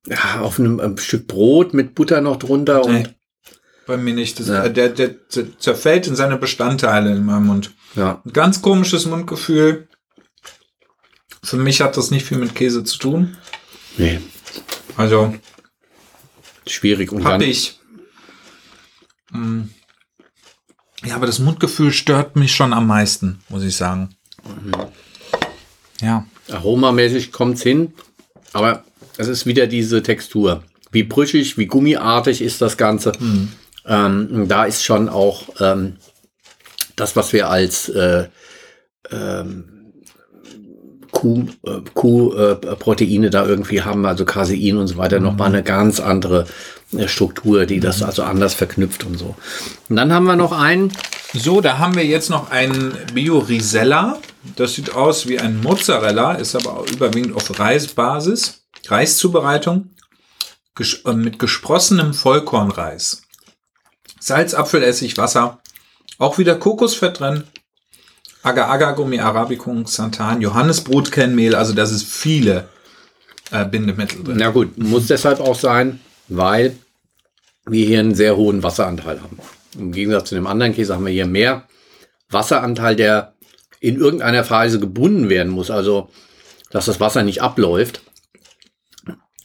Ja, 0.06 0.40
auf 0.42 0.60
einem 0.60 0.80
ähm, 0.80 0.98
Stück 0.98 1.28
Brot 1.28 1.74
mit 1.74 1.94
Butter 1.96 2.22
noch 2.22 2.38
drunter 2.38 2.84
und 2.86 2.94
Nee. 2.94 3.08
Bei 3.86 3.98
mir 3.98 4.14
nicht. 4.14 4.40
Das, 4.40 4.48
Ja. 4.48 4.66
äh, 4.66 4.72
der, 4.74 4.90
der, 4.90 5.10
der 5.10 5.58
zerfällt 5.60 6.08
in 6.08 6.16
seine 6.16 6.38
Bestandteile 6.38 7.12
in 7.16 7.26
meinem 7.26 7.48
Mund. 7.48 7.72
ja. 7.96 8.22
Ein 8.26 8.34
ganz 8.34 8.62
komisches 8.62 9.06
Mundgefühl. 9.06 9.88
Für 11.44 11.56
mich 11.58 11.80
hat 11.82 11.96
das 11.96 12.12
nicht 12.12 12.26
viel 12.26 12.38
mit 12.38 12.56
Käse 12.56 12.84
zu 12.84 12.98
tun. 12.98 13.38
Nee, 13.98 14.20
Also 14.98 15.34
schwierig. 16.68 17.12
Und 17.14 17.24
hab 17.24 17.42
ich. 17.42 17.80
Hm. 19.32 19.70
Ja, 21.06 21.16
aber 21.16 21.26
das 21.28 21.40
Mundgefühl 21.40 21.94
stört 21.94 22.36
mich 22.36 22.54
schon 22.56 22.74
am 22.74 22.88
meisten, 22.88 23.40
muss 23.50 23.64
ich 23.64 23.76
sagen. 23.78 24.16
Ja. 26.02 26.26
Aromamäßig 26.50 27.32
kommt's 27.32 27.64
hin, 27.64 27.94
aber 28.54 28.84
es 29.18 29.28
ist 29.28 29.46
wieder 29.46 29.68
diese 29.68 30.04
Textur. 30.04 30.64
Wie 30.92 31.04
brüchig, 31.04 31.58
wie 31.58 31.66
gummiartig 31.66 32.42
ist 32.42 32.62
das 32.62 32.78
Ganze. 32.78 33.12
Ähm, 33.86 34.48
da 34.48 34.66
ist 34.66 34.84
schon 34.84 35.10
auch 35.10 35.44
ähm, 35.60 35.98
das, 36.96 37.16
was 37.16 37.34
wir 37.34 37.50
als 37.50 37.90
äh, 37.90 38.28
ähm, 39.12 39.78
Kuh, 41.12 41.46
äh, 41.66 41.82
Kuhproteine 41.94 43.30
da 43.30 43.46
irgendwie 43.46 43.82
haben, 43.82 44.06
also 44.06 44.24
Casein 44.24 44.78
und 44.78 44.88
so 44.88 44.98
weiter, 44.98 45.20
nochmal 45.20 45.50
eine 45.50 45.64
ganz 45.64 46.00
andere 46.00 46.42
äh, 46.42 46.46
Struktur, 47.08 47.66
die 47.66 47.80
das 47.80 48.02
also 48.02 48.24
anders 48.24 48.54
verknüpft 48.54 49.04
und 49.04 49.18
so. 49.18 49.36
Und 49.90 49.96
dann 49.96 50.14
haben 50.14 50.26
wir 50.26 50.36
noch 50.36 50.54
einen, 50.54 50.94
So, 51.34 51.60
da 51.60 51.78
haben 51.78 51.96
wir 51.96 52.06
jetzt 52.06 52.30
noch 52.30 52.52
einen 52.52 52.98
Bio-Risella. 53.14 54.20
Das 54.56 54.76
sieht 54.76 54.96
aus 54.96 55.28
wie 55.28 55.40
ein 55.40 55.62
Mozzarella, 55.62 56.34
ist 56.34 56.56
aber 56.56 56.80
auch 56.80 56.88
überwiegend 56.88 57.36
auf 57.36 57.60
Reisbasis. 57.60 58.64
Reiszubereitung 58.88 59.90
ges 60.76 61.02
äh, 61.06 61.14
mit 61.14 61.40
gesprossenem 61.40 62.14
Vollkornreis. 62.14 63.24
Salz, 64.20 64.54
Apfelessig, 64.54 65.18
Wasser. 65.18 65.60
Auch 66.18 66.38
wieder 66.38 66.56
Kokosfett 66.56 67.20
drin. 67.20 67.44
Agar-Agar-Gummi, 68.44 69.20
Arabicum, 69.20 69.86
Santan, 69.86 70.42
Johannesbrotkernmehl, 70.42 71.56
also 71.56 71.74
das 71.74 71.92
ist 71.92 72.06
viele 72.06 72.70
äh, 73.52 73.66
Bindemittel 73.66 74.24
drin. 74.24 74.38
Na 74.38 74.52
gut, 74.52 74.78
muss 74.78 75.08
deshalb 75.08 75.42
auch 75.42 75.60
sein, 75.60 76.00
weil 76.28 76.76
wir 77.66 77.86
hier 77.86 78.00
einen 78.00 78.16
sehr 78.16 78.38
hohen 78.38 78.64
Wasseranteil 78.64 79.22
haben. 79.22 79.38
Im 79.78 79.92
Gegensatz 79.92 80.30
zu 80.30 80.36
dem 80.36 80.48
anderen 80.48 80.74
Käse 80.74 80.94
haben 80.94 81.06
wir 81.06 81.14
hier 81.14 81.28
mehr 81.28 81.68
Wasseranteil, 82.30 82.96
der 82.96 83.34
in 83.80 83.98
irgendeiner 83.98 84.50
Weise 84.50 84.80
gebunden 84.80 85.30
werden 85.30 85.52
muss, 85.52 85.70
also 85.70 86.10
dass 86.72 86.86
das 86.86 87.00
Wasser 87.00 87.24
nicht 87.24 87.42
abläuft. 87.42 88.02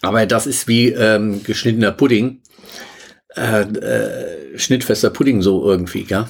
Aber 0.01 0.27
das 0.27 0.47
ist 0.47 0.67
wie 0.67 0.89
ähm, 0.89 1.45
geschnittener 1.45 1.93
Pudding, 1.93 2.41
äh, 3.37 3.63
äh, 3.63 4.59
schnittfester 4.59 5.11
Pudding 5.11 5.43
so 5.43 5.65
irgendwie, 5.65 6.05
ja. 6.09 6.29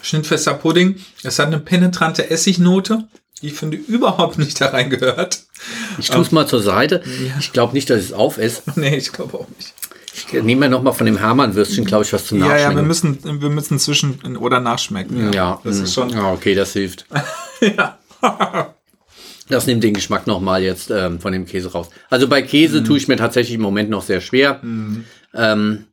Schnittfester 0.00 0.54
Pudding. 0.54 0.96
Es 1.22 1.38
hat 1.38 1.48
eine 1.48 1.60
penetrante 1.60 2.30
Essignote, 2.30 3.06
die 3.40 3.48
ich 3.48 3.54
finde 3.54 3.76
überhaupt 3.76 4.38
nicht 4.38 4.60
da 4.60 4.68
reingehört. 4.68 5.44
Ich 5.98 6.10
tue 6.10 6.22
es 6.22 6.32
mal 6.32 6.46
zur 6.48 6.62
Seite. 6.62 7.02
Ja. 7.04 7.36
Ich 7.38 7.52
glaube 7.52 7.74
nicht, 7.74 7.90
dass 7.90 8.00
es 8.00 8.12
aufesse. 8.12 8.62
Nee, 8.76 8.96
ich 8.96 9.12
glaube 9.12 9.38
auch 9.38 9.48
nicht. 9.56 9.74
Ich 10.14 10.32
nehme 10.32 10.60
mir 10.60 10.68
noch 10.68 10.82
mal 10.82 10.92
von 10.92 11.06
dem 11.06 11.16
Hermann-Würstchen, 11.16 11.84
glaube 11.84 12.04
ich, 12.04 12.12
was 12.12 12.26
zum 12.26 12.38
Nachschmecken. 12.38 12.62
Ja, 12.62 12.70
ja, 12.70 12.76
wir 12.76 12.82
müssen, 12.82 13.42
wir 13.42 13.48
müssen 13.48 13.78
zwischen 13.78 14.36
oder 14.36 14.60
nachschmecken. 14.60 15.24
Ja, 15.24 15.30
ja 15.32 15.60
das 15.64 15.78
ist 15.78 15.94
schon. 15.94 16.10
Ja, 16.10 16.32
okay, 16.32 16.54
das 16.54 16.72
hilft. 16.74 17.06
ja. 17.60 17.98
das 19.48 19.66
nimmt 19.66 19.82
den 19.82 19.94
Geschmack 19.94 20.26
noch 20.26 20.40
mal 20.40 20.62
jetzt 20.62 20.90
ähm, 20.90 21.18
von 21.18 21.32
dem 21.32 21.46
Käse 21.46 21.72
raus. 21.72 21.88
Also 22.10 22.28
bei 22.28 22.42
Käse 22.42 22.82
mm. 22.82 22.84
tue 22.84 22.98
ich 22.98 23.08
mir 23.08 23.16
tatsächlich 23.16 23.54
im 23.54 23.62
Moment 23.62 23.90
noch 23.90 24.02
sehr 24.02 24.20
schwer. 24.20 24.60
Mm. 24.62 25.04
Ähm, 25.34 25.84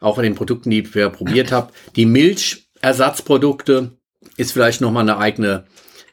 auch 0.00 0.16
bei 0.16 0.22
den 0.22 0.34
Produkten, 0.34 0.70
die 0.70 0.80
ich 0.80 0.90
probiert 0.90 1.52
habe. 1.52 1.72
Die 1.96 2.06
Milchersatzprodukte 2.06 3.92
ist 4.36 4.52
vielleicht 4.52 4.80
noch 4.80 4.90
mal 4.90 5.00
eine 5.00 5.18
eigene 5.18 5.64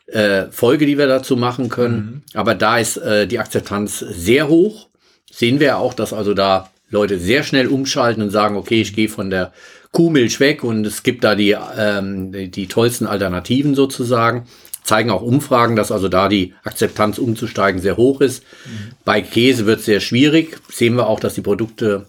äh, 0.08 0.52
Folge, 0.52 0.86
die 0.86 0.98
wir 0.98 1.08
dazu 1.08 1.36
machen 1.36 1.70
können. 1.70 1.96
Mhm. 1.96 2.22
Aber 2.34 2.56
da 2.56 2.78
ist 2.78 2.98
äh, 2.98 3.28
die 3.28 3.40
Akzeptanz 3.40 4.00
sehr 4.00 4.48
hoch. 4.48 4.90
Sehen 5.32 5.60
wir 5.60 5.78
auch, 5.78 5.94
dass 5.94 6.14
also 6.14 6.34
da 6.34 6.70
Leute 6.96 7.20
sehr 7.20 7.44
schnell 7.44 7.68
umschalten 7.68 8.24
und 8.24 8.32
sagen, 8.32 8.56
okay, 8.56 8.82
ich 8.82 8.96
gehe 8.96 9.10
von 9.10 9.30
der 9.30 9.52
Kuhmilch 9.92 10.40
weg 10.40 10.64
und 10.64 10.86
es 10.86 11.04
gibt 11.04 11.24
da 11.24 11.36
die, 11.36 11.56
ähm, 11.78 12.32
die, 12.52 12.68
tollsten 12.68 13.06
Alternativen 13.08 13.76
sozusagen. 13.76 14.46
Zeigen 14.84 15.10
auch 15.10 15.22
Umfragen, 15.22 15.76
dass 15.76 15.92
also 15.92 16.10
da 16.10 16.28
die 16.30 16.54
Akzeptanz 16.64 17.18
umzusteigen 17.18 17.82
sehr 17.82 17.98
hoch 17.98 18.22
ist. 18.22 18.44
Mhm. 18.66 18.92
Bei 19.04 19.22
Käse 19.22 19.66
wird 19.66 19.80
es 19.80 19.86
sehr 19.86 20.00
schwierig. 20.00 20.58
Sehen 20.70 20.96
wir 20.96 21.08
auch, 21.08 21.20
dass 21.20 21.34
die 21.34 21.42
Produkte 21.42 22.08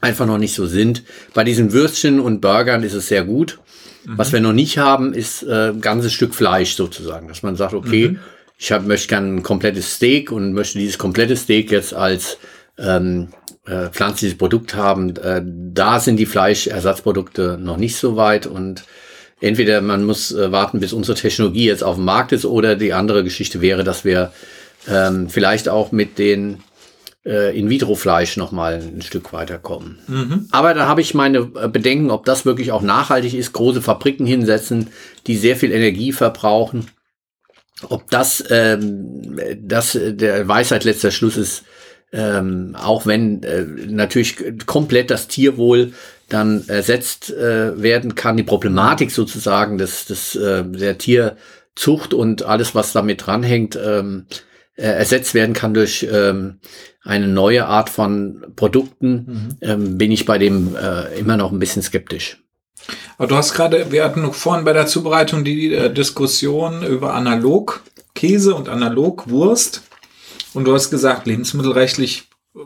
einfach 0.00 0.26
noch 0.26 0.38
nicht 0.38 0.54
so 0.54 0.66
sind. 0.66 1.04
Bei 1.32 1.44
diesen 1.44 1.72
Würstchen 1.72 2.18
und 2.18 2.40
Burgern 2.40 2.82
ist 2.82 2.94
es 2.94 3.08
sehr 3.08 3.24
gut. 3.24 3.60
Mhm. 4.04 4.18
Was 4.18 4.32
wir 4.32 4.40
noch 4.40 4.52
nicht 4.52 4.78
haben, 4.78 5.12
ist 5.12 5.42
äh, 5.42 5.68
ein 5.68 5.80
ganzes 5.80 6.12
Stück 6.12 6.34
Fleisch 6.34 6.74
sozusagen, 6.74 7.28
dass 7.28 7.42
man 7.42 7.56
sagt, 7.56 7.74
okay, 7.74 8.08
mhm. 8.08 8.18
ich 8.58 8.72
hab, 8.72 8.86
möchte 8.86 9.08
gerne 9.08 9.28
ein 9.28 9.42
komplettes 9.42 9.94
Steak 9.94 10.32
und 10.32 10.54
möchte 10.54 10.78
dieses 10.78 10.98
komplette 10.98 11.36
Steak 11.36 11.70
jetzt 11.70 11.94
als 11.94 12.38
ähm, 12.78 13.28
äh, 13.66 13.88
pflanzliches 13.88 14.38
Produkt 14.38 14.74
haben. 14.74 15.16
Äh, 15.16 15.42
da 15.44 16.00
sind 16.00 16.16
die 16.16 16.26
Fleischersatzprodukte 16.26 17.58
noch 17.60 17.76
nicht 17.76 17.96
so 17.96 18.16
weit 18.16 18.46
und 18.46 18.84
entweder 19.40 19.80
man 19.80 20.04
muss 20.04 20.32
äh, 20.32 20.50
warten, 20.52 20.80
bis 20.80 20.92
unsere 20.92 21.18
Technologie 21.18 21.66
jetzt 21.66 21.84
auf 21.84 21.96
dem 21.96 22.04
Markt 22.04 22.32
ist 22.32 22.44
oder 22.44 22.76
die 22.76 22.92
andere 22.92 23.24
Geschichte 23.24 23.60
wäre, 23.60 23.84
dass 23.84 24.04
wir 24.04 24.32
ähm, 24.88 25.28
vielleicht 25.28 25.68
auch 25.68 25.92
mit 25.92 26.18
den 26.18 26.58
äh, 27.24 27.56
In-vitro-Fleisch 27.56 28.36
nochmal 28.36 28.82
ein 28.82 29.02
Stück 29.02 29.32
weiterkommen. 29.32 29.98
Mhm. 30.08 30.48
Aber 30.50 30.74
da 30.74 30.86
habe 30.88 31.00
ich 31.00 31.14
meine 31.14 31.50
äh, 31.54 31.68
Bedenken, 31.68 32.10
ob 32.10 32.24
das 32.24 32.44
wirklich 32.44 32.72
auch 32.72 32.82
nachhaltig 32.82 33.34
ist. 33.34 33.52
Große 33.52 33.82
Fabriken 33.82 34.26
hinsetzen, 34.26 34.90
die 35.26 35.36
sehr 35.36 35.56
viel 35.56 35.72
Energie 35.72 36.12
verbrauchen. 36.12 36.88
Ob 37.88 38.10
das, 38.10 38.44
ähm, 38.50 39.38
das 39.60 39.98
der 40.00 40.46
Weisheit 40.46 40.84
letzter 40.84 41.10
Schluss 41.10 41.36
ist, 41.36 41.64
ähm, 42.12 42.76
auch 42.78 43.06
wenn 43.06 43.42
äh, 43.42 43.64
natürlich 43.88 44.36
komplett 44.66 45.10
das 45.10 45.28
Tierwohl 45.28 45.92
dann 46.28 46.66
ersetzt 46.68 47.30
äh, 47.30 47.80
werden 47.82 48.14
kann, 48.14 48.36
die 48.36 48.42
Problematik 48.42 49.10
sozusagen 49.10 49.78
des, 49.78 50.06
des, 50.06 50.34
äh, 50.34 50.64
der 50.64 50.98
Tierzucht 50.98 52.14
und 52.14 52.42
alles, 52.42 52.74
was 52.74 52.92
damit 52.92 53.26
dranhängt, 53.26 53.78
ähm, 53.82 54.26
äh, 54.76 54.84
ersetzt 54.84 55.34
werden 55.34 55.54
kann 55.54 55.74
durch 55.74 56.06
ähm, 56.10 56.60
eine 57.02 57.28
neue 57.28 57.66
Art 57.66 57.90
von 57.90 58.46
Produkten, 58.56 59.12
mhm. 59.12 59.56
ähm, 59.60 59.98
bin 59.98 60.12
ich 60.12 60.24
bei 60.24 60.38
dem 60.38 60.76
äh, 60.76 61.18
immer 61.18 61.36
noch 61.36 61.52
ein 61.52 61.58
bisschen 61.58 61.82
skeptisch. 61.82 62.42
Aber 63.18 63.28
du 63.28 63.36
hast 63.36 63.54
gerade, 63.54 63.92
wir 63.92 64.04
hatten 64.04 64.32
vorhin 64.32 64.64
bei 64.64 64.72
der 64.72 64.86
Zubereitung 64.86 65.44
die 65.44 65.74
äh, 65.74 65.92
Diskussion 65.92 66.84
über 66.84 67.14
Analogkäse 67.14 68.54
und 68.54 68.68
Analogwurst. 68.68 69.82
Und 70.54 70.64
du 70.64 70.74
hast 70.74 70.90
gesagt, 70.90 71.26
lebensmittelrechtlich 71.26 72.28
äh, 72.54 72.58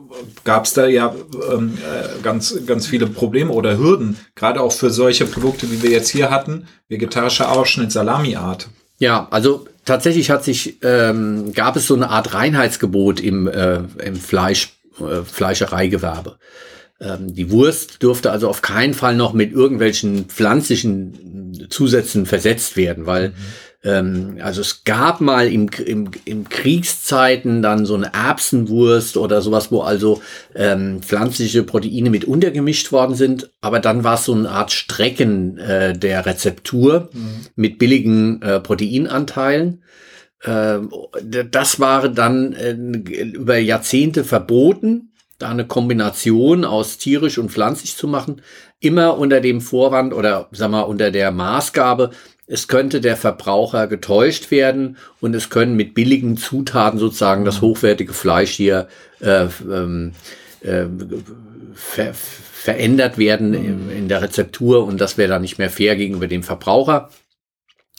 gab 0.44 0.64
es 0.64 0.74
da 0.74 0.86
ja 0.86 1.14
ähm, 1.52 1.78
äh, 1.78 2.22
ganz, 2.22 2.66
ganz 2.66 2.86
viele 2.86 3.06
Probleme 3.06 3.52
oder 3.52 3.78
Hürden, 3.78 4.16
gerade 4.34 4.60
auch 4.60 4.72
für 4.72 4.90
solche 4.90 5.26
Produkte, 5.26 5.70
wie 5.70 5.82
wir 5.82 5.90
jetzt 5.90 6.08
hier 6.08 6.30
hatten, 6.30 6.66
vegetarischer 6.88 7.50
Ausschnitt, 7.52 7.92
Salamiart. 7.92 8.68
Ja, 8.98 9.28
also 9.30 9.66
tatsächlich 9.84 10.30
hat 10.30 10.44
sich, 10.44 10.78
ähm, 10.82 11.52
gab 11.52 11.76
es 11.76 11.86
so 11.86 11.94
eine 11.94 12.10
Art 12.10 12.34
Reinheitsgebot 12.34 13.20
im, 13.20 13.46
äh, 13.46 13.80
im 14.02 14.16
Fleisch, 14.16 14.78
äh, 15.00 15.22
Fleischereigewerbe. 15.22 16.38
Ähm, 16.98 17.34
die 17.34 17.50
Wurst 17.50 18.02
dürfte 18.02 18.30
also 18.30 18.48
auf 18.48 18.62
keinen 18.62 18.94
Fall 18.94 19.16
noch 19.16 19.34
mit 19.34 19.52
irgendwelchen 19.52 20.26
pflanzlichen 20.26 21.66
Zusätzen 21.68 22.24
versetzt 22.24 22.76
werden, 22.76 23.04
weil 23.04 23.30
mhm. 23.30 23.34
Ähm, 23.86 24.38
also 24.42 24.62
es 24.62 24.82
gab 24.82 25.20
mal 25.20 25.46
im, 25.46 25.68
im, 25.84 26.10
im 26.24 26.48
Kriegszeiten 26.48 27.62
dann 27.62 27.86
so 27.86 27.94
eine 27.94 28.12
Erbsenwurst 28.12 29.16
oder 29.16 29.40
sowas, 29.40 29.70
wo 29.70 29.82
also 29.82 30.20
ähm, 30.56 31.02
pflanzliche 31.02 31.62
Proteine 31.62 32.10
mit 32.10 32.24
untergemischt 32.24 32.90
worden 32.90 33.14
sind, 33.14 33.50
aber 33.60 33.78
dann 33.78 34.02
war 34.02 34.14
es 34.14 34.24
so 34.24 34.34
eine 34.34 34.50
Art 34.50 34.72
Strecken 34.72 35.58
äh, 35.58 35.96
der 35.96 36.26
Rezeptur 36.26 37.10
mhm. 37.12 37.46
mit 37.54 37.78
billigen 37.78 38.42
äh, 38.42 38.58
Proteinanteilen. 38.58 39.84
Äh, 40.40 40.78
das 41.22 41.78
war 41.78 42.08
dann 42.08 42.54
äh, 42.54 42.72
über 42.72 43.56
Jahrzehnte 43.58 44.24
verboten 44.24 45.12
da 45.38 45.50
eine 45.50 45.66
Kombination 45.66 46.64
aus 46.64 46.98
tierisch 46.98 47.38
und 47.38 47.50
pflanzlich 47.50 47.96
zu 47.96 48.08
machen, 48.08 48.40
immer 48.80 49.18
unter 49.18 49.40
dem 49.40 49.60
Vorwand 49.60 50.14
oder 50.14 50.48
sag 50.52 50.70
mal 50.70 50.82
unter 50.82 51.10
der 51.10 51.30
Maßgabe, 51.30 52.10
es 52.46 52.68
könnte 52.68 53.00
der 53.00 53.16
Verbraucher 53.16 53.86
getäuscht 53.86 54.50
werden 54.50 54.96
und 55.20 55.34
es 55.34 55.50
können 55.50 55.74
mit 55.76 55.94
billigen 55.94 56.36
Zutaten 56.36 56.98
sozusagen 56.98 57.44
das 57.44 57.56
mhm. 57.56 57.66
hochwertige 57.66 58.12
Fleisch 58.12 58.52
hier 58.52 58.88
äh, 59.20 59.46
ähm, 59.70 60.12
äh, 60.62 60.84
ver 61.74 62.14
verändert 62.14 63.16
werden 63.16 63.54
in, 63.54 63.90
in 63.90 64.08
der 64.08 64.22
Rezeptur 64.22 64.84
und 64.86 65.00
das 65.00 65.18
wäre 65.18 65.28
dann 65.28 65.42
nicht 65.42 65.56
mehr 65.56 65.70
fair 65.70 65.94
gegenüber 65.94 66.26
dem 66.26 66.42
Verbraucher. 66.42 67.10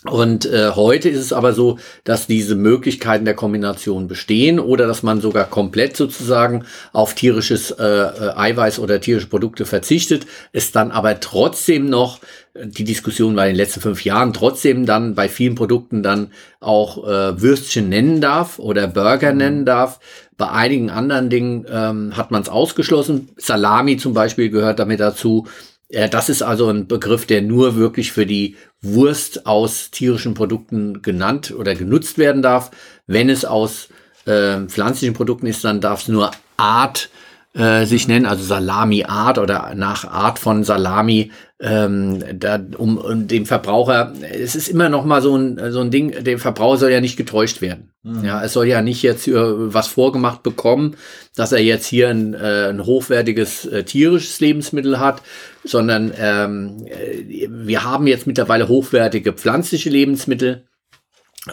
Und 0.05 0.45
äh, 0.45 0.71
heute 0.75 1.09
ist 1.09 1.19
es 1.19 1.33
aber 1.33 1.53
so, 1.53 1.79
dass 2.03 2.27
diese 2.27 2.55
Möglichkeiten 2.55 3.25
der 3.25 3.33
Kombination 3.33 4.07
bestehen 4.07 4.59
oder 4.59 4.85
dass 4.85 5.01
man 5.01 5.21
sogar 5.21 5.45
komplett 5.45 5.97
sozusagen 5.97 6.65
auf 6.93 7.15
tierisches 7.15 7.71
äh, 7.71 7.83
äh, 7.83 8.33
Eiweiß 8.35 8.77
oder 8.77 9.01
tierische 9.01 9.27
Produkte 9.27 9.65
verzichtet, 9.65 10.27
es 10.53 10.71
dann 10.71 10.91
aber 10.91 11.19
trotzdem 11.19 11.89
noch, 11.89 12.19
die 12.53 12.83
Diskussion 12.83 13.35
war 13.35 13.45
in 13.47 13.53
den 13.53 13.57
letzten 13.57 13.81
fünf 13.81 14.05
Jahren, 14.05 14.33
trotzdem 14.33 14.85
dann 14.85 15.15
bei 15.15 15.27
vielen 15.29 15.55
Produkten 15.55 16.03
dann 16.03 16.31
auch 16.59 17.03
äh, 17.03 17.41
Würstchen 17.41 17.89
nennen 17.89 18.21
darf 18.21 18.59
oder 18.59 18.87
Burger 18.87 19.31
mhm. 19.31 19.37
nennen 19.37 19.65
darf. 19.65 19.99
Bei 20.37 20.51
einigen 20.51 20.91
anderen 20.91 21.31
Dingen 21.31 21.65
ähm, 21.71 22.15
hat 22.15 22.29
man 22.29 22.43
es 22.43 22.49
ausgeschlossen. 22.49 23.29
Salami 23.37 23.97
zum 23.97 24.13
Beispiel 24.13 24.51
gehört 24.51 24.77
damit 24.77 24.99
dazu. 24.99 25.47
Äh, 25.89 26.09
das 26.09 26.29
ist 26.29 26.41
also 26.41 26.69
ein 26.69 26.87
Begriff, 26.87 27.25
der 27.25 27.41
nur 27.41 27.75
wirklich 27.75 28.11
für 28.11 28.25
die 28.25 28.55
Wurst 28.81 29.45
aus 29.45 29.91
tierischen 29.91 30.33
Produkten 30.33 31.01
genannt 31.01 31.53
oder 31.57 31.75
genutzt 31.75 32.17
werden 32.17 32.41
darf. 32.41 32.71
Wenn 33.05 33.29
es 33.29 33.45
aus 33.45 33.89
äh, 34.25 34.61
pflanzlichen 34.67 35.15
Produkten 35.15 35.47
ist, 35.47 35.63
dann 35.63 35.81
darf 35.81 36.01
es 36.03 36.07
nur 36.07 36.31
Art 36.57 37.09
äh, 37.13 37.26
sich 37.57 38.07
nennen, 38.07 38.27
also 38.27 38.43
Salami-Art 38.43 39.39
oder 39.39 39.73
nach 39.75 40.05
Art 40.05 40.37
von 40.37 40.63
Salami, 40.63 41.31
ähm, 41.59 42.23
da, 42.39 42.59
um, 42.77 42.97
um 42.97 43.27
dem 43.27 43.47
Verbraucher, 43.47 44.13
es 44.31 44.55
ist 44.55 44.67
immer 44.67 44.89
noch 44.89 45.05
mal 45.05 45.23
so 45.23 45.35
ein, 45.35 45.71
so 45.71 45.79
ein 45.79 45.89
Ding, 45.89 46.23
der 46.23 46.37
Verbraucher 46.37 46.77
soll 46.77 46.91
ja 46.91 47.01
nicht 47.01 47.17
getäuscht 47.17 47.61
werden. 47.61 47.93
Mhm. 48.03 48.23
Ja, 48.23 48.43
es 48.43 48.53
soll 48.53 48.67
ja 48.67 48.81
nicht 48.81 49.01
jetzt 49.01 49.27
was 49.27 49.87
vorgemacht 49.87 50.43
bekommen, 50.43 50.95
dass 51.35 51.51
er 51.51 51.61
jetzt 51.61 51.87
hier 51.87 52.09
ein, 52.09 52.35
äh, 52.35 52.69
ein 52.69 52.85
hochwertiges 52.85 53.65
äh, 53.65 53.83
tierisches 53.83 54.39
Lebensmittel 54.39 54.99
hat, 54.99 55.23
sondern 55.63 56.13
ähm, 56.17 56.85
äh, 56.85 57.47
wir 57.49 57.83
haben 57.83 58.05
jetzt 58.05 58.27
mittlerweile 58.27 58.67
hochwertige 58.67 59.33
pflanzliche 59.33 59.89
Lebensmittel. 59.89 60.67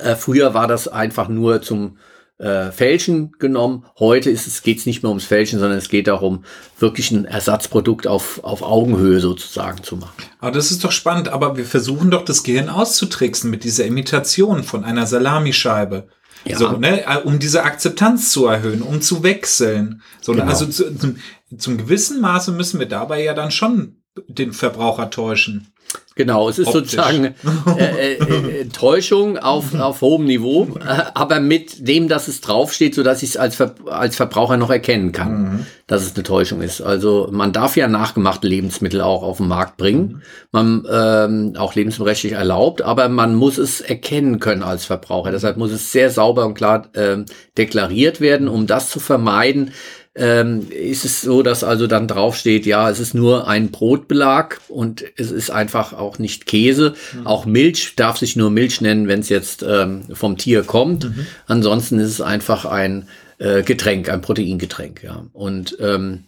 Äh, 0.00 0.16
früher 0.16 0.52
war 0.52 0.68
das 0.68 0.86
einfach 0.86 1.28
nur 1.28 1.62
zum 1.62 1.96
äh, 2.39 2.72
Fälschen 2.72 3.32
genommen. 3.39 3.87
Heute 3.99 4.30
ist 4.30 4.47
es, 4.47 4.62
geht 4.62 4.78
es 4.78 4.87
nicht 4.87 5.03
mehr 5.03 5.11
ums 5.11 5.24
Fälschen, 5.24 5.59
sondern 5.59 5.78
es 5.78 5.89
geht 5.89 6.09
darum, 6.09 6.45
wirklich 6.78 7.11
ein 7.11 7.24
Ersatzprodukt 7.24 8.07
auf, 8.07 8.43
auf 8.43 8.62
Augenhöhe 8.62 9.20
sozusagen 9.20 9.82
zu 9.82 9.97
machen. 9.97 10.14
Aber 10.41 10.51
das 10.51 10.70
ist 10.70 10.82
doch 10.82 10.93
spannend, 10.93 11.28
aber 11.28 11.57
wir 11.57 11.64
versuchen 11.64 12.11
doch 12.11 12.24
das 12.24 12.43
Gehirn 12.43 12.68
auszutricksen 12.68 13.51
mit 13.51 13.64
dieser 13.64 13.85
Imitation 13.85 14.64
von 14.64 14.85
einer 14.85 15.07
Salamischeibe. 15.07 16.09
Ja. 16.45 16.59
So, 16.59 16.72
ne, 16.72 17.07
äh, 17.07 17.22
um 17.22 17.39
diese 17.39 17.62
Akzeptanz 17.62 18.30
zu 18.30 18.47
erhöhen, 18.47 18.82
um 18.82 19.01
zu 19.01 19.22
wechseln. 19.22 20.03
So, 20.20 20.32
ne, 20.32 20.41
genau. 20.41 20.51
Also 20.51 20.66
zu, 20.66 20.97
zum, 20.97 21.16
zum 21.57 21.78
gewissen 21.78 22.20
Maße 22.20 22.53
müssen 22.53 22.78
wir 22.78 22.89
dabei 22.89 23.22
ja 23.22 23.35
dann 23.35 23.51
schon 23.51 24.03
den 24.28 24.53
Verbraucher 24.53 25.11
täuschen. 25.11 25.68
Genau, 26.16 26.48
es 26.48 26.60
ist 26.60 26.68
Optisch. 26.68 26.92
sozusagen 26.92 27.34
äh, 27.76 27.84
äh, 27.84 28.60
äh, 28.60 28.64
Täuschung 28.68 29.36
auf, 29.36 29.74
auf 29.74 30.00
hohem 30.00 30.26
Niveau, 30.26 30.68
äh, 30.78 31.02
aber 31.14 31.40
mit 31.40 31.88
dem, 31.88 32.08
dass 32.08 32.28
es 32.28 32.40
draufsteht, 32.40 32.94
so 32.94 33.02
dass 33.02 33.24
ich 33.24 33.30
es 33.30 33.36
als, 33.36 33.56
Ver 33.56 33.74
als 33.86 34.14
Verbraucher 34.14 34.56
noch 34.56 34.70
erkennen 34.70 35.10
kann, 35.10 35.42
mhm. 35.42 35.66
dass 35.88 36.02
es 36.02 36.14
eine 36.14 36.22
Täuschung 36.22 36.62
ist. 36.62 36.80
Also 36.80 37.28
man 37.32 37.52
darf 37.52 37.76
ja 37.76 37.88
nachgemachte 37.88 38.46
Lebensmittel 38.46 39.00
auch 39.00 39.24
auf 39.24 39.38
den 39.38 39.48
Markt 39.48 39.76
bringen, 39.76 40.02
mhm. 40.02 40.22
man 40.52 40.86
ähm, 40.88 41.52
auch 41.56 41.74
lebensmittelrechtlich 41.74 42.34
erlaubt, 42.34 42.82
aber 42.82 43.08
man 43.08 43.34
muss 43.34 43.58
es 43.58 43.80
erkennen 43.80 44.38
können 44.38 44.62
als 44.62 44.84
Verbraucher. 44.84 45.32
Deshalb 45.32 45.56
muss 45.56 45.72
es 45.72 45.90
sehr 45.90 46.10
sauber 46.10 46.46
und 46.46 46.54
klar 46.54 46.86
ähm, 46.94 47.26
deklariert 47.58 48.20
werden, 48.20 48.46
um 48.46 48.68
das 48.68 48.88
zu 48.88 49.00
vermeiden, 49.00 49.72
ähm, 50.16 50.68
ist 50.70 51.04
es 51.04 51.22
so, 51.22 51.42
dass 51.42 51.64
also 51.64 51.86
dann 51.86 52.06
draufsteht, 52.06 52.66
ja, 52.66 52.88
es 52.88 53.00
ist 53.00 53.14
nur 53.14 53.48
ein 53.48 53.70
Brotbelag 53.70 54.60
und 54.68 55.04
es 55.16 55.32
ist 55.32 55.50
einfach 55.50 55.92
auch 55.92 56.18
nicht 56.18 56.46
Käse. 56.46 56.94
Mhm. 57.12 57.26
Auch 57.26 57.46
Milch 57.46 57.96
darf 57.96 58.18
sich 58.18 58.36
nur 58.36 58.50
Milch 58.50 58.80
nennen, 58.80 59.08
wenn 59.08 59.20
es 59.20 59.28
jetzt 59.28 59.64
ähm, 59.68 60.02
vom 60.12 60.36
Tier 60.38 60.62
kommt. 60.62 61.04
Mhm. 61.04 61.26
Ansonsten 61.46 61.98
ist 61.98 62.10
es 62.10 62.20
einfach 62.20 62.64
ein 62.64 63.08
äh, 63.38 63.62
Getränk, 63.62 64.08
ein 64.08 64.20
Proteingetränk, 64.20 65.02
ja. 65.02 65.26
Und 65.32 65.76
ähm, 65.80 66.24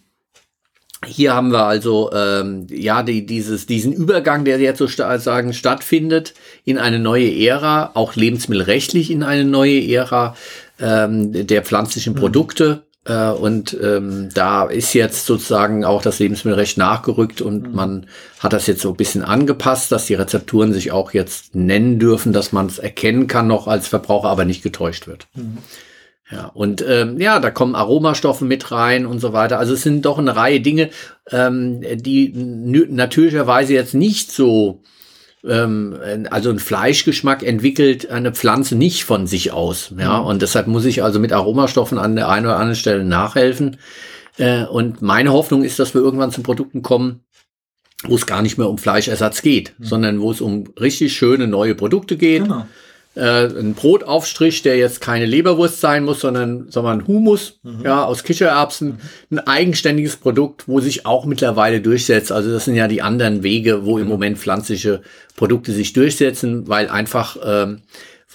hier 1.05 1.33
haben 1.33 1.51
wir 1.51 1.63
also 1.63 2.11
ähm, 2.11 2.67
ja 2.69 3.03
die, 3.03 3.25
dieses, 3.25 3.67
diesen 3.67 3.93
Übergang, 3.93 4.43
der 4.43 4.59
jetzt 4.59 4.79
so 4.79 4.87
sagen 4.87 5.53
stattfindet 5.53 6.33
in 6.65 6.77
eine 6.77 6.99
neue 6.99 7.31
Ära, 7.31 7.91
auch 7.93 8.15
lebensmittelrechtlich 8.15 9.11
in 9.11 9.23
eine 9.23 9.45
neue 9.45 9.87
Ära 9.87 10.35
ähm, 10.79 11.47
der 11.47 11.63
pflanzlichen 11.63 12.13
mhm. 12.13 12.17
Produkte. 12.17 12.86
Äh, 13.07 13.29
und 13.29 13.77
ähm, 13.81 14.29
da 14.33 14.65
ist 14.65 14.93
jetzt 14.93 15.25
sozusagen 15.25 15.85
auch 15.85 16.01
das 16.01 16.19
Lebensmittelrecht 16.19 16.77
nachgerückt 16.77 17.41
und 17.41 17.69
mhm. 17.69 17.75
man 17.75 18.07
hat 18.39 18.53
das 18.53 18.67
jetzt 18.67 18.81
so 18.81 18.89
ein 18.89 18.97
bisschen 18.97 19.23
angepasst, 19.23 19.91
dass 19.91 20.05
die 20.05 20.15
Rezepturen 20.15 20.73
sich 20.73 20.91
auch 20.91 21.13
jetzt 21.13 21.55
nennen 21.55 21.99
dürfen, 21.99 22.33
dass 22.33 22.51
man 22.51 22.65
es 22.65 22.79
erkennen 22.79 23.27
kann 23.27 23.47
noch 23.47 23.67
als 23.67 23.87
Verbraucher, 23.87 24.27
aber 24.27 24.45
nicht 24.45 24.61
getäuscht 24.61 25.07
wird. 25.07 25.27
Mhm. 25.35 25.59
Ja, 26.29 26.47
und 26.47 26.83
ähm, 26.85 27.21
ja, 27.21 27.39
da 27.39 27.51
kommen 27.51 27.75
Aromastoffe 27.75 28.41
mit 28.41 28.69
rein 28.71 29.05
und 29.05 29.19
so 29.19 29.31
weiter. 29.31 29.59
Also 29.59 29.75
es 29.75 29.83
sind 29.83 30.05
doch 30.05 30.17
eine 30.17 30.35
Reihe 30.35 30.59
Dinge, 30.59 30.89
ähm, 31.31 31.79
die 31.81 32.33
natürlicherweise 32.35 33.73
jetzt 33.73 33.93
nicht 33.93 34.33
so 34.33 34.81
ähm, 35.45 35.97
also 36.29 36.49
ein 36.49 36.59
Fleischgeschmack 36.59 37.43
entwickelt 37.43 38.09
eine 38.09 38.33
Pflanze 38.33 38.75
nicht 38.75 39.03
von 39.03 39.27
sich 39.27 39.51
aus. 39.51 39.93
Ja, 39.97 40.21
mhm. 40.21 40.27
und 40.27 40.41
deshalb 40.41 40.67
muss 40.67 40.85
ich 40.85 41.03
also 41.03 41.19
mit 41.19 41.33
Aromastoffen 41.33 41.97
an 41.97 42.15
der 42.15 42.29
einen 42.29 42.45
oder 42.45 42.55
anderen 42.57 42.75
Stelle 42.75 43.03
nachhelfen. 43.03 43.77
Äh, 44.37 44.65
und 44.65 45.01
meine 45.01 45.31
Hoffnung 45.31 45.63
ist, 45.63 45.79
dass 45.79 45.93
wir 45.93 46.01
irgendwann 46.01 46.31
zu 46.31 46.41
Produkten 46.41 46.81
kommen, 46.81 47.21
wo 48.03 48.15
es 48.15 48.25
gar 48.25 48.41
nicht 48.41 48.57
mehr 48.57 48.69
um 48.69 48.77
Fleischersatz 48.77 49.41
geht, 49.41 49.73
mhm. 49.77 49.83
sondern 49.83 50.21
wo 50.21 50.31
es 50.31 50.41
um 50.41 50.65
richtig 50.79 51.15
schöne 51.15 51.47
neue 51.47 51.75
Produkte 51.75 52.17
geht. 52.17 52.43
Genau 52.43 52.65
äh, 53.17 53.47
ein 53.59 53.73
Brotaufstrich, 53.73 54.61
der 54.61 54.77
jetzt 54.77 55.01
keine 55.01 55.25
Leberwurst 55.25 55.81
sein 55.81 56.05
muss, 56.05 56.21
sondern, 56.21 56.69
sondern 56.69 56.99
ein 56.99 57.07
Humus, 57.07 57.59
mhm. 57.63 57.83
ja, 57.83 58.03
aus 58.03 58.23
Kichererbsen. 58.23 58.99
Mhm. 59.29 59.37
Ein 59.37 59.47
eigenständiges 59.47 60.17
Produkt, 60.17 60.67
wo 60.67 60.79
sich 60.79 61.05
auch 61.05 61.25
mittlerweile 61.25 61.81
durchsetzt. 61.81 62.31
Also 62.31 62.51
das 62.51 62.65
sind 62.65 62.75
ja 62.75 62.87
die 62.87 63.01
anderen 63.01 63.43
Wege, 63.43 63.85
wo 63.85 63.97
im 63.97 64.05
mhm. 64.05 64.09
Moment 64.09 64.37
pflanzliche 64.37 65.01
Produkte 65.35 65.71
sich 65.71 65.93
durchsetzen, 65.93 66.67
weil 66.67 66.89
einfach 66.89 67.37
ähm, 67.43 67.81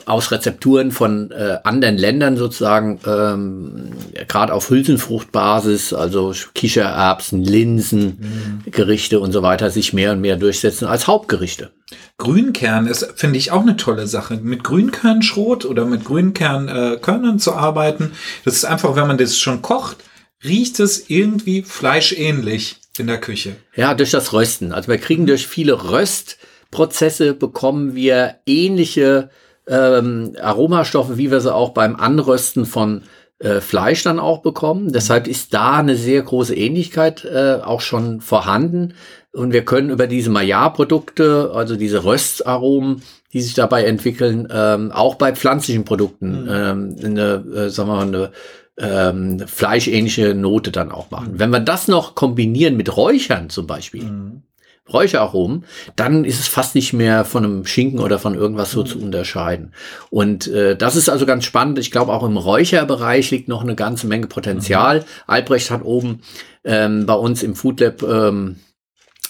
aus 0.07 0.31
Rezepturen 0.31 0.91
von 0.91 1.31
äh, 1.31 1.59
anderen 1.65 1.99
Ländern 1.99 2.37
sozusagen, 2.37 2.99
ähm, 3.07 3.93
gerade 4.27 4.53
auf 4.53 4.71
Hülsenfruchtbasis, 4.71 5.93
also 5.93 6.35
Kichererbsen, 6.55 7.43
Linsen, 7.43 8.63
mhm. 8.65 8.71
Gerichte 8.71 9.21
und 9.21 9.33
so 9.33 9.43
weiter, 9.43 9.71
sich 9.71 9.93
mehr 9.93 10.13
und 10.13 10.21
mehr 10.21 10.37
durchsetzen 10.37 10.87
als 10.87 11.07
Hauptgerichte. 11.07 11.71
Grünkern 12.17 12.87
ist, 12.87 13.13
finde 13.17 13.39
ich, 13.39 13.53
auch 13.53 13.63
eine 13.63 13.77
tolle 13.77 14.07
Sache. 14.07 14.39
Mit 14.43 14.65
Grünkernschrot 14.65 15.65
oder 15.67 15.85
mit 15.85 16.05
Grünkernkörnern 16.05 17.37
äh, 17.37 17.39
zu 17.39 17.53
arbeiten, 17.53 18.13
das 18.45 18.55
ist 18.55 18.65
einfach, 18.65 18.97
wenn 18.97 19.07
man 19.07 19.19
das 19.19 19.39
schon 19.39 19.61
kocht, 19.61 19.99
riecht 20.43 20.81
es 20.81 21.11
irgendwie 21.11 21.63
fleischähnlich 21.63 22.77
in 22.99 23.07
der 23.07 23.21
Küche. 23.21 23.57
Ja, 23.77 23.95
durch 23.95 24.11
das 24.11 24.33
Rösten. 24.33 24.73
Also 24.73 24.89
wir 24.89 24.99
kriegen 24.99 25.27
durch 25.27 25.47
viele 25.47 25.91
Röstprozesse 25.91 27.35
bekommen 27.35 27.95
wir 27.95 28.37
ähnliche 28.47 29.31
ähm, 29.67 30.35
Aromastoffe, 30.41 31.17
wie 31.17 31.31
wir 31.31 31.41
sie 31.41 31.55
auch 31.55 31.71
beim 31.71 31.97
Anrösten 31.97 32.67
von 32.67 33.03
äh, 33.39 33.61
Fleisch 33.61 34.03
dann 34.03 34.19
auch 34.19 34.43
bekommen. 34.43 34.93
Deshalb 34.93 35.27
ist 35.27 35.53
da 35.55 35.75
eine 35.75 35.97
sehr 35.97 36.23
große 36.23 36.55
Ähnlichkeit 36.55 37.25
äh, 37.25 37.59
auch 37.63 37.81
schon 37.81 38.21
vorhanden. 38.21 38.95
Und 39.33 39.53
wir 39.53 39.65
können 39.65 39.91
über 39.91 40.07
diese 40.07 40.31
Maillard-Produkte, 40.31 41.51
also 41.55 41.77
diese 41.77 42.05
Röstaromen, 42.05 43.03
die 43.33 43.41
sich 43.41 43.55
dabei 43.55 43.85
entwickeln, 43.85 44.47
ähm, 44.51 44.93
auch 44.93 45.15
bei 45.15 45.35
pflanzlichen 45.35 45.85
Produkten 45.85 46.43
mhm. 46.43 46.49
ähm, 46.51 46.97
eine, 47.03 47.45
äh, 47.55 47.69
sagen 47.71 47.89
wir 47.89 47.97
mal, 47.97 48.07
eine 48.07 48.31
ähm, 48.79 49.41
fleischähnliche 49.41 50.35
Note 50.35 50.71
dann 50.71 50.93
auch 50.93 51.11
machen. 51.11 51.33
Mhm. 51.33 51.39
Wenn 51.39 51.51
wir 51.51 51.61
das 51.61 51.89
noch 51.89 52.15
kombinieren 52.15 52.77
mit 52.77 52.97
Räuchern 52.97 53.51
zum 53.51 53.67
Beispiel, 53.67 54.05
mhm. 54.05 54.43
Räucheraromen, 54.91 55.65
dann 55.97 56.25
ist 56.25 56.41
es 56.41 56.49
fast 56.49 56.75
nicht 56.75 56.93
mehr 56.93 57.25
von 57.25 57.45
einem 57.45 57.67
Schinken 57.67 58.01
oder 58.01 58.19
von 58.19 58.35
irgendwas 58.35 58.73
so 58.73 58.83
zu 58.83 58.99
mhm. 58.99 59.05
unterscheiden. 59.05 59.75
Und 60.11 60.49
äh, 60.49 60.77
das 60.77 60.97
ist 60.97 61.09
also 61.09 61.25
ganz 61.25 61.45
spannend. 61.45 61.79
Ich 61.79 61.91
glaube, 61.91 62.13
auch 62.13 62.25
im 62.25 62.37
Räucherbereich 62.37 63.31
liegt 63.31 63.49
noch 63.49 63.63
eine 63.63 63.77
ganze 63.77 64.07
Menge 64.07 64.27
Potenzial. 64.27 65.01
Mhm. 65.01 65.05
Albrecht 65.27 65.71
hat 65.71 65.85
oben 65.85 66.23
ähm, 66.65 67.07
bei 67.07 67.15
uns 67.15 67.43
im 67.43 67.55
Food 67.55 67.81
Lab 67.81 68.03
ähm, 68.03 68.57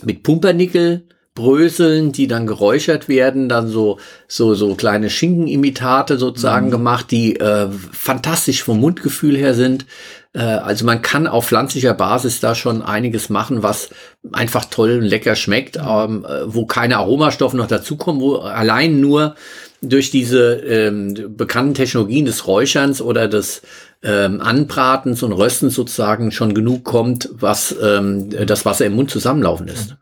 mit 0.03 0.22
Pumpernickel 0.22 1.07
Bröseln, 1.34 2.12
die 2.12 2.26
dann 2.26 2.46
geräuchert 2.46 3.09
werden, 3.09 3.48
dann 3.48 3.68
so 3.68 3.98
so 4.28 4.55
so 4.55 4.74
kleine 4.74 5.09
Schinkenimitate 5.09 6.18
sozusagen 6.18 6.66
mhm. 6.66 6.72
gemacht, 6.72 7.11
die 7.11 7.36
äh, 7.36 7.68
fantastisch 7.70 8.62
vom 8.62 8.80
Mundgefühl 8.80 9.36
her 9.36 9.55
sind. 9.55 9.86
Äh, 10.32 10.40
also 10.40 10.84
man 10.84 11.02
kann 11.02 11.26
auf 11.26 11.46
pflanzlicher 11.46 11.94
Basis 11.94 12.40
da 12.40 12.54
schon 12.54 12.82
einiges 12.82 13.28
machen, 13.28 13.62
was 13.62 13.90
einfach 14.32 14.64
toll 14.64 14.98
und 14.98 15.04
lecker 15.04 15.36
schmeckt, 15.36 15.76
ähm, 15.76 16.24
äh, 16.24 16.42
wo 16.46 16.66
keine 16.66 16.98
Aromastoffe 16.98 17.56
noch 17.56 17.66
dazukommen, 17.66 18.20
wo 18.20 18.36
allein 18.36 19.00
nur 19.00 19.34
durch 19.80 20.10
diese 20.10 20.54
ähm, 20.54 21.36
bekannten 21.36 21.74
Technologien 21.74 22.24
des 22.24 22.46
Räucherns 22.46 23.02
oder 23.02 23.26
des 23.28 23.62
ähm, 24.04 24.40
Anbratens 24.40 25.22
und 25.22 25.32
Röstens 25.32 25.74
sozusagen 25.74 26.30
schon 26.30 26.54
genug 26.54 26.84
kommt, 26.84 27.28
was 27.32 27.74
ähm, 27.82 28.30
das 28.46 28.64
Wasser 28.64 28.86
im 28.86 28.94
Mund 28.94 29.10
zusammenlaufen 29.10 29.66
lässt. 29.66 29.96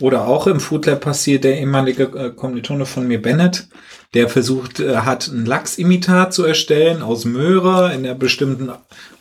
Oder 0.00 0.26
auch 0.26 0.46
im 0.46 0.60
Food 0.60 0.86
Lab 0.86 1.02
passiert 1.02 1.44
der 1.44 1.58
ehemalige 1.58 2.04
äh, 2.04 2.30
Kommilitone 2.30 2.84
von 2.86 3.06
mir, 3.06 3.22
Bennett, 3.22 3.68
der 4.14 4.28
versucht 4.28 4.80
äh, 4.80 4.98
hat, 4.98 5.28
ein 5.28 5.44
Lachsimitat 5.44 6.32
zu 6.32 6.44
erstellen 6.44 7.02
aus 7.02 7.24
Möhre 7.24 7.92
in 7.92 8.04
der 8.04 8.14
bestimmten 8.14 8.70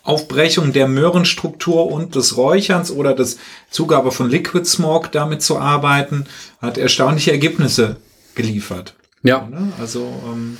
Aufbrechung 0.04 0.72
der 0.72 0.88
Möhrenstruktur 0.88 1.91
und 1.91 2.16
des 2.16 2.38
Räucherns 2.38 2.91
oder 2.91 3.14
des 3.14 3.38
Zugabe 3.70 4.12
von 4.12 4.30
Liquid 4.30 4.66
Smoke 4.66 5.10
damit 5.12 5.41
zu 5.41 5.58
arbeiten, 5.60 6.26
hat 6.62 6.78
erstaunliche 6.78 7.32
Ergebnisse 7.32 7.98
geliefert. 8.36 8.96
Ja. 9.24 9.50
Also, 9.80 10.14
ähm, 10.28 10.58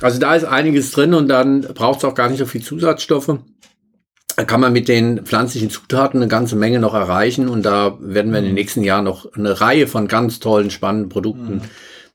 also 0.00 0.18
da 0.18 0.34
ist 0.34 0.44
einiges 0.44 0.92
drin 0.92 1.12
und 1.12 1.28
dann 1.28 1.62
braucht 1.74 1.98
es 1.98 2.04
auch 2.04 2.14
gar 2.14 2.28
nicht 2.28 2.38
so 2.38 2.46
viel 2.46 2.62
Zusatzstoffe. 2.62 3.38
Da 4.36 4.44
kann 4.44 4.60
man 4.60 4.72
mit 4.72 4.88
den 4.88 5.24
pflanzlichen 5.24 5.70
Zutaten 5.70 6.20
eine 6.20 6.28
ganze 6.28 6.56
Menge 6.56 6.80
noch 6.80 6.94
erreichen 6.94 7.48
und 7.48 7.62
da 7.64 7.96
werden 8.00 8.32
wir 8.32 8.38
in 8.38 8.44
den 8.46 8.52
mhm. 8.52 8.54
nächsten 8.54 8.82
Jahren 8.82 9.04
noch 9.04 9.32
eine 9.34 9.60
Reihe 9.60 9.86
von 9.86 10.08
ganz 10.08 10.40
tollen, 10.40 10.70
spannenden 10.70 11.08
Produkten. 11.08 11.56
Mhm. 11.56 11.60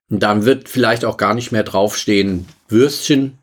Und 0.09 0.23
dann 0.23 0.45
wird 0.45 0.69
vielleicht 0.69 1.05
auch 1.05 1.17
gar 1.17 1.33
nicht 1.33 1.51
mehr 1.51 1.63
draufstehen 1.63 2.47
Würstchen, 2.67 3.39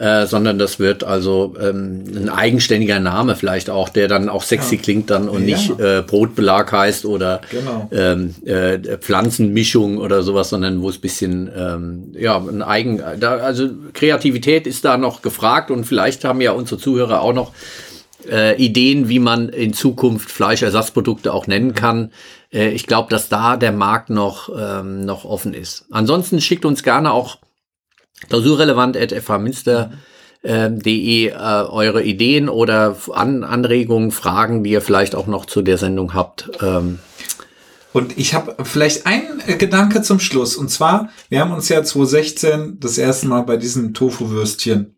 äh, 0.00 0.26
sondern 0.26 0.58
das 0.58 0.78
wird 0.78 1.04
also 1.04 1.54
ähm, 1.60 2.04
ein 2.14 2.28
eigenständiger 2.30 3.00
Name 3.00 3.36
vielleicht 3.36 3.68
auch, 3.68 3.90
der 3.90 4.08
dann 4.08 4.30
auch 4.30 4.42
sexy 4.42 4.76
ja. 4.76 4.80
klingt 4.80 5.10
dann 5.10 5.28
und 5.28 5.46
ja. 5.46 5.56
nicht 5.56 5.78
äh, 5.78 6.02
Brotbelag 6.02 6.72
heißt 6.72 7.04
oder 7.04 7.42
genau. 7.50 7.88
ähm, 7.92 8.34
äh, 8.46 8.78
Pflanzenmischung 8.96 9.98
oder 9.98 10.22
sowas, 10.22 10.48
sondern 10.48 10.80
wo 10.80 10.88
es 10.88 10.96
bisschen 10.96 11.50
ähm, 11.54 12.14
ja 12.18 12.38
ein 12.38 12.62
eigen, 12.62 13.02
da, 13.18 13.36
also 13.36 13.68
Kreativität 13.92 14.66
ist 14.66 14.86
da 14.86 14.96
noch 14.96 15.20
gefragt 15.20 15.70
und 15.70 15.84
vielleicht 15.84 16.24
haben 16.24 16.40
ja 16.40 16.52
unsere 16.52 16.80
Zuhörer 16.80 17.20
auch 17.20 17.34
noch 17.34 17.52
äh, 18.28 18.56
Ideen, 18.56 19.08
wie 19.08 19.18
man 19.18 19.48
in 19.48 19.72
Zukunft 19.72 20.30
Fleischersatzprodukte 20.30 21.32
auch 21.32 21.46
nennen 21.46 21.74
kann. 21.74 22.12
Äh, 22.52 22.70
ich 22.70 22.86
glaube, 22.86 23.10
dass 23.10 23.28
da 23.28 23.56
der 23.56 23.72
Markt 23.72 24.10
noch, 24.10 24.50
ähm, 24.56 25.04
noch 25.04 25.24
offen 25.24 25.54
ist. 25.54 25.86
Ansonsten 25.90 26.40
schickt 26.40 26.64
uns 26.64 26.82
gerne 26.82 27.12
auch 27.12 27.38
klausurrelevant 28.28 28.96
at 28.96 29.12
FH 29.12 29.38
Münster 29.38 29.92
äh, 30.42 31.30
eure 31.30 32.02
Ideen 32.02 32.48
oder 32.48 32.96
An 33.12 33.44
Anregungen, 33.44 34.10
Fragen, 34.10 34.64
die 34.64 34.70
ihr 34.70 34.80
vielleicht 34.80 35.14
auch 35.14 35.26
noch 35.26 35.46
zu 35.46 35.62
der 35.62 35.78
Sendung 35.78 36.14
habt. 36.14 36.50
Ähm, 36.62 36.98
und 37.92 38.16
ich 38.18 38.34
habe 38.34 38.56
vielleicht 38.64 39.06
einen 39.06 39.42
äh, 39.46 39.56
Gedanke 39.56 40.02
zum 40.02 40.20
Schluss. 40.20 40.56
Und 40.56 40.70
zwar, 40.70 41.10
wir 41.28 41.40
haben 41.40 41.52
uns 41.52 41.68
ja 41.68 41.82
2016 41.82 42.78
das 42.80 42.98
erste 42.98 43.26
Mal 43.26 43.42
bei 43.42 43.56
diesen 43.56 43.94
Tofu-Würstchen 43.94 44.96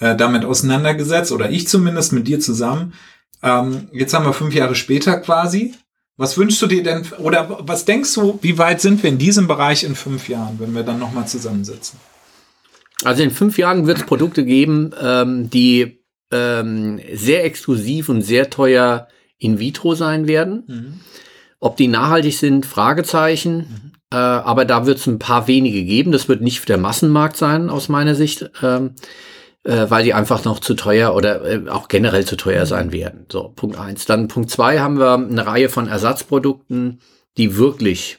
äh, 0.00 0.16
damit 0.16 0.44
auseinandergesetzt, 0.44 1.32
oder 1.32 1.50
ich 1.50 1.68
zumindest 1.68 2.12
mit 2.12 2.26
dir 2.26 2.40
zusammen. 2.40 2.94
Ähm, 3.42 3.88
jetzt 3.92 4.14
haben 4.14 4.24
wir 4.24 4.32
fünf 4.32 4.54
Jahre 4.54 4.74
später 4.74 5.18
quasi. 5.18 5.74
Was 6.16 6.38
wünschst 6.38 6.62
du 6.62 6.66
dir 6.66 6.82
denn, 6.82 7.04
oder 7.18 7.58
was 7.62 7.84
denkst 7.84 8.14
du, 8.14 8.38
wie 8.40 8.56
weit 8.56 8.80
sind 8.80 9.02
wir 9.02 9.10
in 9.10 9.18
diesem 9.18 9.48
Bereich 9.48 9.82
in 9.82 9.96
fünf 9.96 10.28
Jahren, 10.28 10.60
wenn 10.60 10.74
wir 10.74 10.84
dann 10.84 11.00
nochmal 11.00 11.26
zusammensitzen? 11.26 11.98
Also 13.02 13.22
in 13.22 13.32
fünf 13.32 13.58
Jahren 13.58 13.86
wird 13.86 13.98
es 13.98 14.06
Produkte 14.06 14.44
geben, 14.44 14.92
ähm, 15.00 15.50
die 15.50 16.04
ähm, 16.30 17.00
sehr 17.12 17.44
exklusiv 17.44 18.08
und 18.08 18.22
sehr 18.22 18.48
teuer 18.48 19.08
in 19.38 19.58
vitro 19.58 19.94
sein 19.94 20.26
werden. 20.28 20.64
Mhm. 20.66 21.00
Ob 21.60 21.76
die 21.76 21.88
nachhaltig 21.88 22.36
sind, 22.38 22.66
Fragezeichen. 22.66 23.56
Mhm. 23.56 23.92
Äh, 24.12 24.16
aber 24.16 24.64
da 24.64 24.86
wird 24.86 24.98
es 24.98 25.06
ein 25.06 25.18
paar 25.18 25.48
wenige 25.48 25.84
geben. 25.84 26.12
Das 26.12 26.28
wird 26.28 26.40
nicht 26.40 26.68
der 26.68 26.78
Massenmarkt 26.78 27.36
sein, 27.36 27.70
aus 27.70 27.88
meiner 27.88 28.14
Sicht, 28.14 28.50
ähm, 28.62 28.94
äh, 29.64 29.86
weil 29.88 30.04
die 30.04 30.14
einfach 30.14 30.44
noch 30.44 30.60
zu 30.60 30.74
teuer 30.74 31.14
oder 31.14 31.44
äh, 31.44 31.68
auch 31.68 31.88
generell 31.88 32.24
zu 32.24 32.36
teuer 32.36 32.66
sein 32.66 32.92
werden. 32.92 33.26
So, 33.30 33.48
Punkt 33.48 33.78
eins. 33.78 34.06
Dann 34.06 34.28
Punkt 34.28 34.50
zwei 34.50 34.80
haben 34.80 34.98
wir 34.98 35.14
eine 35.14 35.46
Reihe 35.46 35.68
von 35.68 35.88
Ersatzprodukten, 35.88 37.00
die 37.36 37.56
wirklich 37.56 38.18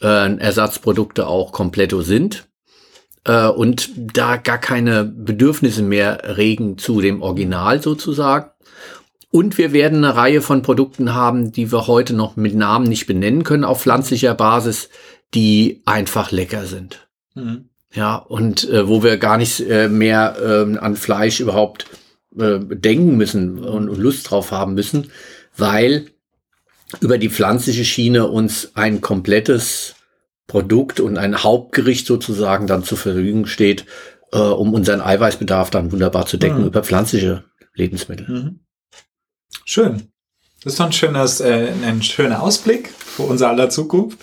äh, 0.00 0.36
Ersatzprodukte 0.36 1.26
auch 1.26 1.52
kompletto 1.52 2.02
sind 2.02 2.48
äh, 3.24 3.46
und 3.46 3.90
da 3.96 4.36
gar 4.36 4.58
keine 4.58 5.04
Bedürfnisse 5.04 5.82
mehr 5.82 6.36
regen 6.36 6.78
zu 6.78 7.00
dem 7.00 7.22
Original 7.22 7.82
sozusagen. 7.82 8.50
Und 9.30 9.58
wir 9.58 9.72
werden 9.72 10.04
eine 10.04 10.16
Reihe 10.16 10.40
von 10.40 10.62
Produkten 10.62 11.12
haben, 11.12 11.52
die 11.52 11.70
wir 11.72 11.88
heute 11.88 12.14
noch 12.14 12.36
mit 12.36 12.54
Namen 12.54 12.88
nicht 12.88 13.06
benennen 13.06 13.42
können 13.42 13.64
auf 13.64 13.82
pflanzlicher 13.82 14.34
Basis, 14.34 14.88
die 15.34 15.82
einfach 15.84 16.30
lecker 16.30 16.64
sind. 16.64 17.08
Mhm. 17.34 17.68
Ja, 17.96 18.16
und 18.16 18.68
äh, 18.68 18.86
wo 18.86 19.02
wir 19.02 19.16
gar 19.16 19.38
nicht 19.38 19.60
äh, 19.60 19.88
mehr 19.88 20.36
äh, 20.38 20.78
an 20.78 20.96
Fleisch 20.96 21.40
überhaupt 21.40 21.86
äh, 22.38 22.58
denken 22.60 23.16
müssen 23.16 23.64
und, 23.64 23.88
und 23.88 23.98
Lust 23.98 24.30
drauf 24.30 24.52
haben 24.52 24.74
müssen, 24.74 25.10
weil 25.56 26.06
über 27.00 27.16
die 27.16 27.30
pflanzliche 27.30 27.86
Schiene 27.86 28.26
uns 28.28 28.72
ein 28.74 29.00
komplettes 29.00 29.94
Produkt 30.46 31.00
und 31.00 31.16
ein 31.16 31.42
Hauptgericht 31.42 32.06
sozusagen 32.06 32.66
dann 32.66 32.84
zur 32.84 32.98
Verfügung 32.98 33.46
steht, 33.46 33.86
äh, 34.30 34.38
um 34.38 34.74
unseren 34.74 35.00
Eiweißbedarf 35.00 35.70
dann 35.70 35.90
wunderbar 35.90 36.26
zu 36.26 36.36
decken 36.36 36.60
mhm. 36.60 36.66
über 36.66 36.84
pflanzliche 36.84 37.44
Lebensmittel. 37.74 38.28
Mhm. 38.28 38.60
Schön. 39.64 40.12
Das 40.62 40.74
ist 40.74 40.80
doch 40.80 40.86
ein, 40.86 40.92
schönes, 40.92 41.40
äh, 41.40 41.72
ein 41.82 42.02
schöner 42.02 42.42
Ausblick 42.42 42.90
für 42.90 43.22
unser 43.22 43.48
aller 43.48 43.70
Zukunft. 43.70 44.18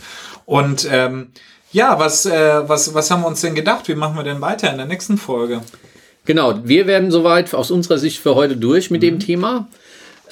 Und 0.45 0.87
ähm, 0.91 1.31
ja, 1.73 1.99
was, 1.99 2.25
äh, 2.25 2.67
was, 2.67 2.93
was 2.93 3.11
haben 3.11 3.23
wir 3.23 3.27
uns 3.27 3.41
denn 3.41 3.55
gedacht? 3.55 3.87
Wie 3.87 3.95
machen 3.95 4.15
wir 4.15 4.23
denn 4.23 4.39
weiter 4.41 4.71
in 4.71 4.77
der 4.77 4.85
nächsten 4.85 5.17
Folge? 5.17 5.61
Genau, 6.25 6.61
wir 6.63 6.87
werden 6.87 7.11
soweit 7.11 7.53
aus 7.53 7.71
unserer 7.71 7.97
Sicht 7.97 8.19
für 8.19 8.35
heute 8.35 8.55
durch 8.55 8.89
mit 8.91 9.01
mhm. 9.01 9.05
dem 9.05 9.19
Thema. 9.19 9.67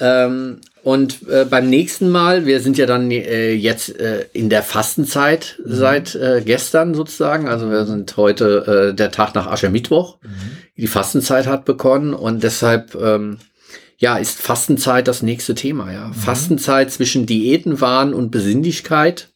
Ähm, 0.00 0.60
und 0.82 1.28
äh, 1.28 1.44
beim 1.44 1.68
nächsten 1.68 2.10
Mal, 2.10 2.46
wir 2.46 2.60
sind 2.60 2.76
ja 2.78 2.86
dann 2.86 3.10
äh, 3.10 3.52
jetzt 3.52 4.00
äh, 4.00 4.26
in 4.32 4.48
der 4.48 4.62
Fastenzeit 4.62 5.60
mhm. 5.64 5.74
seit 5.74 6.14
äh, 6.14 6.42
gestern 6.44 6.94
sozusagen. 6.94 7.48
Also 7.48 7.70
wir 7.70 7.84
sind 7.84 8.16
heute 8.16 8.90
äh, 8.90 8.94
der 8.94 9.10
Tag 9.10 9.34
nach 9.34 9.46
Aschermittwoch. 9.46 10.18
Mhm. 10.22 10.28
Die 10.76 10.86
Fastenzeit 10.86 11.46
hat 11.46 11.64
begonnen 11.64 12.14
und 12.14 12.42
deshalb 12.42 12.94
ähm, 12.94 13.38
ja, 13.98 14.16
ist 14.16 14.40
Fastenzeit 14.40 15.06
das 15.06 15.22
nächste 15.22 15.54
Thema, 15.54 15.92
ja. 15.92 16.08
Mhm. 16.08 16.14
Fastenzeit 16.14 16.90
zwischen 16.90 17.26
Diätenwahn 17.26 18.14
und 18.14 18.32
Besinnlichkeit. 18.32 19.28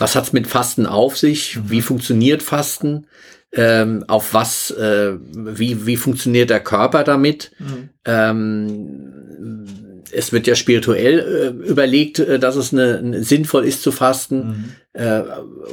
Was 0.00 0.16
hat's 0.16 0.32
mit 0.32 0.46
Fasten 0.46 0.86
auf 0.86 1.18
sich? 1.18 1.56
Mhm. 1.56 1.70
Wie 1.70 1.82
funktioniert 1.82 2.42
Fasten? 2.42 3.06
Ähm, 3.52 4.04
auf 4.06 4.32
was, 4.32 4.70
äh, 4.70 5.14
wie, 5.32 5.84
wie 5.84 5.96
funktioniert 5.96 6.50
der 6.50 6.60
Körper 6.60 7.04
damit? 7.04 7.50
Mhm. 7.58 7.88
Ähm, 8.04 9.66
es 10.12 10.32
wird 10.32 10.46
ja 10.46 10.54
spirituell 10.54 11.18
äh, 11.18 11.68
überlegt, 11.68 12.18
äh, 12.18 12.38
dass 12.38 12.56
es 12.56 12.72
eine, 12.72 12.98
eine, 12.98 13.22
sinnvoll 13.22 13.66
ist 13.66 13.82
zu 13.82 13.92
fasten 13.92 14.74
mhm. 14.94 15.00
äh, 15.00 15.22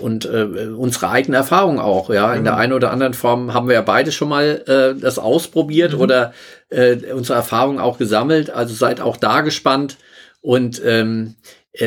und 0.01 0.25
äh, 0.25 0.67
unsere 0.75 1.09
eigene 1.09 1.37
Erfahrung 1.37 1.79
auch. 1.79 2.09
Ja, 2.09 2.33
in 2.33 2.43
der 2.43 2.53
genau. 2.53 2.63
einen 2.63 2.73
oder 2.73 2.91
anderen 2.91 3.13
Form 3.13 3.53
haben 3.53 3.67
wir 3.67 3.75
ja 3.75 3.81
beide 3.81 4.11
schon 4.11 4.29
mal 4.29 4.63
äh, 4.67 4.99
das 4.99 5.19
ausprobiert 5.19 5.93
mhm. 5.93 6.01
oder 6.01 6.33
unsere 7.13 7.37
Erfahrungen 7.37 7.79
auch 7.79 7.97
gesammelt. 7.97 8.49
Also 8.49 8.73
seid 8.73 8.99
auch 8.99 9.15
da 9.15 9.39
gespannt 9.39 9.95
und 10.41 10.81
ähm, 10.85 11.35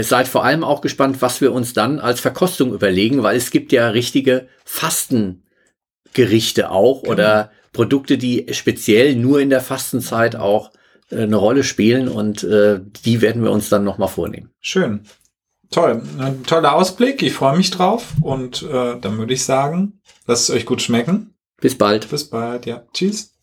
seid 0.03 0.29
vor 0.29 0.45
allem 0.45 0.65
auch 0.65 0.81
gespannt, 0.81 1.21
was 1.21 1.41
wir 1.41 1.53
uns 1.53 1.73
dann 1.73 1.99
als 1.99 2.21
Verkostung 2.21 2.73
überlegen, 2.73 3.23
weil 3.23 3.37
es 3.37 3.51
gibt 3.51 3.73
ja 3.73 3.89
richtige 3.89 4.49
Fastengerichte 4.65 6.71
auch 6.71 7.03
genau. 7.03 7.13
oder 7.13 7.51
Produkte, 7.73 8.19
die 8.19 8.47
speziell 8.53 9.17
nur 9.17 9.41
in 9.41 9.51
der 9.51 9.61
Fastenzeit 9.61 10.37
auch 10.37 10.71
äh, 11.11 11.23
eine 11.23 11.37
Rolle 11.37 11.65
spielen 11.65 12.09
und 12.09 12.45
äh, 12.45 12.81
die 13.05 13.21
werden 13.21 13.43
wir 13.43 13.51
uns 13.51 13.69
dann 13.69 13.85
nochmal 13.85 14.09
vornehmen. 14.09 14.51
Schön. 14.61 15.03
Toll. 15.71 16.03
Ein 16.19 16.45
toller 16.45 16.75
Ausblick. 16.75 17.23
Ich 17.23 17.33
freue 17.33 17.57
mich 17.57 17.71
drauf 17.71 18.09
und 18.23 18.63
äh, 18.63 18.99
dann 19.01 19.19
würde 19.19 19.35
ich 19.35 19.45
sagen, 19.45 20.01
lasst 20.27 20.49
es 20.49 20.57
euch 20.57 20.67
gut 20.67 20.83
schmecken. 20.83 21.35
Bis 21.61 21.79
bald. 21.79 22.11
Bis 22.11 22.29
bald, 22.29 22.67
ja. 22.67 22.85
Tschüss. 22.93 23.35